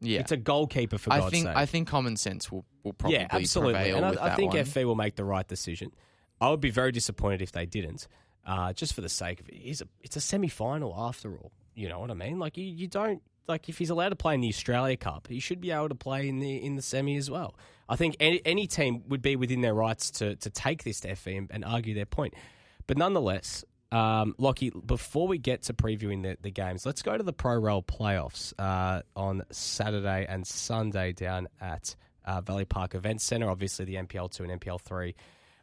Yeah. 0.00 0.20
It's 0.20 0.32
a 0.32 0.36
goalkeeper, 0.36 0.98
for 0.98 1.12
I 1.12 1.20
God's 1.20 1.32
think 1.32 1.46
sake. 1.46 1.56
I 1.56 1.66
think 1.66 1.88
common 1.88 2.16
sense 2.16 2.50
will, 2.50 2.64
will 2.82 2.92
probably 2.92 3.18
yeah, 3.18 3.28
absolutely. 3.30 3.74
prevail 3.74 3.96
And 3.98 4.10
with 4.10 4.18
I, 4.18 4.24
I 4.24 4.28
that 4.30 4.36
think 4.36 4.54
one. 4.54 4.64
FA 4.64 4.86
will 4.86 4.94
make 4.94 5.16
the 5.16 5.24
right 5.24 5.46
decision. 5.46 5.92
I 6.40 6.50
would 6.50 6.60
be 6.60 6.70
very 6.70 6.92
disappointed 6.92 7.42
if 7.42 7.52
they 7.52 7.66
didn't, 7.66 8.08
uh, 8.46 8.72
just 8.72 8.94
for 8.94 9.02
the 9.02 9.08
sake 9.08 9.40
of 9.40 9.48
it. 9.48 9.56
It's 9.56 9.82
a, 9.82 9.88
it's 10.02 10.16
a 10.16 10.20
semi 10.20 10.48
final 10.48 10.94
after 10.96 11.36
all. 11.36 11.52
You 11.74 11.88
know 11.88 12.00
what 12.00 12.10
I 12.10 12.14
mean? 12.14 12.38
Like 12.38 12.56
you, 12.56 12.64
you 12.64 12.88
don't 12.88 13.22
like 13.46 13.68
if 13.68 13.78
he's 13.78 13.90
allowed 13.90 14.10
to 14.10 14.16
play 14.16 14.34
in 14.34 14.40
the 14.40 14.48
Australia 14.48 14.96
Cup, 14.96 15.28
he 15.28 15.40
should 15.40 15.60
be 15.60 15.70
able 15.70 15.88
to 15.88 15.94
play 15.94 16.28
in 16.28 16.38
the 16.38 16.56
in 16.56 16.76
the 16.76 16.82
semi 16.82 17.16
as 17.16 17.30
well. 17.30 17.54
I 17.88 17.96
think 17.96 18.16
any, 18.20 18.40
any 18.44 18.66
team 18.66 19.02
would 19.08 19.20
be 19.20 19.36
within 19.36 19.60
their 19.60 19.74
rights 19.74 20.10
to 20.12 20.36
to 20.36 20.50
take 20.50 20.84
this 20.84 21.00
to 21.00 21.16
and, 21.26 21.50
and 21.50 21.64
argue 21.64 21.94
their 21.94 22.06
point. 22.06 22.34
But 22.86 22.96
nonetheless, 22.96 23.64
um, 23.92 24.34
Lockie, 24.38 24.70
before 24.70 25.26
we 25.26 25.38
get 25.38 25.62
to 25.64 25.74
previewing 25.74 26.22
the, 26.22 26.36
the 26.40 26.50
games, 26.50 26.86
let's 26.86 27.02
go 27.02 27.16
to 27.16 27.22
the 27.22 27.32
Pro 27.32 27.54
Rail 27.54 27.82
playoffs 27.82 28.52
uh, 28.58 29.02
on 29.16 29.42
Saturday 29.50 30.26
and 30.28 30.46
Sunday 30.46 31.12
down 31.12 31.48
at 31.60 31.96
uh, 32.24 32.40
Valley 32.40 32.64
Park 32.64 32.94
Event 32.94 33.20
Centre. 33.20 33.50
Obviously, 33.50 33.84
the 33.84 33.96
NPL 33.96 34.30
2 34.30 34.44
and 34.44 34.60
NPL 34.60 34.80
3 34.80 35.14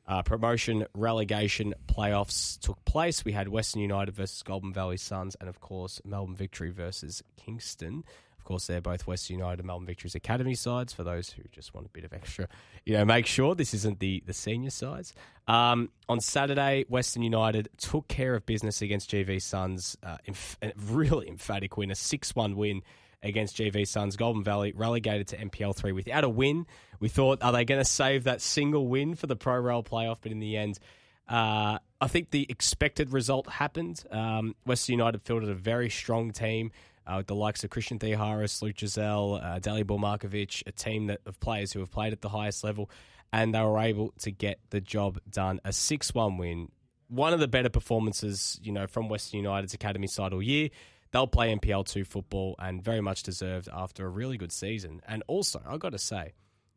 uh, 0.08 0.22
promotion 0.24 0.86
relegation 0.94 1.74
playoffs 1.88 2.60
took 2.60 2.84
place. 2.86 3.26
We 3.26 3.34
had 3.34 3.48
Western 3.50 3.82
United 3.82 4.16
versus 4.16 4.42
Goulburn 4.42 4.74
Valley 4.74 4.98
Suns, 4.98 5.36
and 5.40 5.50
of 5.50 5.60
course, 5.60 6.02
Melbourne 6.06 6.36
Victory 6.36 6.72
versus 6.72 7.24
Kingston. 7.38 8.04
Course, 8.48 8.68
they're 8.68 8.80
both 8.80 9.06
Western 9.06 9.40
United 9.40 9.60
and 9.60 9.68
Melbourne 9.68 9.86
Victory's 9.86 10.16
academy 10.16 10.56
sides. 10.56 10.94
For 10.94 11.04
those 11.04 11.32
who 11.32 11.44
just 11.52 11.74
want 11.74 11.86
a 11.86 11.90
bit 11.90 12.06
of 12.06 12.14
extra, 12.14 12.48
you 12.86 12.94
know, 12.94 13.04
make 13.04 13.26
sure 13.26 13.56
this 13.56 13.74
isn't 13.74 14.00
the 14.00 14.24
the 14.26 14.32
senior 14.32 14.70
sides. 14.70 15.14
Um, 15.50 15.90
on 16.08 16.22
Saturday, 16.22 16.86
Western 16.88 17.24
United 17.24 17.68
took 17.76 18.08
care 18.08 18.36
of 18.36 18.46
business 18.46 18.82
against 18.82 19.12
GV 19.12 19.42
Suns. 19.42 19.98
Uh, 20.02 20.16
a 20.62 20.72
really 20.90 21.28
emphatic 21.28 21.76
win, 21.76 21.92
a 21.92 21.96
six-one 21.96 22.56
win 22.56 22.84
against 23.22 23.58
GV 23.58 23.86
Suns. 23.86 24.16
Goulburn 24.16 24.46
Valley 24.46 24.72
relegated 24.74 25.28
to 25.28 25.38
NPL 25.38 25.76
three 25.76 25.92
without 25.92 26.24
a 26.24 26.30
win. 26.30 26.68
We 27.02 27.10
thought, 27.10 27.44
are 27.44 27.52
they 27.52 27.66
going 27.66 27.82
to 27.82 27.90
save 27.90 28.24
that 28.24 28.40
single 28.40 28.88
win 28.88 29.16
for 29.16 29.28
the 29.28 29.36
Pro 29.36 29.58
Rail 29.58 29.84
playoff? 29.84 30.20
But 30.22 30.32
in 30.32 30.40
the 30.40 30.56
end, 30.56 30.80
uh, 31.28 31.80
I 32.00 32.08
think 32.08 32.30
the 32.30 32.46
expected 32.50 33.12
result 33.12 33.50
happened. 33.50 34.06
Um, 34.10 34.56
Western 34.66 34.94
United 34.94 35.22
fielded 35.22 35.50
a 35.50 35.56
very 35.56 35.90
strong 35.90 36.32
team 36.32 36.72
uh, 37.08 37.16
with 37.18 37.28
the 37.28 37.36
likes 37.36 37.64
of 37.64 37.70
Christian 37.70 38.00
Theoharis, 38.00 38.62
Luke 38.62 38.78
Giselle, 38.78 39.36
uh, 39.36 39.60
Dalibor 39.60 40.00
Markovic, 40.00 40.64
a 40.68 40.72
team 40.72 41.08
that, 41.08 41.22
of 41.26 41.40
players 41.40 41.72
who 41.72 41.80
have 41.80 41.92
played 41.92 42.14
at 42.14 42.22
the 42.22 42.30
highest 42.30 42.64
level, 42.64 42.90
and 43.32 43.54
they 43.54 43.62
were 43.62 43.80
able 43.80 44.14
to 44.20 44.32
get 44.32 44.60
the 44.70 44.82
job 44.82 45.20
done. 45.30 45.60
A 45.64 45.72
6 45.72 46.14
1 46.14 46.38
win. 46.38 46.72
One 47.08 47.34
of 47.34 47.40
the 47.40 47.48
better 47.48 47.70
performances, 47.70 48.60
you 48.62 48.72
know, 48.72 48.88
from 48.88 49.10
Western 49.10 49.40
United's 49.40 49.74
academy 49.74 50.08
side 50.08 50.34
all 50.34 50.42
year. 50.42 50.70
They'll 51.12 51.26
play 51.26 51.56
NPL 51.56 51.86
two 51.86 52.04
football 52.04 52.56
and 52.60 52.84
very 52.84 53.00
much 53.00 53.24
deserved 53.24 53.70
after 53.72 54.06
a 54.06 54.10
really 54.10 54.38
good 54.38 54.52
season. 54.52 55.00
And 55.08 55.24
also, 55.28 55.62
I've 55.66 55.80
got 55.80 55.94
to 55.94 55.98
say, 55.98 56.34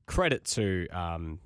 credit 0.07 0.45
to 0.45 0.87
um, 0.90 1.40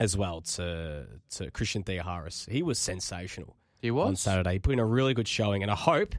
as 0.00 0.16
well 0.16 0.40
to 0.40 1.06
to 1.36 1.50
Christian 1.52 1.84
Theoharis. 1.84 2.50
He 2.50 2.64
was 2.64 2.80
sensational 2.80 3.56
he 3.80 3.90
was 3.90 4.08
on. 4.08 4.16
Saturday. 4.16 4.54
He 4.54 4.58
put 4.58 4.72
in 4.72 4.78
a 4.78 4.84
really 4.84 5.14
good 5.14 5.28
showing, 5.28 5.62
and 5.62 5.70
I 5.70 5.76
hope 5.76 6.14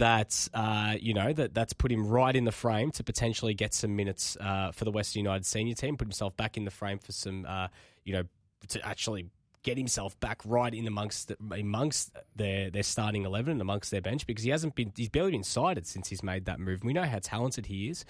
that 0.00 0.48
uh, 0.54 0.96
you 0.98 1.12
know 1.12 1.32
that 1.32 1.54
that's 1.54 1.74
put 1.74 1.92
him 1.92 2.06
right 2.06 2.34
in 2.34 2.44
the 2.44 2.52
frame 2.52 2.90
to 2.92 3.04
potentially 3.04 3.52
get 3.52 3.74
some 3.74 3.94
minutes 3.96 4.36
uh, 4.40 4.72
for 4.72 4.86
the 4.86 4.90
Western 4.90 5.20
United 5.20 5.44
senior 5.44 5.74
team. 5.74 5.96
Put 5.96 6.06
himself 6.06 6.36
back 6.36 6.56
in 6.56 6.64
the 6.64 6.70
frame 6.70 6.98
for 6.98 7.12
some, 7.12 7.46
uh, 7.46 7.68
you 8.04 8.14
know, 8.14 8.22
to 8.68 8.86
actually 8.86 9.26
get 9.62 9.76
himself 9.76 10.18
back 10.20 10.40
right 10.46 10.72
in 10.72 10.86
amongst 10.86 11.28
the, 11.28 11.36
amongst 11.52 12.16
their 12.34 12.70
their 12.70 12.82
starting 12.82 13.26
eleven 13.26 13.52
and 13.52 13.60
amongst 13.60 13.90
their 13.90 14.00
bench 14.00 14.26
because 14.26 14.42
he 14.42 14.50
hasn't 14.50 14.74
been 14.74 14.90
he's 14.96 15.10
barely 15.10 15.32
been 15.32 15.44
sighted 15.44 15.86
since 15.86 16.08
he's 16.08 16.22
made 16.22 16.46
that 16.46 16.58
move. 16.58 16.82
We 16.82 16.94
know 16.94 17.04
how 17.04 17.18
talented 17.18 17.66
he 17.66 17.90
is. 17.90 18.04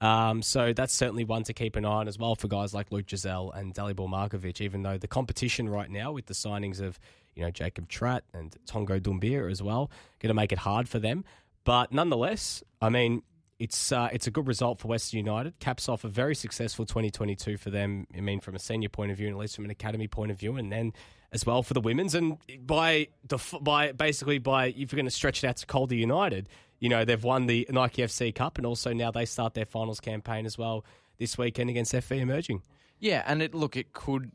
Um, 0.00 0.42
so 0.42 0.72
that's 0.72 0.92
certainly 0.92 1.24
one 1.24 1.44
to 1.44 1.52
keep 1.52 1.76
an 1.76 1.84
eye 1.84 1.88
on 1.88 2.08
as 2.08 2.18
well 2.18 2.34
for 2.34 2.48
guys 2.48 2.74
like 2.74 2.90
Luke 2.90 3.08
Giselle 3.08 3.52
and 3.52 3.72
Dalibor 3.74 4.08
Markovic, 4.08 4.60
even 4.60 4.82
though 4.82 4.98
the 4.98 5.06
competition 5.06 5.68
right 5.68 5.88
now 5.88 6.12
with 6.12 6.26
the 6.26 6.34
signings 6.34 6.80
of, 6.80 6.98
you 7.34 7.42
know, 7.42 7.50
Jacob 7.50 7.88
Tratt 7.88 8.22
and 8.32 8.54
Tongo 8.66 9.00
Doumbia 9.00 9.50
as 9.50 9.62
well, 9.62 9.90
going 10.20 10.28
to 10.28 10.34
make 10.34 10.52
it 10.52 10.58
hard 10.58 10.88
for 10.88 10.98
them. 10.98 11.24
But 11.64 11.92
nonetheless, 11.92 12.62
I 12.80 12.88
mean, 12.90 13.22
it's 13.58 13.92
uh, 13.92 14.08
it's 14.12 14.26
a 14.26 14.30
good 14.30 14.46
result 14.46 14.78
for 14.78 14.88
Western 14.88 15.18
United. 15.18 15.58
Caps 15.58 15.88
off 15.88 16.04
a 16.04 16.08
very 16.08 16.34
successful 16.34 16.84
2022 16.84 17.56
for 17.56 17.70
them. 17.70 18.06
I 18.16 18.20
mean, 18.20 18.40
from 18.40 18.54
a 18.54 18.58
senior 18.58 18.88
point 18.88 19.12
of 19.12 19.18
view, 19.18 19.28
and 19.28 19.36
at 19.36 19.40
least 19.40 19.56
from 19.56 19.64
an 19.64 19.70
academy 19.70 20.08
point 20.08 20.30
of 20.30 20.38
view, 20.38 20.56
and 20.56 20.70
then 20.70 20.92
as 21.32 21.46
well 21.46 21.62
for 21.62 21.74
the 21.74 21.80
women's. 21.80 22.14
And 22.14 22.38
by 22.60 23.08
def- 23.26 23.54
by 23.60 23.92
basically 23.92 24.38
by 24.38 24.66
if 24.66 24.76
you're 24.92 24.96
going 24.96 25.04
to 25.06 25.10
stretch 25.10 25.44
it 25.44 25.46
out 25.46 25.56
to 25.58 25.66
Calder 25.66 25.94
United, 25.94 26.48
you 26.80 26.88
know 26.88 27.04
they've 27.04 27.22
won 27.22 27.46
the 27.46 27.66
Nike 27.70 28.02
FC 28.02 28.34
Cup, 28.34 28.58
and 28.58 28.66
also 28.66 28.92
now 28.92 29.10
they 29.10 29.24
start 29.24 29.54
their 29.54 29.66
finals 29.66 30.00
campaign 30.00 30.46
as 30.46 30.58
well 30.58 30.84
this 31.18 31.38
weekend 31.38 31.70
against 31.70 31.92
FV 31.92 32.20
Emerging. 32.20 32.62
Yeah, 32.98 33.22
and 33.26 33.40
it 33.40 33.54
look 33.54 33.76
it 33.76 33.92
could, 33.92 34.32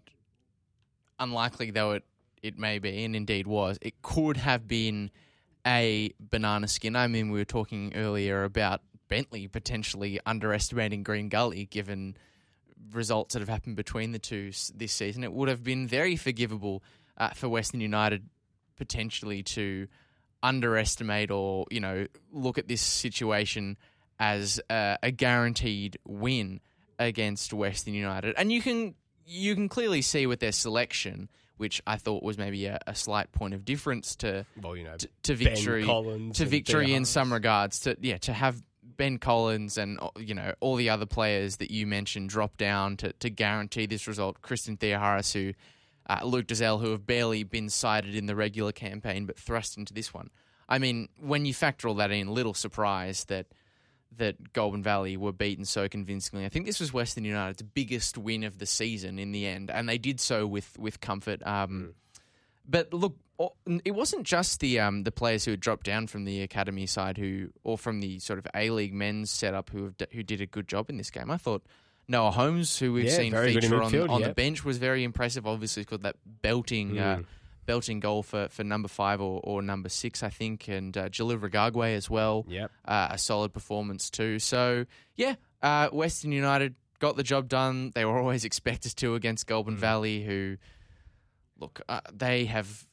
unlikely 1.20 1.72
though 1.72 1.92
it 1.92 2.04
it 2.42 2.58
may 2.58 2.80
be, 2.80 3.04
and 3.04 3.16
indeed 3.16 3.48
was, 3.48 3.78
it 3.82 4.02
could 4.02 4.38
have 4.38 4.68
been 4.68 5.12
a 5.66 6.14
banana 6.20 6.68
skin. 6.68 6.96
I 6.96 7.08
mean, 7.08 7.32
we 7.32 7.40
were 7.40 7.46
talking 7.46 7.94
earlier 7.96 8.44
about 8.44 8.82
Bentley 9.08 9.48
potentially 9.48 10.20
underestimating 10.26 11.04
Green 11.04 11.30
Gully, 11.30 11.66
given 11.66 12.16
results 12.94 13.34
that 13.34 13.40
have 13.40 13.50
happened 13.50 13.76
between 13.76 14.12
the 14.12 14.20
two 14.20 14.52
this 14.74 14.94
season. 14.94 15.24
It 15.24 15.34
would 15.34 15.50
have 15.50 15.64
been 15.64 15.88
very 15.88 16.16
forgivable 16.16 16.84
uh, 17.18 17.30
for 17.32 17.50
Western 17.50 17.82
United 17.82 18.30
potentially 18.78 19.44
to 19.44 19.88
underestimate 20.42 21.30
or 21.32 21.66
you 21.70 21.82
know 21.82 22.08
look 22.32 22.58
at 22.58 22.68
this 22.70 22.82
situation 22.82 23.78
as 24.20 24.62
a, 24.70 24.98
a 25.04 25.12
guaranteed 25.12 25.98
win 26.06 26.62
against 26.98 27.54
Western 27.54 27.94
United, 27.94 28.36
and 28.38 28.52
you 28.52 28.62
can 28.62 28.96
you 29.26 29.54
can 29.56 29.70
clearly 29.70 30.02
see 30.02 30.26
with 30.26 30.40
their 30.40 30.52
selection, 30.52 31.30
which 31.60 31.82
I 31.86 31.98
thought 31.98 32.24
was 32.24 32.38
maybe 32.38 32.66
a, 32.66 32.80
a 32.88 32.96
slight 32.96 33.32
point 33.32 33.54
of 33.54 33.66
difference 33.66 34.16
to 34.18 34.46
Well, 34.62 34.78
you 34.78 34.86
know, 34.86 34.96
to, 34.96 35.10
to 35.24 35.36
victory 35.36 35.84
to 35.84 36.46
victory 36.46 36.94
in 36.94 37.06
some 37.06 37.34
regards. 37.34 37.82
To 37.82 37.98
yeah, 38.00 38.18
to 38.20 38.34
have 38.34 38.62
Ben 38.82 39.18
Collins 39.18 39.78
and 39.78 40.00
uh, 40.02 40.10
you 40.18 40.34
know 40.34 40.54
all 40.62 40.76
the 40.76 40.90
other 40.90 41.06
players 41.06 41.58
that 41.58 41.70
you 41.70 41.86
mentioned 41.86 42.30
drop 42.30 42.58
down 42.58 42.98
to 42.98 43.14
to 43.14 43.30
guarantee 43.30 43.86
this 43.86 44.08
result. 44.08 44.42
Christian 44.42 44.78
Theoharis, 44.78 45.34
who 45.34 45.54
uh, 46.10 46.24
Luke 46.24 46.48
Duzel, 46.48 46.80
who 46.80 46.92
have 46.92 47.06
barely 47.06 47.44
been 47.44 47.70
cited 47.70 48.16
in 48.16 48.26
the 48.26 48.36
regular 48.36 48.72
campaign, 48.72 49.26
but 49.26 49.38
thrust 49.38 49.78
into 49.78 49.94
this 49.94 50.14
one. 50.14 50.30
I 50.68 50.80
mean, 50.80 51.10
when 51.20 51.46
you 51.46 51.54
factor 51.54 51.88
all 51.88 51.96
that 51.96 52.12
in, 52.12 52.28
little 52.28 52.54
surprise 52.54 53.26
that 53.26 53.48
that 54.18 54.54
Goulburn 54.54 54.84
Valley 54.84 55.16
were 55.18 55.32
beaten 55.32 55.66
so 55.66 55.88
convincingly. 55.88 56.46
I 56.46 56.50
think 56.50 56.66
this 56.66 56.80
was 56.80 56.92
Western 56.92 57.24
United's 57.26 57.62
biggest 57.62 58.18
win 58.18 58.44
of 58.44 58.58
the 58.60 58.66
season 58.66 59.20
in 59.20 59.32
the 59.32 59.46
end, 59.48 59.70
and 59.72 59.88
they 59.88 59.98
did 59.98 60.20
so 60.20 60.46
with 60.48 60.78
with 60.78 61.00
comfort. 61.00 61.42
Um, 61.46 61.94
But 62.68 62.94
look, 62.94 63.16
it 63.86 63.92
wasn't 63.96 64.24
just 64.28 64.60
the 64.60 64.80
um, 64.80 65.04
the 65.04 65.12
players 65.12 65.46
who 65.46 65.52
had 65.52 65.60
dropped 65.60 65.86
down 65.86 66.08
from 66.08 66.26
the 66.26 66.42
academy 66.42 66.86
side 66.86 67.18
who, 67.18 67.50
or 67.64 67.78
from 67.78 68.00
the 68.02 68.20
sort 68.20 68.38
of 68.40 68.46
A 68.54 68.70
League 68.70 68.94
men's 68.94 69.32
setup 69.32 69.70
who 69.70 69.86
have, 69.86 69.98
d- 69.98 70.06
who 70.12 70.22
did 70.24 70.42
a 70.42 70.46
good 70.46 70.68
job 70.68 70.90
in 70.90 70.98
this 70.98 71.10
game. 71.10 71.32
I 71.32 71.38
thought 71.38 71.64
Noah 72.08 72.32
Holmes, 72.32 72.78
who 72.78 72.94
we've 72.94 73.06
Yeah, 73.06 73.16
seen 73.18 73.32
very 73.32 73.54
good 73.54 73.64
in 73.64 73.70
feature 73.72 73.82
on, 73.82 73.92
midfield, 73.92 74.10
on 74.10 74.22
the 74.22 74.28
yeah. 74.28 74.34
bench, 74.34 74.66
was 74.66 74.78
very 74.78 75.04
impressive. 75.04 75.48
Obviously, 75.48 75.84
got 75.86 76.02
that 76.04 76.18
belting. 76.42 77.00
Uh, 77.00 77.22
Belting 77.70 78.00
goal 78.00 78.24
for, 78.24 78.48
for 78.50 78.64
number 78.64 78.88
five 78.88 79.22
or, 79.22 79.40
or 79.44 79.62
number 79.62 79.90
six, 79.90 80.24
I 80.24 80.30
think, 80.30 80.68
and 80.68 80.98
uh, 80.98 81.08
Jalil 81.10 81.40
Regagwe 81.40 81.96
as 81.96 82.10
well 82.10 82.46
Yep. 82.50 82.72
uh, 82.86 83.08
a 83.12 83.18
solid 83.20 83.54
performance 83.54 84.10
too. 84.10 84.40
So 84.40 84.86
yeah, 85.16 85.36
uh, 85.62 85.90
Western 85.90 86.32
United 86.32 86.74
got 86.98 87.16
the 87.16 87.22
job 87.24 87.48
done. 87.48 87.92
They 87.94 88.06
were 88.06 88.18
always 88.18 88.44
expected 88.50 88.96
to 88.98 89.14
against 89.14 89.46
Goulburn 89.46 89.76
Mm. 89.76 89.80
Valley, 89.80 90.24
who 90.24 90.58
look 91.60 91.80
uh, 91.88 92.02
they 92.12 92.46
have 92.46 92.88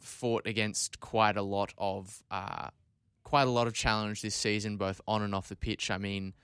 fought 0.00 0.46
against 0.46 1.00
quite 1.00 1.36
a 1.36 1.42
lot 1.42 1.72
of 1.78 2.22
uh, 2.30 2.68
quite 3.24 3.46
a 3.46 3.50
lot 3.50 3.66
of 3.66 3.72
challenge 3.74 4.20
this 4.22 4.34
season, 4.34 4.76
both 4.76 5.00
on 5.06 5.22
and 5.22 5.34
off 5.34 5.48
the 5.48 5.56
pitch. 5.56 5.90
I 5.90 5.98
mean, 5.98 6.34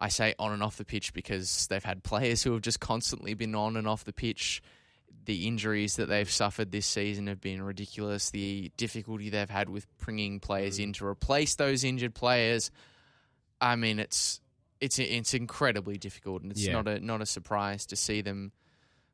I 0.00 0.08
say 0.08 0.34
on 0.38 0.52
and 0.52 0.62
off 0.62 0.76
the 0.76 0.84
pitch 0.84 1.12
because 1.12 1.66
they've 1.68 1.84
had 1.84 2.02
players 2.10 2.42
who 2.42 2.52
have 2.52 2.62
just 2.62 2.80
constantly 2.80 3.34
been 3.34 3.54
on 3.54 3.76
and 3.76 3.86
off 3.86 4.04
the 4.04 4.12
pitch. 4.12 4.62
The 5.28 5.46
injuries 5.46 5.96
that 5.96 6.06
they've 6.06 6.30
suffered 6.30 6.72
this 6.72 6.86
season 6.86 7.26
have 7.26 7.38
been 7.38 7.60
ridiculous. 7.60 8.30
The 8.30 8.72
difficulty 8.78 9.28
they've 9.28 9.50
had 9.50 9.68
with 9.68 9.86
bringing 9.98 10.40
players 10.40 10.78
in 10.78 10.94
to 10.94 11.04
replace 11.06 11.54
those 11.54 11.84
injured 11.84 12.14
players. 12.14 12.70
I 13.60 13.76
mean, 13.76 13.98
it's 13.98 14.40
it's 14.80 14.98
it's 14.98 15.34
incredibly 15.34 15.98
difficult, 15.98 16.40
and 16.44 16.50
it's 16.50 16.64
Yeah. 16.64 16.72
not 16.72 16.88
a 16.88 16.98
not 17.00 17.20
a 17.20 17.26
surprise 17.26 17.84
to 17.86 17.96
see 17.96 18.22
them 18.22 18.52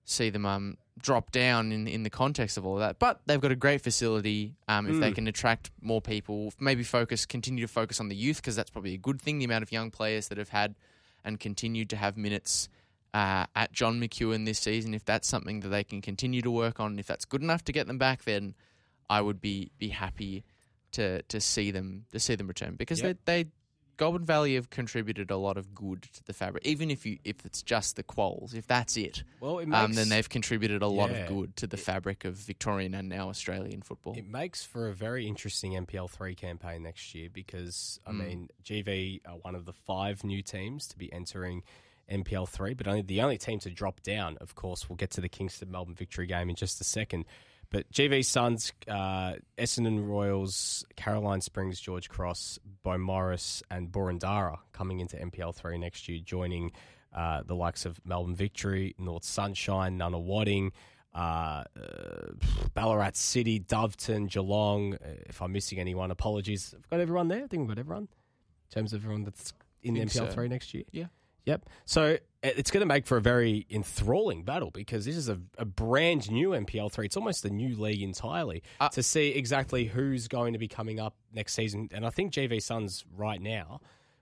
see 0.04 0.30
them 0.30 0.46
um 0.46 0.76
drop 0.98 1.32
down 1.32 1.72
in 1.72 1.88
in 1.88 2.04
the 2.04 2.10
context 2.10 2.56
of 2.58 2.64
all 2.64 2.74
of 2.74 2.80
that. 2.80 3.00
But 3.00 3.20
they've 3.26 3.40
got 3.40 3.50
a 3.50 3.56
great 3.56 3.80
facility. 3.80 4.54
Um, 4.68 4.86
if 4.86 5.00
they 5.00 5.10
Mm. 5.10 5.14
can 5.16 5.26
attract 5.26 5.72
more 5.80 6.00
people, 6.00 6.52
maybe 6.60 6.84
focus 6.84 7.26
continue 7.26 7.66
to 7.66 7.72
focus 7.72 7.98
on 7.98 8.06
the 8.08 8.14
youth 8.14 8.36
because 8.36 8.54
that's 8.54 8.70
probably 8.70 8.94
a 8.94 8.98
good 8.98 9.20
thing. 9.20 9.40
The 9.40 9.46
amount 9.46 9.64
of 9.64 9.72
young 9.72 9.90
players 9.90 10.28
that 10.28 10.38
have 10.38 10.50
had 10.50 10.76
and 11.24 11.40
continued 11.40 11.90
to 11.90 11.96
have 11.96 12.16
minutes 12.16 12.68
uh, 13.14 13.46
at 13.54 13.72
John 13.72 13.98
McEwen 14.00 14.44
this 14.44 14.58
season, 14.58 14.92
if 14.92 15.04
that's 15.04 15.26
something 15.28 15.60
that 15.60 15.68
they 15.68 15.84
can 15.84 16.02
continue 16.02 16.42
to 16.42 16.50
work 16.50 16.80
on, 16.80 16.98
if 16.98 17.06
that's 17.06 17.24
good 17.24 17.40
enough 17.42 17.64
to 17.64 17.72
get 17.72 17.86
them 17.86 17.96
back, 17.96 18.24
then 18.24 18.54
I 19.08 19.20
would 19.22 19.40
be 19.40 19.70
be 19.78 19.88
happy 19.88 20.44
to 20.92 21.22
to 21.22 21.40
see 21.40 21.70
them 21.70 22.06
to 22.12 22.18
see 22.20 22.34
them 22.34 22.48
return 22.48 22.74
because 22.76 23.00
Yep. 23.02 23.18
they 23.24 23.42
they 23.44 23.50
Goulburn 23.96 24.26
Valley 24.26 24.56
have 24.56 24.70
contributed 24.70 25.30
a 25.30 25.36
lot 25.36 25.56
of 25.56 25.72
good 25.72 26.02
to 26.14 26.24
the 26.24 26.32
fabric. 26.32 26.66
Even 26.66 26.90
if 26.90 27.06
you 27.06 27.18
if 27.24 27.46
it's 27.46 27.62
just 27.62 27.94
the 27.94 28.02
quals, 28.02 28.52
if 28.52 28.66
that's 28.66 28.96
it, 28.96 29.22
Well, 29.38 29.60
it 29.60 29.72
um, 29.72 29.92
then 29.92 30.08
they've 30.08 30.28
contributed 30.28 30.82
a 30.82 30.88
lot 30.88 31.10
Yeah. 31.12 31.18
of 31.18 31.28
good 31.28 31.54
to 31.58 31.68
the 31.68 31.76
fabric 31.76 32.24
of 32.24 32.34
Victorian 32.34 32.94
and 32.94 33.08
now 33.08 33.28
Australian 33.28 33.82
football. 33.82 34.16
It 34.18 34.26
makes 34.26 34.64
for 34.64 34.88
a 34.88 34.92
very 34.94 35.28
interesting 35.28 35.76
NPL 35.76 36.08
three 36.10 36.34
campaign 36.34 36.82
next 36.82 37.14
year 37.14 37.28
because 37.32 38.00
I 38.04 38.10
Mm. 38.10 38.18
mean 38.18 38.48
GV 38.64 39.20
are 39.26 39.36
one 39.36 39.54
of 39.54 39.64
the 39.64 39.72
five 39.72 40.24
new 40.24 40.42
teams 40.42 40.88
to 40.88 40.98
be 40.98 41.12
entering 41.12 41.62
NPL 42.10 42.48
three, 42.48 42.74
but 42.74 42.86
only 42.86 43.02
the 43.02 43.22
only 43.22 43.38
team 43.38 43.58
to 43.60 43.70
drop 43.70 44.02
down. 44.02 44.36
Of 44.40 44.54
course, 44.54 44.88
we'll 44.88 44.96
get 44.96 45.10
to 45.12 45.20
the 45.20 45.28
Kingston 45.28 45.70
Melbourne 45.70 45.94
victory 45.94 46.26
game 46.26 46.50
in 46.50 46.56
just 46.56 46.80
a 46.80 46.84
second. 46.84 47.24
But 47.70 47.90
GV 47.90 48.24
Suns, 48.24 48.72
uh, 48.88 49.34
Essendon 49.58 50.06
Royals, 50.06 50.84
Caroline 50.96 51.40
Springs, 51.40 51.80
George 51.80 52.08
Cross, 52.08 52.58
Beaumaris, 52.84 53.62
and 53.70 53.90
Boroondara 53.90 54.58
coming 54.72 55.00
into 55.00 55.16
NPL 55.16 55.54
three 55.54 55.78
next 55.78 56.08
year, 56.08 56.20
joining 56.24 56.72
uh, 57.12 57.42
the 57.44 57.54
likes 57.54 57.84
of 57.84 58.00
Melbourne 58.04 58.34
Victory, 58.34 58.94
North 58.98 59.24
Sunshine, 59.24 59.98
Nunawading, 59.98 60.70
uh, 61.14 61.18
uh, 61.18 61.64
Ballarat 62.74 63.12
City, 63.14 63.60
Doveton, 63.60 64.28
Geelong. 64.28 64.94
Uh, 64.94 65.14
If 65.26 65.40
I'm 65.40 65.52
missing 65.52 65.78
anyone, 65.78 66.10
apologies. 66.10 66.74
I've 66.76 66.88
got 66.90 67.00
everyone 67.00 67.28
there. 67.28 67.44
I 67.44 67.46
think 67.46 67.60
we've 67.62 67.68
got 67.68 67.78
everyone 67.78 68.04
in 68.04 68.74
terms 68.74 68.92
of 68.92 69.02
everyone 69.02 69.24
that's 69.24 69.52
in 69.82 69.94
NPL 69.94 70.10
so. 70.10 70.26
three 70.28 70.48
next 70.48 70.74
year. 70.74 70.84
Yeah. 70.90 71.06
Yep. 71.46 71.68
So 71.84 72.18
it's 72.42 72.70
going 72.70 72.80
to 72.80 72.86
make 72.86 73.06
for 73.06 73.16
a 73.16 73.20
very 73.20 73.66
enthralling 73.70 74.42
battle 74.42 74.70
because 74.70 75.04
this 75.04 75.16
is 75.16 75.28
a, 75.28 75.38
a 75.58 75.64
brand 75.64 76.30
new 76.30 76.50
NPL 76.50 76.90
three. 76.92 77.06
It's 77.06 77.16
almost 77.16 77.44
a 77.44 77.50
new 77.50 77.74
league 77.76 78.02
entirely 78.02 78.62
Uh, 78.80 78.88
to 78.90 79.02
see 79.02 79.28
exactly 79.30 79.86
who's 79.86 80.28
going 80.28 80.52
to 80.52 80.58
be 80.58 80.68
coming 80.68 81.00
up 81.00 81.16
next 81.32 81.54
season. 81.54 81.88
And 81.92 82.06
I 82.06 82.10
think 82.10 82.32
GV 82.32 82.62
Suns 82.62 83.04
right 83.16 83.40
now 83.40 83.80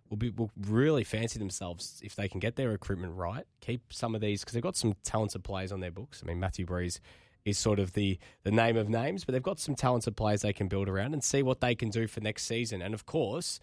will 0.09 0.17
be 0.17 0.31
will 0.31 0.51
really 0.69 1.05
fancy 1.05 1.39
themselves 1.39 2.01
if 2.05 2.15
they 2.15 2.29
can 2.29 2.39
get 2.39 2.57
their 2.57 2.69
recruitment 2.71 3.15
right. 3.15 3.45
Keep 3.61 3.93
some 3.93 4.15
of 4.15 4.21
these 4.21 4.41
because 4.41 4.55
they've 4.55 4.63
got 4.63 4.77
some 4.77 4.95
talented 5.05 5.43
players 5.43 5.73
on 5.73 5.81
their 5.81 5.91
books. 5.91 6.23
I 6.23 6.27
mean, 6.27 6.39
Matthew 6.39 6.67
Breeze 6.67 7.01
is 7.45 7.59
sort 7.59 7.81
of 7.81 7.95
the 7.95 8.19
the 8.45 8.53
name 8.53 8.77
of 8.77 8.89
names, 8.89 9.25
but 9.25 9.33
they've 9.33 9.43
got 9.43 9.59
some 9.59 9.75
talented 9.75 10.17
players 10.17 10.43
they 10.43 10.53
can 10.53 10.69
build 10.69 10.89
around 10.89 11.13
and 11.13 11.25
see 11.25 11.43
what 11.43 11.61
they 11.61 11.75
can 11.75 11.89
do 11.89 12.07
for 12.07 12.21
next 12.21 12.45
season. 12.45 12.83
And 12.83 12.95
of 12.95 13.07
course, 13.07 13.59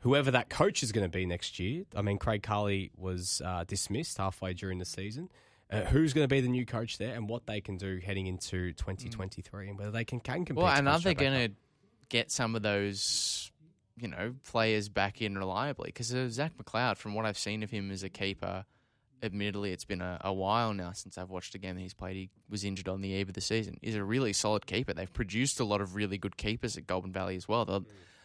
whoever 0.00 0.30
that 0.30 0.48
coach 0.48 0.82
is 0.82 0.92
going 0.92 1.04
to 1.04 1.10
be 1.10 1.26
next 1.26 1.58
year. 1.58 1.84
I 1.94 2.02
mean, 2.02 2.18
Craig 2.18 2.42
Carley 2.42 2.90
was 2.96 3.40
uh, 3.44 3.64
dismissed 3.66 4.18
halfway 4.18 4.54
during 4.54 4.78
the 4.78 4.84
season. 4.84 5.30
Uh, 5.70 5.82
who's 5.82 6.12
going 6.12 6.24
to 6.24 6.28
be 6.28 6.40
the 6.40 6.48
new 6.48 6.66
coach 6.66 6.98
there, 6.98 7.14
and 7.14 7.28
what 7.28 7.46
they 7.46 7.60
can 7.60 7.76
do 7.76 8.00
heading 8.04 8.26
into 8.26 8.72
2023, 8.72 9.68
and 9.68 9.78
whether 9.78 9.92
they 9.92 10.04
can 10.04 10.18
can 10.18 10.44
compete. 10.44 10.64
Well, 10.64 10.66
and 10.66 10.88
are 10.88 10.98
they 10.98 11.14
going 11.14 11.48
to 11.48 11.54
get 12.08 12.32
some 12.32 12.56
of 12.56 12.62
those, 12.62 13.52
you 13.96 14.08
know, 14.08 14.34
players 14.44 14.88
back 14.88 15.22
in 15.22 15.38
reliably? 15.38 15.86
Because 15.86 16.12
uh, 16.12 16.28
Zach 16.28 16.56
McLeod, 16.56 16.96
from 16.96 17.14
what 17.14 17.24
I've 17.24 17.38
seen 17.38 17.62
of 17.62 17.70
him 17.70 17.92
as 17.92 18.02
a 18.02 18.08
keeper, 18.08 18.64
admittedly 19.22 19.70
it's 19.70 19.84
been 19.84 20.00
a, 20.00 20.18
a 20.22 20.32
while 20.32 20.74
now 20.74 20.90
since 20.92 21.16
I've 21.18 21.30
watched 21.30 21.54
a 21.54 21.58
game 21.58 21.76
that 21.76 21.82
he's 21.82 21.94
played. 21.94 22.16
He 22.16 22.30
was 22.48 22.64
injured 22.64 22.88
on 22.88 23.00
the 23.00 23.10
eve 23.10 23.28
of 23.28 23.34
the 23.34 23.40
season. 23.40 23.78
He's 23.80 23.94
a 23.94 24.02
really 24.02 24.32
solid 24.32 24.66
keeper. 24.66 24.92
They've 24.92 25.12
produced 25.12 25.60
a 25.60 25.64
lot 25.64 25.80
of 25.80 25.94
really 25.94 26.18
good 26.18 26.36
keepers 26.36 26.76
at 26.76 26.86
Goulburn 26.88 27.12
Valley 27.12 27.36
as 27.36 27.46
well. 27.46 27.64
The 27.64 27.82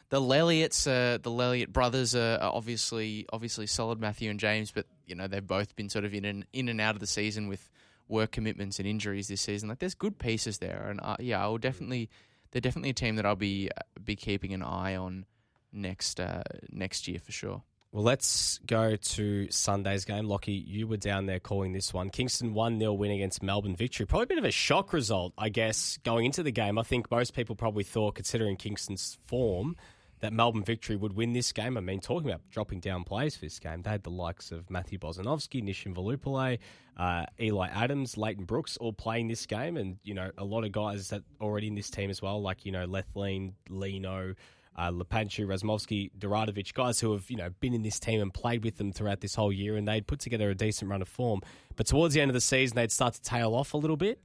the 0.10 0.22
Lelliots, 0.22 0.88
uh, 0.88 1.18
the 1.22 1.32
Lelliot 1.32 1.70
brothers 1.70 2.16
are, 2.16 2.38
are 2.40 2.54
obviously 2.54 3.26
obviously 3.34 3.68
solid, 3.68 4.00
Matthew 4.00 4.30
and 4.30 4.40
James, 4.40 4.72
but 4.72 4.86
you 5.06 5.16
know 5.16 5.28
they've 5.28 5.46
both 5.46 5.76
been 5.76 5.90
sort 5.90 6.06
of 6.06 6.14
in 6.14 6.26
and 6.26 6.46
in 6.54 6.70
and 6.70 6.80
out 6.80 6.96
of 6.96 7.00
the 7.00 7.08
season 7.08 7.48
with 7.48 7.70
work 8.08 8.32
commitments 8.32 8.80
and 8.80 8.88
injuries 8.88 9.28
this 9.28 9.42
season. 9.42 9.70
Like 9.70 9.80
there's 9.80 9.96
good 9.96 10.20
pieces 10.20 10.60
there, 10.60 10.88
and 10.90 11.00
uh, 11.02 11.18
yeah, 11.20 11.44
I 11.44 11.48
will 11.48 11.58
definitely 11.58 12.10
they're 12.52 12.62
definitely 12.62 12.92
a 12.92 12.94
team 12.94 13.16
that 13.16 13.26
I'll 13.26 13.36
be 13.36 13.70
uh, 13.76 13.82
be 14.04 14.16
keeping 14.16 14.54
an 14.54 14.62
eye 14.62 14.96
on 14.96 15.26
next 15.74 16.20
uh, 16.20 16.44
next 16.72 17.08
year 17.08 17.20
for 17.20 17.32
sure. 17.32 17.64
Well, 17.96 18.04
let's 18.04 18.60
go 18.68 18.98
to 18.98 19.50
Sunday's 19.50 20.04
game. 20.04 20.26
Lockie, 20.28 20.52
you 20.52 20.86
were 20.86 20.98
down 20.98 21.28
there 21.28 21.40
calling 21.40 21.72
this 21.72 21.94
one. 21.94 22.10
Kingston 22.10 22.54
1 22.54 22.78
0 22.78 22.92
win 22.92 23.10
against 23.10 23.42
Melbourne 23.42 23.78
Victory. 23.78 24.06
Probably 24.06 24.26
a 24.26 24.28
bit 24.28 24.38
of 24.38 24.44
a 24.44 24.52
shock 24.52 24.92
result, 24.92 25.32
I 25.38 25.48
guess, 25.48 25.98
going 26.04 26.26
into 26.26 26.44
the 26.44 26.52
game. 26.52 26.78
I 26.78 26.84
think 26.84 27.10
most 27.10 27.34
people 27.34 27.56
probably 27.56 27.86
thought, 27.86 28.16
considering 28.16 28.58
Kingston's 28.58 29.18
form, 29.24 29.78
that 30.26 30.34
Melbourne 30.34 30.64
Victory 30.64 30.96
would 30.96 31.14
win 31.14 31.34
this 31.34 31.52
game. 31.52 31.78
I 31.78 31.82
mean, 31.82 32.00
talking 32.00 32.28
about 32.28 32.42
dropping 32.50 32.80
down 32.80 33.04
players 33.04 33.36
for 33.36 33.46
this 33.46 33.60
game, 33.60 33.84
they 33.84 33.92
had 33.92 34.02
the 34.02 34.10
likes 34.10 34.52
of 34.52 34.72
Matthew 34.72 34.98
Bozanovsky, 34.98 35.64
Nishan 35.64 35.94
Velupillay, 35.94 36.58
uh, 36.98 37.28
Eli 37.40 37.68
Adams, 37.68 38.18
Leighton 38.18 38.44
Brooks 38.44 38.76
all 38.78 38.92
playing 38.92 39.28
this 39.28 39.46
game. 39.46 39.78
And, 39.78 39.98
you 40.04 40.16
know, 40.16 40.32
a 40.40 40.44
lot 40.44 40.64
of 40.64 40.72
guys 40.72 41.10
that 41.10 41.22
already 41.40 41.68
in 41.68 41.76
this 41.76 41.92
team 41.92 42.10
as 42.10 42.24
well, 42.24 42.42
like, 42.42 42.66
you 42.66 42.72
know, 42.72 42.86
Lethlean, 42.86 43.54
Lino, 43.70 44.34
uh, 44.76 44.90
Lepanchu, 44.90 45.46
Razmovsky, 45.46 46.10
Doradovic, 46.18 46.74
guys 46.74 47.00
who 47.00 47.12
have 47.14 47.30
you 47.30 47.38
know 47.38 47.50
been 47.60 47.74
in 47.74 47.82
this 47.82 48.00
team 48.00 48.22
and 48.22 48.34
played 48.34 48.64
with 48.64 48.78
them 48.78 48.92
throughout 48.92 49.22
this 49.22 49.36
whole 49.36 49.54
year, 49.54 49.78
and 49.78 49.88
they'd 49.88 50.06
put 50.06 50.20
together 50.20 50.50
a 50.50 50.56
decent 50.56 50.92
run 50.92 51.02
of 51.02 51.08
form. 51.08 51.42
But 51.76 51.88
towards 51.88 52.14
the 52.14 52.22
end 52.22 52.30
of 52.30 52.34
the 52.34 52.42
season, 52.42 52.76
they'd 52.76 52.92
start 52.92 53.14
to 53.14 53.22
tail 53.22 53.56
off 53.56 53.74
a 53.74 53.78
little 53.78 53.96
bit, 53.96 54.20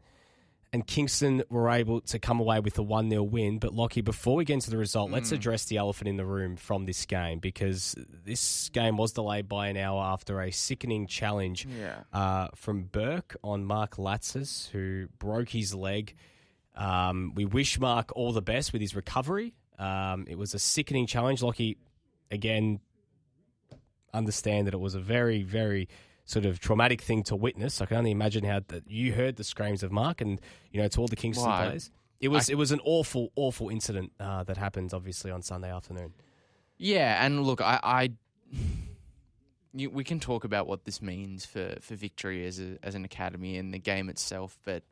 and 0.72 0.86
Kingston 0.86 1.42
were 1.50 1.68
able 1.68 2.00
to 2.02 2.18
come 2.20 2.38
away 2.38 2.60
with 2.60 2.78
a 2.78 2.82
one 2.82 3.10
0 3.10 3.24
win. 3.24 3.58
But 3.58 3.74
Lockie, 3.74 4.02
before 4.02 4.36
we 4.36 4.44
get 4.44 4.54
into 4.54 4.70
the 4.70 4.76
result, 4.78 5.10
let's 5.10 5.32
address 5.32 5.64
the 5.64 5.78
elephant 5.78 6.08
in 6.08 6.16
the 6.16 6.24
room 6.24 6.56
from 6.56 6.86
this 6.86 7.06
game 7.06 7.40
because 7.40 7.96
this 8.24 8.68
game 8.68 8.96
was 8.96 9.12
delayed 9.12 9.48
by 9.48 9.66
an 9.68 9.76
hour 9.76 10.00
after 10.02 10.40
a 10.40 10.50
sickening 10.52 11.06
challenge 11.08 11.66
Yeah. 11.66 12.02
uh, 12.12 12.48
from 12.54 12.84
Burke 12.84 13.36
on 13.42 13.64
Mark 13.64 13.96
Latzis, 13.96 14.68
who 14.70 15.08
broke 15.18 15.48
his 15.48 15.74
leg. 15.74 16.14
Um, 16.76 17.32
we 17.34 17.44
wish 17.44 17.80
Mark 17.80 18.12
all 18.14 18.32
the 18.32 18.40
best 18.42 18.72
with 18.72 18.80
his 18.80 18.94
recovery. 18.94 19.54
Um, 19.78 20.26
it 20.28 20.38
was 20.38 20.54
a 20.54 20.58
sickening 20.60 21.06
challenge. 21.08 21.42
Lockie, 21.42 21.78
again, 22.30 22.78
understand 24.12 24.66
that 24.66 24.74
it 24.74 24.80
was 24.80 24.94
a 24.94 25.00
very, 25.00 25.42
very 25.42 25.88
sort 26.30 26.46
of 26.46 26.60
traumatic 26.60 27.00
thing 27.00 27.24
to 27.24 27.34
witness. 27.34 27.80
I 27.80 27.86
can 27.86 27.96
only 27.96 28.12
imagine 28.12 28.44
how 28.44 28.60
that 28.68 28.88
you 28.88 29.12
heard 29.12 29.36
the 29.36 29.44
screams 29.44 29.82
of 29.82 29.90
Mark, 29.90 30.20
and 30.20 30.40
you 30.70 30.80
know, 30.80 30.88
to 30.88 31.00
all 31.00 31.08
the 31.08 31.16
Kingston 31.16 31.48
Well, 31.48 31.66
players, 31.66 31.90
it 32.20 32.28
was 32.28 32.48
it 32.48 32.56
was 32.56 32.70
an 32.70 32.80
awful, 32.84 33.32
awful 33.34 33.68
incident 33.68 34.12
uh, 34.20 34.44
that 34.44 34.56
happened, 34.56 34.94
obviously 34.94 35.30
on 35.30 35.42
Sunday 35.42 35.72
afternoon. 35.72 36.14
Yeah, 36.78 37.24
and 37.24 37.42
look, 37.42 37.60
I, 37.60 37.80
I 37.82 38.10
you, 39.74 39.90
we 39.90 40.04
can 40.04 40.20
talk 40.20 40.44
about 40.44 40.66
what 40.66 40.84
this 40.84 41.02
means 41.02 41.44
for, 41.44 41.76
for 41.80 41.94
victory 41.94 42.46
as 42.46 42.60
a, 42.60 42.78
as 42.82 42.94
an 42.94 43.04
academy 43.04 43.56
and 43.56 43.74
the 43.74 43.78
game 43.78 44.08
itself, 44.08 44.58
but 44.64 44.82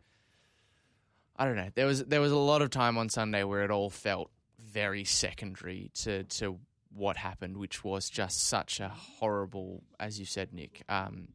I 1.36 1.44
don't 1.44 1.56
know. 1.56 1.68
There 1.74 1.86
was 1.86 2.04
there 2.04 2.20
was 2.20 2.32
a 2.32 2.36
lot 2.36 2.62
of 2.62 2.70
time 2.70 2.98
on 2.98 3.08
Sunday 3.08 3.44
where 3.44 3.62
it 3.62 3.70
all 3.70 3.90
felt 3.90 4.30
very 4.58 5.04
secondary 5.04 5.90
to 5.94 6.24
to 6.24 6.58
what 6.92 7.16
happened, 7.16 7.56
which 7.56 7.84
was 7.84 8.08
just 8.10 8.46
such 8.46 8.80
a 8.80 8.88
horrible, 8.88 9.82
as 10.00 10.18
you 10.18 10.24
said, 10.26 10.52
Nick, 10.52 10.82
um, 10.88 11.28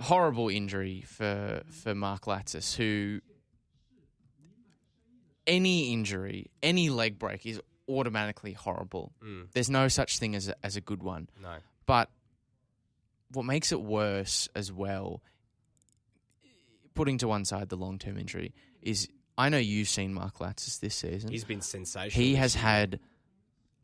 horrible 0.00 0.48
injury 0.48 1.02
for 1.06 1.62
for 1.70 1.94
Mark 1.94 2.26
Latsis, 2.26 2.74
who 2.76 3.20
any 5.46 5.92
injury, 5.92 6.50
any 6.62 6.90
leg 6.90 7.18
break 7.18 7.46
is 7.46 7.60
automatically 7.88 8.52
horrible. 8.52 9.12
There's 9.54 9.70
no 9.70 9.88
such 9.88 10.18
thing 10.18 10.34
as 10.34 10.48
a, 10.48 10.54
as 10.64 10.76
a 10.76 10.80
good 10.80 11.02
one. 11.02 11.28
No. 11.40 11.56
But 11.86 12.10
what 13.32 13.44
makes 13.44 13.70
it 13.70 13.80
worse 13.80 14.48
as 14.56 14.72
well, 14.72 15.22
putting 16.94 17.18
to 17.18 17.28
one 17.28 17.44
side 17.44 17.68
the 17.68 17.76
long 17.76 17.98
term 17.98 18.18
injury, 18.18 18.54
is 18.82 19.08
I 19.38 19.48
know 19.50 19.58
you've 19.58 19.88
seen 19.88 20.14
Mark 20.14 20.38
Latsis 20.38 20.80
this 20.80 20.94
season. 20.96 21.30
He's 21.30 21.44
been 21.44 21.60
sensational. 21.60 22.24
he 22.24 22.34
has 22.36 22.54
had 22.54 22.98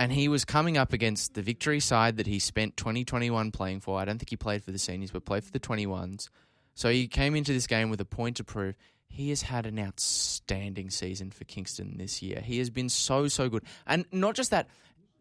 and 0.02 0.12
he 0.12 0.26
was 0.26 0.44
coming 0.44 0.76
up 0.76 0.92
against 0.92 1.34
the 1.34 1.42
victory 1.42 1.78
side 1.78 2.16
that 2.16 2.26
he 2.26 2.40
spent 2.40 2.76
2021 2.76 3.52
playing 3.52 3.78
for. 3.78 4.00
I 4.00 4.04
don't 4.04 4.18
think 4.18 4.30
he 4.30 4.36
played 4.36 4.64
for 4.64 4.72
the 4.72 4.78
seniors, 4.78 5.12
but 5.12 5.24
played 5.24 5.44
for 5.44 5.52
the 5.52 5.60
21s. 5.60 6.28
So 6.74 6.90
he 6.90 7.06
came 7.06 7.36
into 7.36 7.52
this 7.52 7.68
game 7.68 7.88
with 7.88 8.00
a 8.00 8.04
point 8.04 8.38
to 8.38 8.44
prove. 8.44 8.74
He 9.06 9.28
has 9.28 9.42
had 9.42 9.64
an 9.64 9.78
outstanding 9.78 10.90
season 10.90 11.30
for 11.30 11.44
Kingston 11.44 11.98
this 11.98 12.20
year. 12.20 12.40
He 12.40 12.58
has 12.58 12.68
been 12.68 12.88
so 12.88 13.28
so 13.28 13.48
good, 13.48 13.62
and 13.86 14.04
not 14.10 14.34
just 14.34 14.50
that. 14.50 14.66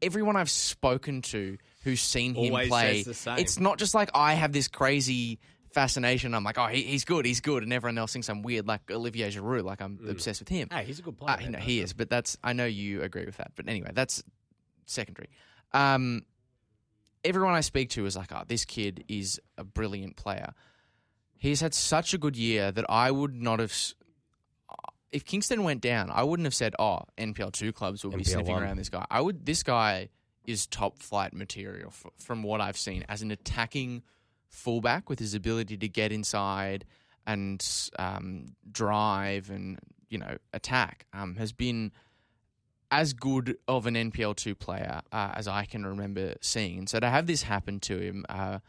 Everyone 0.02 0.36
I've 0.36 0.50
spoken 0.50 1.22
to 1.24 1.60
who's 1.84 2.02
seen 2.02 2.34
him 2.34 2.52
Always 2.54 2.70
play, 2.70 3.04
the 3.04 3.14
same. 3.14 3.38
it's 3.38 3.60
not 3.60 3.78
just 3.78 3.94
like 3.94 4.10
I 4.16 4.34
have 4.34 4.52
this 4.52 4.68
crazy 4.68 5.38
fascination. 5.74 6.34
I'm 6.34 6.44
like, 6.44 6.58
oh, 6.58 6.66
he, 6.66 6.82
he's 6.82 7.06
good, 7.06 7.24
he's 7.24 7.40
good, 7.40 7.62
and 7.62 7.72
everyone 7.72 8.00
else 8.00 8.14
thinks 8.14 8.28
I'm 8.28 8.42
weird, 8.42 8.66
like 8.68 8.90
Olivier 8.90 9.30
Giroud, 9.30 9.64
like 9.64 9.80
I'm 9.80 10.00
obsessed 10.10 10.42
with 10.42 10.50
him. 10.50 10.70
Hey, 10.72 10.86
he's 10.86 10.98
a 10.98 11.04
good 11.04 11.18
player. 11.18 11.38
Uh, 11.40 11.50
no, 11.50 11.60
he 11.60 11.82
is, 11.82 11.94
but 11.94 12.10
that's 12.10 12.36
I 12.44 12.54
know 12.54 12.66
you 12.66 13.04
agree 13.04 13.26
with 13.26 13.38
that. 13.38 13.52
But 13.56 13.70
anyway, 13.70 13.92
that's 13.94 14.24
secondary. 14.86 15.30
Um, 15.74 16.26
everyone 17.24 17.54
I 17.54 17.62
speak 17.62 17.90
to 17.92 18.06
is 18.06 18.16
like, 18.16 18.32
oh, 18.32 18.44
this 18.48 18.66
kid 18.66 19.04
is 19.08 19.40
a 19.58 19.64
brilliant 19.64 20.16
player. 20.16 20.54
He's 21.38 21.62
had 21.62 21.74
such 21.74 22.14
a 22.14 22.18
good 22.18 22.38
year 22.38 22.72
that 22.72 22.86
I 22.90 23.10
would 23.12 23.36
not 23.36 23.60
have. 23.60 23.74
If 25.12 25.26
Kingston 25.26 25.64
went 25.64 25.82
down, 25.82 26.10
I 26.12 26.24
wouldn't 26.24 26.46
have 26.46 26.54
said, 26.54 26.76
"Oh, 26.80 27.02
NPL 27.18 27.52
two 27.52 27.74
clubs 27.74 28.04
will 28.04 28.12
be 28.12 28.24
NPL 28.24 28.28
sniffing 28.28 28.54
one. 28.54 28.64
around 28.64 28.78
this 28.78 28.90
guy." 28.90 29.06
I 29.10 29.22
would. 29.22 29.46
This 29.46 29.64
guy 29.64 30.10
is 30.46 30.68
top 30.68 31.00
flight 31.00 31.34
material 31.34 31.90
f- 31.90 32.12
from 32.18 32.44
what 32.44 32.62
I've 32.62 32.78
seen 32.78 33.04
as 33.10 33.22
an 33.22 33.32
attacking 33.32 34.04
fullback 34.50 35.10
with 35.10 35.20
his 35.20 35.34
ability 35.34 35.78
to 35.78 35.88
get 35.88 36.12
inside 36.12 36.86
and 37.26 37.66
um, 37.98 38.56
drive 38.72 39.50
and 39.50 39.80
you 40.10 40.20
know 40.20 40.38
attack. 40.54 41.08
Um, 41.12 41.36
has 41.38 41.52
been 41.52 41.92
as 42.92 43.14
good 43.14 43.58
of 43.68 43.86
an 43.88 43.96
NPL 43.96 44.36
two 44.36 44.54
player 44.54 45.02
uh, 45.12 45.32
as 45.36 45.48
I 45.48 45.66
can 45.66 45.86
remember 45.86 46.36
seeing. 46.42 46.78
And 46.78 46.90
so 46.90 47.00
to 47.00 47.10
have 47.10 47.26
this 47.26 47.44
happen 47.44 47.80
to 47.82 47.98
him 47.98 48.26
uh, 48.28 48.60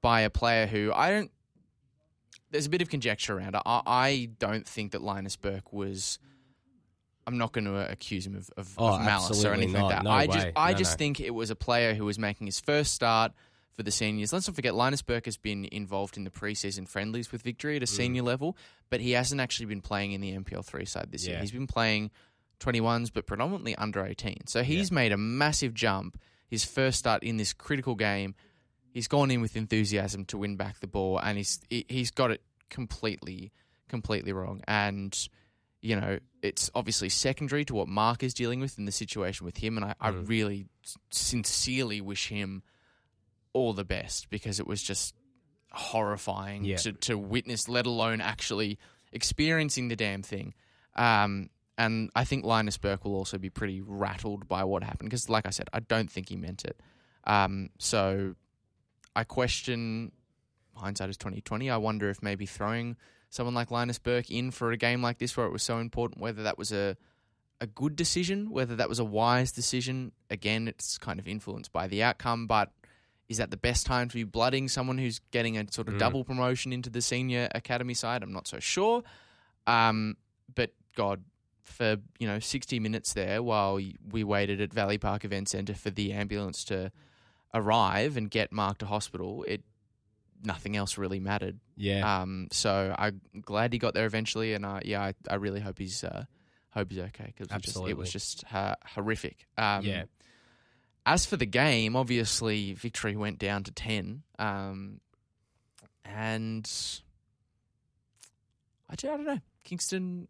by 0.00 0.22
a 0.22 0.30
player 0.30 0.66
who 0.66 0.92
I 0.94 1.10
don't, 1.10 1.30
there's 2.50 2.66
a 2.66 2.70
bit 2.70 2.80
of 2.82 2.88
conjecture 2.88 3.36
around. 3.36 3.54
it. 3.54 3.62
I, 3.66 3.82
I 3.86 4.28
don't 4.38 4.66
think 4.66 4.92
that 4.92 5.02
Linus 5.02 5.36
Burke 5.36 5.72
was. 5.72 6.18
I'm 7.28 7.38
not 7.38 7.50
going 7.52 7.64
to 7.64 7.90
accuse 7.90 8.24
him 8.24 8.36
of, 8.36 8.48
of, 8.56 8.74
Oh, 8.78 8.94
of 8.94 9.00
malice 9.02 9.44
or 9.44 9.52
anything 9.52 9.72
like 9.82 9.96
that. 9.96 10.04
No 10.04 10.10
I 10.12 10.26
just. 10.28 10.46
I 10.54 10.72
No, 10.72 10.78
just 10.78 10.92
no. 10.92 10.96
think 10.98 11.20
it 11.20 11.34
was 11.34 11.50
a 11.50 11.56
player 11.56 11.92
who 11.94 12.04
was 12.04 12.18
making 12.20 12.46
his 12.46 12.60
first 12.60 12.94
start 12.94 13.32
for 13.74 13.82
the 13.82 13.90
seniors. 13.90 14.32
Let's 14.32 14.46
not 14.48 14.54
forget, 14.54 14.74
Linus 14.76 15.02
Burke 15.02 15.24
has 15.24 15.36
been 15.36 15.66
involved 15.72 16.16
in 16.16 16.22
the 16.24 16.30
preseason 16.30 16.88
friendlies 16.88 17.30
with 17.32 17.42
Victory 17.42 17.74
Mm. 17.74 17.76
at 17.78 17.82
a 17.82 17.86
senior 17.88 18.22
level, 18.22 18.56
but 18.90 19.00
he 19.00 19.10
hasn't 19.10 19.40
actually 19.40 19.66
been 19.66 19.82
playing 19.82 20.12
in 20.12 20.20
the 20.20 20.32
NPL 20.38 20.64
three 20.64 20.84
side 20.86 21.08
this 21.10 21.26
year. 21.26 21.40
He's 21.40 21.50
been 21.52 21.66
playing 21.66 22.10
21s, 22.60 23.10
but 23.12 23.26
predominantly 23.26 23.74
under 23.76 24.04
18. 24.04 24.46
So 24.46 24.62
he's 24.62 24.90
made 24.90 25.12
a 25.12 25.16
massive 25.16 25.74
jump. 25.74 26.18
His 26.48 26.64
first 26.64 26.98
start 26.98 27.22
in 27.22 27.36
this 27.36 27.52
critical 27.52 27.94
game, 27.94 28.34
he's 28.92 29.08
gone 29.08 29.30
in 29.30 29.40
with 29.40 29.56
enthusiasm 29.56 30.24
to 30.26 30.38
win 30.38 30.56
back 30.56 30.80
the 30.80 30.86
ball, 30.86 31.18
and 31.18 31.36
he's 31.36 31.60
he- 31.68 31.86
he's 31.88 32.10
got 32.10 32.30
it 32.30 32.42
completely 32.70 33.52
completely 33.88 34.32
wrong. 34.32 34.60
And 34.66 35.16
you 35.82 35.94
know, 36.00 36.18
it's 36.42 36.70
obviously 36.74 37.08
secondary 37.08 37.64
to 37.64 37.74
what 37.74 37.86
Mark 37.86 38.22
is 38.24 38.34
dealing 38.34 38.58
with 38.60 38.78
in 38.78 38.86
the 38.86 38.92
situation 38.92 39.44
with 39.44 39.58
him, 39.58 39.76
and 39.76 39.84
I, 39.84 39.94
I 40.00 40.10
Mm. 40.10 40.28
really 40.28 40.66
sincerely 41.10 42.00
wish 42.00 42.28
him 42.28 42.62
all 43.52 43.72
the 43.72 43.84
best 43.84 44.28
because 44.30 44.58
it 44.60 44.66
was 44.66 44.82
just 44.82 45.14
horrifying 45.72 46.64
Yeah. 46.64 46.76
to, 46.78 46.92
to 46.92 47.18
witness, 47.18 47.68
let 47.68 47.86
alone 47.86 48.20
actually 48.20 48.78
experiencing 49.12 49.88
the 49.88 49.96
damn 49.96 50.22
thing. 50.22 50.54
Um, 50.94 51.50
and 51.78 52.10
I 52.14 52.24
think 52.24 52.44
Linus 52.44 52.78
Burke 52.78 53.04
will 53.04 53.14
also 53.14 53.38
be 53.38 53.50
pretty 53.50 53.80
rattled 53.80 54.48
by 54.48 54.64
what 54.64 54.82
happened 54.82 55.10
because, 55.10 55.28
like 55.28 55.46
I 55.46 55.50
said, 55.50 55.68
I 55.72 55.80
don't 55.80 56.10
think 56.10 56.28
he 56.28 56.36
meant 56.36 56.64
it. 56.64 56.80
Um, 57.24 57.70
so 57.78 58.34
I 59.14 59.24
question 59.24 60.12
hindsight 60.74 61.10
is 61.10 61.16
twenty 61.16 61.40
twenty. 61.40 61.70
I 61.70 61.76
wonder 61.76 62.08
if 62.10 62.22
maybe 62.22 62.46
throwing 62.46 62.96
someone 63.30 63.54
like 63.54 63.70
Linus 63.70 63.98
Burke 63.98 64.30
in 64.30 64.50
for 64.50 64.70
a 64.72 64.76
game 64.76 65.02
like 65.02 65.18
this, 65.18 65.36
where 65.36 65.46
it 65.46 65.52
was 65.52 65.62
so 65.62 65.78
important, 65.78 66.20
whether 66.20 66.42
that 66.44 66.58
was 66.58 66.72
a 66.72 66.96
a 67.60 67.66
good 67.66 67.96
decision, 67.96 68.50
whether 68.50 68.76
that 68.76 68.88
was 68.88 68.98
a 68.98 69.04
wise 69.04 69.50
decision. 69.52 70.12
Again, 70.30 70.68
it's 70.68 70.98
kind 70.98 71.18
of 71.18 71.26
influenced 71.26 71.72
by 71.72 71.86
the 71.86 72.02
outcome, 72.02 72.46
but 72.46 72.70
is 73.28 73.38
that 73.38 73.50
the 73.50 73.56
best 73.56 73.86
time 73.86 74.08
to 74.08 74.14
be 74.14 74.24
blooding 74.24 74.68
someone 74.68 74.98
who's 74.98 75.20
getting 75.30 75.56
a 75.58 75.64
sort 75.72 75.88
of 75.88 75.94
Mm. 75.94 75.98
double 75.98 76.22
promotion 76.24 76.72
into 76.72 76.90
the 76.90 77.00
senior 77.00 77.48
academy 77.54 77.94
side? 77.94 78.22
I'm 78.22 78.32
not 78.32 78.46
so 78.46 78.60
sure. 78.60 79.02
Um, 79.66 80.16
but 80.54 80.72
God, 80.94 81.24
for 81.66 81.96
you 82.18 82.26
know 82.26 82.38
60 82.38 82.78
minutes 82.80 83.12
there 83.12 83.42
while 83.42 83.74
we 84.10 84.24
waited 84.24 84.60
at 84.60 84.72
Valley 84.72 84.98
Park 84.98 85.24
Event 85.24 85.48
Centre 85.48 85.74
for 85.74 85.90
the 85.90 86.12
ambulance 86.12 86.64
to 86.64 86.90
arrive 87.54 88.16
and 88.16 88.30
get 88.30 88.52
Mark 88.52 88.78
to 88.78 88.86
hospital, 88.86 89.44
it 89.48 89.62
nothing 90.44 90.76
else 90.76 90.96
really 90.98 91.18
mattered. 91.20 91.58
Yeah. 91.76 92.20
Um, 92.22 92.48
so 92.52 92.94
I'm 92.96 93.20
glad 93.42 93.72
he 93.72 93.78
got 93.78 93.94
there 93.94 94.06
eventually, 94.06 94.54
and 94.54 94.64
uh, 94.64 94.80
yeah, 94.84 95.02
I, 95.02 95.14
I 95.28 95.34
really 95.36 95.60
hope 95.60 95.78
he's 95.78 96.04
uh, 96.04 96.24
hope 96.70 96.90
he's 96.90 97.00
okay 97.00 97.32
because 97.36 97.48
it, 97.48 97.54
was 97.54 97.62
just- 97.64 97.76
it 97.88 97.96
was 97.96 98.12
just 98.12 98.44
uh, 98.54 98.74
horrific. 98.94 99.46
Um, 99.58 99.84
Yeah. 99.84 100.04
As 101.08 101.24
for 101.24 101.36
the 101.36 101.46
game, 101.46 101.94
obviously 101.94 102.72
victory 102.74 103.14
went 103.16 103.38
down 103.38 103.62
to 103.64 103.70
ten, 103.70 104.22
um, 104.40 105.00
and 106.04 106.68
I 108.90 108.94
don't, 108.96 109.12
I 109.12 109.16
don't 109.16 109.26
know. 109.26 109.40
Kingston, 109.64 110.28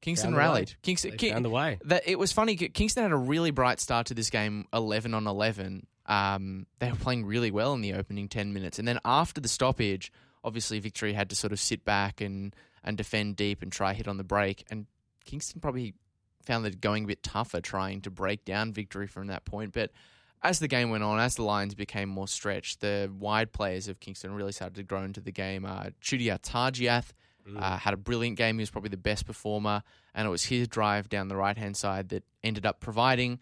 Kingston 0.00 0.34
rallied. 0.34 0.74
Kingston, 0.82 1.12
they 1.12 1.16
Ki- 1.16 1.30
found 1.32 1.46
a 1.46 1.50
way. 1.50 1.78
that 1.84 2.02
it 2.06 2.18
was 2.18 2.32
funny. 2.32 2.56
Kingston 2.56 3.02
had 3.02 3.12
a 3.12 3.16
really 3.16 3.50
bright 3.50 3.80
start 3.80 4.06
to 4.06 4.14
this 4.14 4.30
game, 4.30 4.66
eleven 4.72 5.14
on 5.14 5.26
eleven. 5.26 5.86
Um, 6.06 6.66
they 6.78 6.90
were 6.90 6.96
playing 6.96 7.26
really 7.26 7.50
well 7.50 7.74
in 7.74 7.82
the 7.82 7.94
opening 7.94 8.28
ten 8.28 8.52
minutes, 8.52 8.78
and 8.78 8.88
then 8.88 8.98
after 9.04 9.40
the 9.40 9.48
stoppage, 9.48 10.12
obviously 10.42 10.80
Victory 10.80 11.12
had 11.12 11.30
to 11.30 11.36
sort 11.36 11.52
of 11.52 11.60
sit 11.60 11.84
back 11.84 12.20
and 12.20 12.54
and 12.82 12.96
defend 12.96 13.36
deep 13.36 13.62
and 13.62 13.70
try 13.70 13.92
hit 13.92 14.08
on 14.08 14.16
the 14.16 14.24
break. 14.24 14.64
And 14.70 14.86
Kingston 15.24 15.60
probably 15.60 15.94
found 16.42 16.64
it 16.66 16.80
going 16.80 17.04
a 17.04 17.08
bit 17.08 17.22
tougher 17.22 17.60
trying 17.60 18.00
to 18.00 18.10
break 18.10 18.44
down 18.46 18.72
Victory 18.72 19.06
from 19.06 19.26
that 19.26 19.44
point. 19.44 19.72
But 19.74 19.90
as 20.42 20.58
the 20.58 20.68
game 20.68 20.88
went 20.88 21.04
on, 21.04 21.20
as 21.20 21.34
the 21.34 21.42
lines 21.42 21.74
became 21.74 22.08
more 22.08 22.26
stretched, 22.26 22.80
the 22.80 23.12
wide 23.18 23.52
players 23.52 23.88
of 23.88 24.00
Kingston 24.00 24.32
really 24.32 24.52
started 24.52 24.76
to 24.76 24.82
grow 24.82 25.02
into 25.02 25.20
the 25.20 25.30
game. 25.32 25.66
Uh, 25.66 25.90
Chudia 26.02 26.38
Tajiath 27.54 27.62
uh, 27.62 27.76
had 27.78 27.94
a 27.94 27.96
brilliant 27.96 28.36
game. 28.36 28.56
He 28.56 28.62
was 28.62 28.70
probably 28.70 28.90
the 28.90 28.96
best 28.96 29.26
performer, 29.26 29.82
and 30.14 30.26
it 30.26 30.30
was 30.30 30.44
his 30.44 30.68
drive 30.68 31.08
down 31.08 31.28
the 31.28 31.36
right 31.36 31.56
hand 31.56 31.76
side 31.76 32.08
that 32.10 32.24
ended 32.42 32.66
up 32.66 32.80
providing 32.80 33.38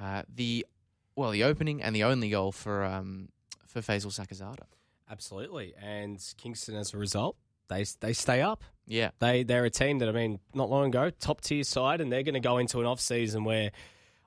uh, 0.00 0.22
the 0.34 0.66
well, 1.14 1.30
the 1.30 1.44
opening 1.44 1.82
and 1.82 1.94
the 1.94 2.04
only 2.04 2.30
goal 2.30 2.52
for 2.52 2.84
um, 2.84 3.28
for 3.66 3.80
Faisal 3.80 4.12
Sakazada. 4.12 4.64
Absolutely. 5.10 5.74
And 5.80 6.18
Kingston, 6.38 6.74
as 6.76 6.94
a 6.94 6.98
result, 6.98 7.36
they 7.68 7.84
they 8.00 8.12
stay 8.12 8.40
up. 8.40 8.64
Yeah, 8.86 9.10
They 9.20 9.42
they're 9.44 9.64
a 9.64 9.70
team 9.70 9.98
that 10.00 10.08
I 10.08 10.12
mean, 10.12 10.40
not 10.54 10.68
long 10.68 10.86
ago, 10.86 11.10
top 11.10 11.40
tier 11.40 11.64
side, 11.64 12.00
and 12.00 12.10
they're 12.10 12.24
going 12.24 12.34
to 12.34 12.40
go 12.40 12.58
into 12.58 12.80
an 12.80 12.86
off 12.86 13.00
season 13.00 13.44
where 13.44 13.70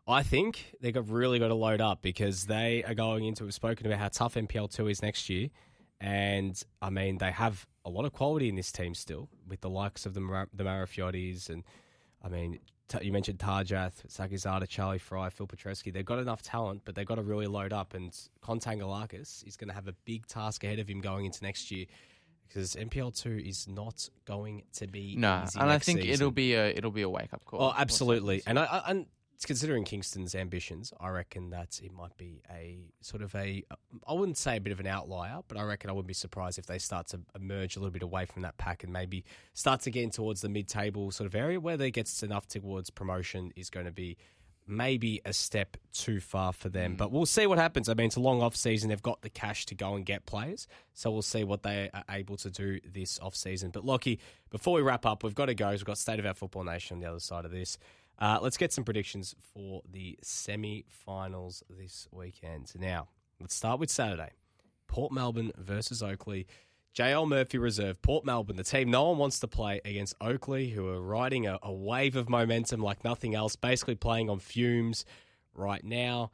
I 0.07 0.23
think 0.23 0.75
they've 0.81 1.09
really 1.09 1.39
got 1.39 1.49
to 1.49 1.55
load 1.55 1.81
up 1.81 2.01
because 2.01 2.45
they 2.45 2.83
are 2.83 2.93
going 2.93 3.25
into. 3.25 3.43
We've 3.43 3.53
spoken 3.53 3.85
about 3.87 3.99
how 3.99 4.07
tough 4.07 4.35
NPL 4.35 4.73
two 4.73 4.87
is 4.87 5.01
next 5.01 5.29
year, 5.29 5.49
and 5.99 6.61
I 6.81 6.89
mean 6.89 7.17
they 7.17 7.31
have 7.31 7.67
a 7.85 7.89
lot 7.89 8.03
of 8.05 8.11
quality 8.11 8.49
in 8.49 8.55
this 8.55 8.71
team 8.71 8.93
still 8.95 9.29
with 9.47 9.61
the 9.61 9.69
likes 9.69 10.05
of 10.05 10.13
the 10.13 10.19
Mar- 10.19 10.49
the 10.53 10.63
Marafiotis 10.65 11.49
and 11.49 11.63
I 12.23 12.27
mean. 12.29 12.59
t- 12.89 13.03
You 13.05 13.11
mentioned 13.11 13.39
Tarjath, 13.39 14.05
Sakizada, 14.07 14.67
Charlie 14.67 14.97
Fry, 14.99 15.29
Phil 15.29 15.47
Petreski. 15.47 15.91
They've 15.93 16.05
got 16.05 16.19
enough 16.19 16.41
talent, 16.43 16.81
but 16.85 16.93
they've 16.95 17.05
got 17.05 17.15
to 17.15 17.23
really 17.23 17.47
load 17.47 17.73
up. 17.73 17.93
And 17.93 18.11
Contangalakis 18.43 19.45
is 19.47 19.55
going 19.57 19.69
to 19.69 19.73
have 19.73 19.87
a 19.87 19.93
big 20.05 20.27
task 20.27 20.63
ahead 20.63 20.79
of 20.79 20.87
him 20.89 21.01
going 21.01 21.25
into 21.25 21.43
next 21.43 21.71
year 21.71 21.85
because 22.47 22.75
NPL 22.75 23.11
two 23.19 23.41
is 23.43 23.67
not 23.67 24.07
going 24.25 24.63
to 24.73 24.87
be 24.87 25.15
no, 25.17 25.43
and 25.59 25.69
I 25.71 25.79
think 25.79 25.99
season. 26.01 26.13
it'll 26.13 26.31
be 26.31 26.53
a 26.53 26.67
it'll 26.69 26.91
be 26.91 27.01
a 27.01 27.09
wake 27.09 27.33
up 27.33 27.43
call. 27.45 27.61
Oh, 27.63 27.73
absolutely. 27.75 28.43
And 28.45 28.59
I, 28.59 28.65
I 28.65 28.83
and 28.91 29.05
considering 29.43 29.83
Kingston's 29.83 30.33
ambitions, 30.35 30.93
I 30.99 31.09
reckon 31.09 31.49
that 31.49 31.81
it 31.83 31.91
might 31.91 32.15
be 32.15 32.41
a 32.49 32.85
sort 33.01 33.21
of 33.21 33.35
a 33.35 33.63
I 34.07 34.13
wouldn't 34.13 34.37
say 34.37 34.57
a 34.57 34.61
bit 34.61 34.71
of 34.71 34.79
an 34.79 34.87
outlier, 34.87 35.41
but 35.47 35.57
I 35.57 35.63
reckon 35.63 35.89
I 35.89 35.93
wouldn't 35.93 36.07
be 36.07 36.13
surprised 36.13 36.57
if 36.57 36.67
they 36.67 36.77
start 36.77 37.07
to 37.07 37.19
emerge 37.35 37.75
a 37.75 37.79
little 37.79 37.91
bit 37.91 38.03
away 38.03 38.25
from 38.25 38.43
that 38.43 38.57
pack 38.57 38.83
and 38.83 38.93
maybe 38.93 39.25
start 39.53 39.81
to 39.81 39.91
get 39.91 40.03
in 40.03 40.11
towards 40.11 40.41
the 40.41 40.49
mid 40.49 40.67
table 40.67 41.11
sort 41.11 41.27
of 41.27 41.35
area 41.35 41.59
where 41.59 41.75
they 41.75 41.91
gets 41.91 42.23
enough 42.23 42.47
towards 42.47 42.89
promotion 42.89 43.51
is 43.55 43.69
going 43.69 43.85
to 43.85 43.91
be 43.91 44.15
maybe 44.67 45.21
a 45.25 45.33
step 45.33 45.77
too 45.93 46.19
far 46.19 46.51
for 46.51 46.69
them. 46.69 46.93
Mm. 46.93 46.97
But 46.97 47.11
we'll 47.11 47.25
see 47.25 47.45
what 47.45 47.57
happens. 47.57 47.89
I 47.89 47.93
mean, 47.93 48.07
it's 48.07 48.15
a 48.15 48.21
long 48.21 48.41
off 48.41 48.55
season. 48.55 48.89
They've 48.89 49.01
got 49.01 49.21
the 49.21 49.29
cash 49.29 49.65
to 49.67 49.75
go 49.75 49.95
and 49.95 50.05
get 50.05 50.25
players. 50.25 50.67
So 50.93 51.11
we'll 51.11 51.21
see 51.21 51.43
what 51.43 51.63
they 51.63 51.89
are 51.93 52.03
able 52.09 52.37
to 52.37 52.49
do 52.49 52.79
this 52.91 53.19
off 53.19 53.35
season. 53.35 53.69
But 53.71 53.85
Lockie, 53.85 54.19
before 54.49 54.75
we 54.75 54.81
wrap 54.81 55.05
up, 55.05 55.23
we've 55.23 55.35
got 55.35 55.45
to 55.45 55.55
go. 55.55 55.69
We've 55.69 55.85
got 55.85 55.97
State 55.97 56.19
of 56.19 56.25
Our 56.25 56.33
Football 56.33 56.63
Nation 56.63 56.95
on 56.95 57.01
the 57.01 57.09
other 57.09 57.19
side 57.19 57.45
of 57.45 57.51
this. 57.51 57.77
Uh, 58.19 58.39
let's 58.41 58.57
get 58.57 58.71
some 58.71 58.83
predictions 58.83 59.35
for 59.53 59.81
the 59.91 60.17
semi 60.21 60.85
finals 60.89 61.63
this 61.69 62.07
weekend. 62.11 62.71
Now, 62.79 63.09
let's 63.39 63.55
start 63.55 63.79
with 63.79 63.89
Saturday. 63.89 64.31
Port 64.87 65.11
Melbourne 65.11 65.51
versus 65.57 66.01
Oakleigh. 66.01 66.45
JL 66.95 67.27
Murphy 67.27 67.57
Reserve, 67.57 68.01
Port 68.01 68.23
Melbourne, 68.23 68.55
the 68.55 68.63
team 68.63 68.89
no 68.89 69.09
one 69.09 69.17
wants 69.17 69.39
to 69.41 69.49
play 69.49 69.81
against 69.83 70.15
Oakleigh, 70.21 70.71
who 70.71 70.87
are 70.87 71.01
riding 71.01 71.45
a, 71.45 71.59
a 71.61 71.73
wave 71.73 72.15
of 72.15 72.29
momentum 72.29 72.79
like 72.79 73.03
nothing 73.03 73.35
else, 73.35 73.57
basically 73.57 73.95
playing 73.95 74.29
on 74.29 74.39
fumes, 74.39 75.03
right 75.55 75.83
now. 75.83 76.31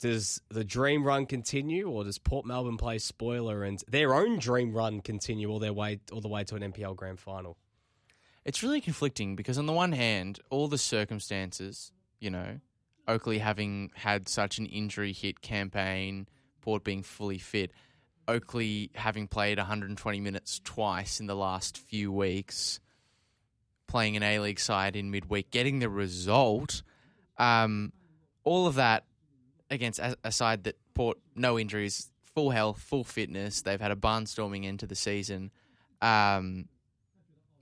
Does 0.00 0.40
the 0.48 0.64
dream 0.64 1.04
run 1.04 1.26
continue, 1.26 1.90
or 1.90 2.04
does 2.04 2.18
Port 2.18 2.46
Melbourne 2.46 2.76
play 2.76 2.98
spoiler 2.98 3.64
and 3.64 3.82
their 3.88 4.14
own 4.14 4.38
dream 4.38 4.72
run 4.72 5.00
continue 5.00 5.50
all 5.50 5.58
their 5.58 5.72
way 5.72 6.00
all 6.12 6.20
the 6.20 6.28
way 6.28 6.44
to 6.44 6.54
an 6.54 6.72
NPL 6.72 6.94
Grand 6.94 7.18
Final? 7.18 7.56
It's 8.44 8.62
really 8.62 8.80
conflicting 8.80 9.36
because 9.36 9.58
on 9.58 9.66
the 9.66 9.72
one 9.72 9.92
hand, 9.92 10.40
all 10.50 10.68
the 10.68 10.78
circumstances, 10.78 11.92
you 12.20 12.30
know, 12.30 12.60
Oakleigh 13.06 13.38
having 13.38 13.90
had 13.94 14.28
such 14.28 14.58
an 14.58 14.66
injury 14.66 15.12
hit 15.12 15.40
campaign, 15.40 16.28
Port 16.60 16.84
being 16.84 17.02
fully 17.02 17.38
fit, 17.38 17.72
Oakleigh 18.26 18.88
having 18.94 19.26
played 19.26 19.58
120 19.58 20.20
minutes 20.20 20.60
twice 20.62 21.18
in 21.18 21.26
the 21.26 21.34
last 21.34 21.78
few 21.78 22.12
weeks, 22.12 22.80
playing 23.86 24.16
an 24.16 24.22
A 24.22 24.38
League 24.40 24.60
side 24.60 24.96
in 24.96 25.10
midweek, 25.10 25.50
getting 25.50 25.78
the 25.78 25.88
result, 25.88 26.82
um, 27.38 27.92
all 28.44 28.66
of 28.66 28.76
that 28.76 29.04
against 29.70 29.98
a, 30.00 30.32
side 30.32 30.64
that 30.64 30.76
Port 30.94 31.18
no 31.34 31.58
injuries, 31.58 32.10
full 32.34 32.50
health, 32.50 32.80
full 32.80 33.04
fitness. 33.04 33.62
They've 33.62 33.80
had 33.80 33.90
a 33.90 33.96
barnstorming 33.96 34.66
end 34.66 34.80
to 34.80 34.86
the 34.86 34.94
season. 34.94 35.50
Um, 36.02 36.66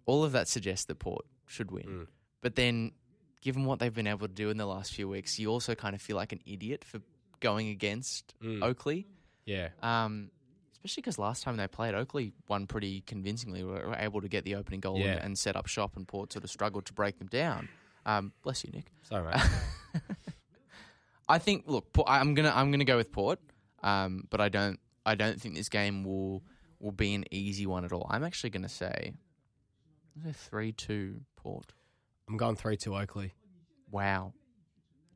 all 0.07 0.25
of 0.25 0.33
that 0.33 0.49
suggests 0.49 0.87
that 0.87 0.99
Port 0.99 1.25
should 1.47 1.71
win. 1.71 1.85
Mm. 1.87 2.07
But 2.41 2.55
then, 2.55 2.93
given 3.43 3.65
what 3.65 3.79
they've 3.79 3.93
been 3.95 4.07
able 4.07 4.27
to 4.27 4.33
do 4.33 4.51
in 4.51 4.57
the 4.57 4.67
last 4.67 4.93
few 4.95 5.09
weeks, 5.09 5.39
you 5.39 5.49
also 5.51 5.75
kind 5.75 5.95
of 5.95 6.01
feel 6.03 6.17
like 6.17 6.33
an 6.33 6.41
idiot 6.47 6.85
for 6.85 7.01
going 7.41 7.69
against 7.69 8.35
Mm. 8.43 8.63
Oakleigh. 8.63 9.05
Yeah, 9.45 9.69
Um, 9.83 10.31
especially 10.73 11.03
because 11.03 11.19
last 11.19 11.43
time 11.45 11.57
they 11.57 11.69
played, 11.69 11.95
Oakleigh 11.95 12.33
won 12.49 12.67
pretty 12.67 13.03
convincingly. 13.03 13.63
We 13.63 13.71
were 13.71 13.95
able 13.99 14.21
to 14.21 14.29
get 14.29 14.45
the 14.45 14.55
opening 14.57 14.81
goal 14.81 14.99
Yeah. 14.99 15.13
and, 15.13 15.21
and 15.25 15.39
set 15.39 15.55
up 15.57 15.67
shop, 15.69 15.97
and 15.97 16.07
Port 16.09 16.33
sort 16.33 16.45
of 16.45 16.51
struggled 16.51 16.87
to 16.87 16.93
break 16.93 17.19
them 17.19 17.29
down. 17.29 17.69
Um, 18.05 18.33
bless 18.43 18.65
you, 18.65 18.71
Nick. 18.73 18.87
sorry, 19.03 19.25
mate. 19.33 20.03
I 21.29 21.39
think. 21.39 21.65
Look, 21.67 21.87
I'm 22.07 22.35
gonna 22.35 22.53
I'm 22.55 22.71
gonna 22.71 22.85
go 22.85 22.97
with 22.97 23.11
Port, 23.13 23.41
um, 23.83 24.25
but 24.31 24.41
I 24.41 24.49
don't 24.49 24.79
I 25.05 25.15
don't 25.17 25.41
think 25.41 25.55
this 25.57 25.69
game 25.69 26.05
will 26.05 26.43
will 26.79 26.93
be 26.93 27.15
an 27.15 27.25
easy 27.33 27.67
one 27.67 27.85
at 27.85 27.93
all. 27.93 28.07
I'm 28.11 28.23
actually 28.23 28.51
gonna 28.51 28.69
say 28.69 29.13
three 30.33 30.73
two 30.73 31.21
Port. 31.37 31.73
I'm 32.29 32.37
going 32.37 32.57
three 32.57 32.77
two 32.77 32.95
Oakleigh. 32.97 33.31
Wow, 33.91 34.33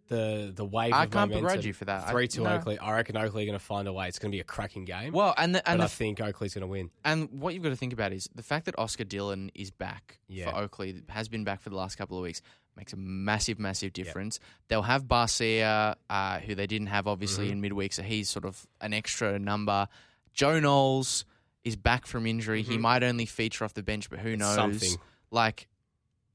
The 0.08 0.52
the 0.54 0.64
wave. 0.64 0.92
I 0.92 1.04
of 1.04 1.10
can't 1.10 1.30
momentum, 1.30 1.40
begrudge 1.48 1.66
you 1.66 1.72
for 1.72 1.84
that. 1.86 2.06
I- 2.08 2.10
Three 2.12 2.28
two 2.28 2.42
no. 2.44 2.50
Oakleigh. 2.56 2.78
I 2.80 2.92
reckon 2.94 3.16
Oakleigh 3.16 3.42
are 3.42 3.46
going 3.46 3.52
to 3.58 3.64
find 3.64 3.88
a 3.88 3.92
way. 3.92 4.08
It's 4.08 4.18
going 4.18 4.30
to 4.30 4.36
be 4.36 4.40
a 4.40 4.44
cracking 4.44 4.84
game. 4.84 5.12
Well, 5.12 5.34
and 5.36 5.54
the, 5.54 5.68
and 5.68 5.78
but 5.78 5.84
I 5.84 5.88
think 5.88 6.20
Oakleigh's 6.20 6.54
going 6.54 6.62
to 6.62 6.66
win. 6.68 6.90
and 7.04 7.28
what 7.40 7.54
you've 7.54 7.62
got 7.62 7.70
to 7.70 7.76
think 7.76 7.92
about 7.92 8.12
is 8.12 8.28
the 8.34 8.42
fact 8.42 8.66
that 8.66 8.78
Oscar 8.78 9.04
Dillon 9.04 9.50
is 9.54 9.70
back 9.70 10.20
Yeah. 10.28 10.50
for 10.50 10.56
Oakleigh 10.56 11.02
has 11.08 11.28
been 11.28 11.44
back 11.44 11.60
for 11.60 11.70
the 11.70 11.76
last 11.76 11.96
couple 11.96 12.16
of 12.16 12.22
weeks 12.22 12.42
makes 12.76 12.92
a 12.92 12.96
massive, 12.96 13.58
massive 13.58 13.92
difference. 13.92 14.38
They'll 14.68 14.82
have 14.82 15.04
Barcia, 15.04 15.96
uh, 16.08 16.38
who 16.38 16.54
they 16.54 16.68
didn't 16.68 16.86
have 16.86 17.06
obviously 17.08 17.48
Mhm. 17.48 17.52
in 17.52 17.60
midweek, 17.60 17.92
so 17.92 18.02
he's 18.02 18.30
sort 18.30 18.44
of 18.44 18.64
an 18.80 18.94
extra 18.94 19.38
number. 19.40 19.88
Joe 20.32 20.60
Knowles 20.60 21.24
is 21.64 21.76
back 21.76 22.06
from 22.06 22.26
injury. 22.26 22.62
He 22.62 22.76
Mhm. 22.76 22.80
might 22.80 23.02
only 23.02 23.26
feature 23.26 23.64
off 23.64 23.74
the 23.74 23.82
bench, 23.82 24.08
but 24.10 24.18
who 24.20 24.30
It's 24.30 24.38
knows? 24.40 24.54
something. 24.54 24.96
Like, 25.30 25.68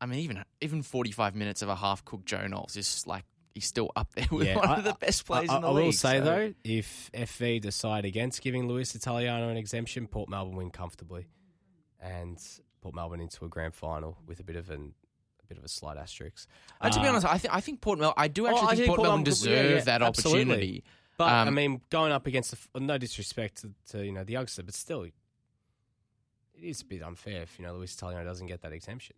I 0.01 0.05
mean, 0.05 0.19
even 0.19 0.43
even 0.61 0.82
forty 0.84 1.11
five 1.11 1.36
minutes 1.36 1.61
of 1.61 1.69
a 1.69 1.76
half 1.76 2.03
cooked 2.05 2.26
Joe 2.26 2.47
Knowles 2.47 2.76
is 2.76 3.05
like 3.07 3.26
he's 3.53 3.65
still 3.65 3.89
up 3.95 4.13
there 4.13 4.28
with 4.32 4.47
Yeah, 4.47 4.57
one 4.57 4.69
I- 4.69 4.78
of 4.78 4.84
the 4.84 4.93
best 4.93 5.26
players 5.26 5.49
I, 5.49 5.55
in 5.55 5.61
the 5.61 5.67
I 5.67 5.71
league. 5.71 5.82
I 5.84 5.86
will 5.86 5.91
say 5.93 6.17
so- 6.19 6.23
though, 6.26 6.53
if 6.63 7.09
FV 7.13 7.59
decide 7.61 8.05
against 8.05 8.41
giving 8.41 8.67
Lewis 8.67 8.93
Italiano 8.95 9.49
an 9.49 9.57
exemption, 9.57 10.07
Port 10.07 10.30
Melbourne 10.30 10.55
win 10.57 10.69
comfortably, 10.71 11.28
and 11.99 12.38
Port 12.82 12.93
Melbourne 12.95 13.21
into 13.21 13.45
a 13.45 13.49
grand 13.49 13.73
final 13.73 14.17
with 14.26 14.39
a 14.39 14.43
bit 14.43 14.55
of 14.55 14.69
an 14.69 14.93
a 15.43 15.47
bit 15.47 15.57
of 15.57 15.63
a 15.63 15.67
slight 15.69 15.97
asterisk. 15.97 16.47
And 16.82 16.91
to 16.93 16.99
be 16.99 17.05
Uh, 17.05 17.09
honest, 17.09 17.26
I 17.28 17.38
think 17.38 17.53
I 17.53 17.61
think 17.61 17.82
Port 17.82 17.99
Melbourne. 17.99 18.15
I 18.17 18.28
do 18.28 18.45
Oh, 18.45 18.49
actually 18.49 18.61
I 18.63 18.67
think, 18.69 18.78
think 18.78 18.88
Port 18.88 18.97
Port 18.97 19.07
Melbourne 19.07 19.23
Melbourne- 19.23 19.49
yeah, 19.51 19.61
deserve 19.61 19.78
yeah, 19.78 19.84
that 19.86 20.01
absolutely. 20.01 20.41
opportunity. 20.41 20.84
But 21.18 21.26
I 21.26 21.41
um, 21.47 21.55
mean, 21.55 21.82
going 21.89 22.11
up 22.11 22.28
against 22.28 22.51
the, 22.74 22.80
no 22.80 22.97
disrespect 22.97 23.61
to, 23.61 23.72
to 23.91 24.05
you 24.05 24.11
know 24.11 24.24
the 24.24 24.34
youngster, 24.34 24.63
but 24.63 24.74
still, 24.74 25.03
it 25.03 25.13
is 26.61 26.82
a 26.82 26.86
bit 26.86 27.01
unfair 27.03 27.43
if 27.43 27.57
you 27.57 27.66
know 27.66 27.74
Lewis 27.74 27.95
Italiano 27.95 28.26
doesn't 28.26 28.47
get 28.47 28.61
that 28.61 28.74
exemption. 28.74 29.16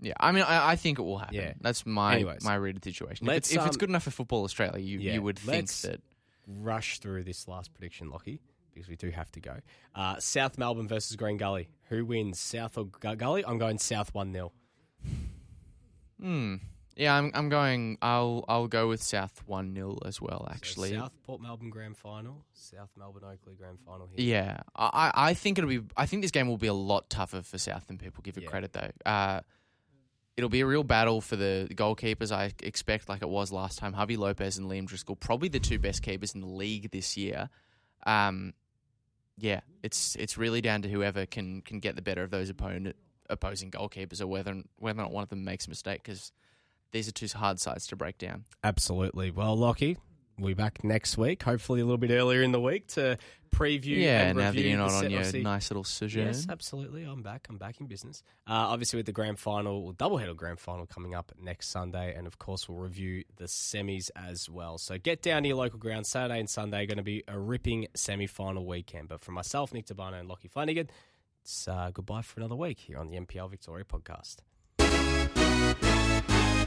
Yeah, 0.00 0.14
I 0.20 0.32
mean, 0.32 0.44
I, 0.44 0.70
I 0.70 0.76
think 0.76 0.98
it 0.98 1.02
will 1.02 1.18
happen. 1.18 1.34
Yeah. 1.34 1.54
That's 1.60 1.84
my 1.84 2.14
Anyways, 2.14 2.44
my 2.44 2.54
read 2.54 2.76
of 2.76 2.82
the 2.82 2.92
situation. 2.92 3.28
If 3.28 3.36
it's, 3.36 3.50
if 3.50 3.66
it's 3.66 3.76
um, 3.76 3.78
good 3.78 3.88
enough 3.88 4.04
for 4.04 4.12
Football 4.12 4.44
Australia, 4.44 4.78
you, 4.78 5.00
yeah, 5.00 5.14
you 5.14 5.22
would 5.22 5.38
think 5.38 5.62
let's- 5.62 5.82
that. 5.82 6.00
Rush 6.50 6.98
through 7.00 7.24
this 7.24 7.46
last 7.46 7.74
prediction, 7.74 8.08
Lockie, 8.08 8.40
because 8.72 8.88
we 8.88 8.96
do 8.96 9.10
have 9.10 9.30
to 9.32 9.40
go. 9.40 9.56
Uh, 9.94 10.18
South 10.18 10.56
Melbourne 10.56 10.88
versus 10.88 11.14
Green 11.14 11.36
Gully. 11.36 11.68
Who 11.90 12.06
wins, 12.06 12.40
South 12.40 12.78
or 12.78 12.86
Gully? 12.86 13.44
I'm 13.46 13.58
going 13.58 13.76
South 13.76 14.14
one 14.14 14.32
0 14.32 14.52
Hmm. 16.18 16.54
Yeah, 16.98 17.14
I'm 17.16 17.30
I'm 17.32 17.48
going. 17.48 17.96
I'll 18.02 18.44
I'll 18.48 18.66
go 18.66 18.88
with 18.88 19.02
South 19.02 19.40
one 19.46 19.72
0 19.74 19.98
as 20.04 20.20
well. 20.20 20.48
Actually, 20.50 20.94
South 20.94 21.12
Port 21.22 21.40
Melbourne 21.40 21.70
Grand 21.70 21.96
Final, 21.96 22.44
South 22.52 22.90
Melbourne 22.98 23.22
Oakleigh 23.24 23.56
Grand 23.56 23.78
Final 23.86 24.08
here. 24.14 24.26
yeah. 24.34 24.60
I 24.76 25.12
I 25.14 25.34
think 25.34 25.58
it'll 25.58 25.70
be. 25.70 25.80
I 25.96 26.06
think 26.06 26.22
this 26.22 26.32
game 26.32 26.48
will 26.48 26.58
be 26.58 26.66
a 26.66 26.74
lot 26.74 27.08
tougher 27.08 27.42
for 27.42 27.56
South 27.56 27.86
than 27.86 27.98
people 27.98 28.22
give 28.22 28.36
it 28.36 28.42
Yeah. 28.42 28.48
credit 28.50 28.72
though. 28.72 28.90
Uh, 29.06 29.40
it'll 30.36 30.50
be 30.50 30.60
a 30.60 30.66
real 30.66 30.82
battle 30.84 31.20
for 31.20 31.36
the 31.36 31.68
goalkeepers. 31.72 32.32
I 32.32 32.52
expect, 32.64 33.08
like 33.08 33.22
it 33.22 33.28
was 33.28 33.52
last 33.52 33.78
time. 33.78 33.94
Javi 33.94 34.18
Lopez 34.18 34.58
and 34.58 34.68
Liam 34.68 34.86
Driscoll, 34.86 35.14
probably 35.16 35.48
the 35.48 35.60
two 35.60 35.78
best 35.78 36.02
keepers 36.02 36.34
in 36.34 36.40
the 36.40 36.46
league 36.48 36.90
this 36.90 37.16
year. 37.16 37.48
Um, 38.06 38.54
yeah, 39.36 39.60
it's 39.84 40.16
it's 40.16 40.36
really 40.36 40.60
down 40.60 40.82
to 40.82 40.88
whoever 40.88 41.26
can 41.26 41.60
can 41.62 41.78
get 41.78 41.94
the 41.94 42.02
better 42.02 42.24
of 42.24 42.30
those 42.32 42.50
opponent 42.50 42.96
opposing 43.30 43.70
goalkeepers, 43.70 44.20
or 44.20 44.26
whether 44.26 44.62
whether 44.78 44.98
or 44.98 45.02
not 45.04 45.12
one 45.12 45.22
of 45.22 45.28
them 45.28 45.44
makes 45.44 45.66
a 45.66 45.68
mistake. 45.68 46.02
Because 46.02 46.32
these 46.92 47.08
are 47.08 47.12
two 47.12 47.28
hard 47.36 47.60
sides 47.60 47.86
to 47.88 47.96
break 47.96 48.18
down. 48.18 48.44
Absolutely. 48.64 49.30
Well, 49.30 49.56
Lockie, 49.56 49.98
we'll 50.38 50.48
be 50.48 50.54
back 50.54 50.82
next 50.84 51.18
week, 51.18 51.42
hopefully 51.42 51.80
a 51.80 51.84
little 51.84 51.98
bit 51.98 52.10
earlier 52.10 52.42
in 52.42 52.52
the 52.52 52.60
week 52.60 52.86
to 52.88 53.18
preview. 53.50 53.96
Yeah, 53.96 54.28
and 54.28 54.38
now 54.38 54.52
that 54.52 54.60
you're 54.60 54.76
not 54.78 54.92
on 54.92 55.10
your 55.10 55.20
obviously- 55.20 55.42
nice 55.42 55.70
little 55.70 55.84
sojourn. 55.84 56.26
Yes, 56.26 56.46
absolutely. 56.48 57.02
I'm 57.04 57.22
back. 57.22 57.46
I'm 57.48 57.56
back 57.58 57.80
in 57.80 57.86
business. 57.86 58.22
Uh, 58.46 58.52
obviously, 58.52 58.98
with 58.98 59.06
the 59.06 59.12
grand 59.12 59.38
final, 59.38 59.82
well, 59.84 59.94
doubleheader 59.94 60.36
grand 60.36 60.60
final 60.60 60.86
coming 60.86 61.14
up 61.14 61.32
next 61.40 61.68
Sunday, 61.70 62.14
and 62.14 62.26
of 62.26 62.38
course, 62.38 62.68
we'll 62.68 62.78
review 62.78 63.24
the 63.36 63.44
semis 63.44 64.10
as 64.16 64.48
well. 64.50 64.78
So 64.78 64.98
get 64.98 65.22
down 65.22 65.42
to 65.42 65.48
your 65.48 65.56
local 65.58 65.78
ground 65.78 66.06
Saturday 66.06 66.40
and 66.40 66.48
Sunday. 66.48 66.86
Going 66.86 66.98
to 66.98 67.02
be 67.02 67.24
a 67.26 67.38
ripping 67.38 67.88
semi-final 67.94 68.66
weekend. 68.66 69.08
But 69.08 69.20
for 69.20 69.32
myself, 69.32 69.72
Nick 69.72 69.86
Tabano, 69.86 70.20
and 70.20 70.28
Lockie 70.28 70.48
Flanagan, 70.48 70.88
it's 71.42 71.66
uh, 71.68 71.90
goodbye 71.92 72.22
for 72.22 72.40
another 72.40 72.56
week 72.56 72.78
here 72.80 72.98
on 72.98 73.08
the 73.08 73.16
NPL 73.18 73.50
Victoria 73.50 73.84
podcast. 73.84 74.36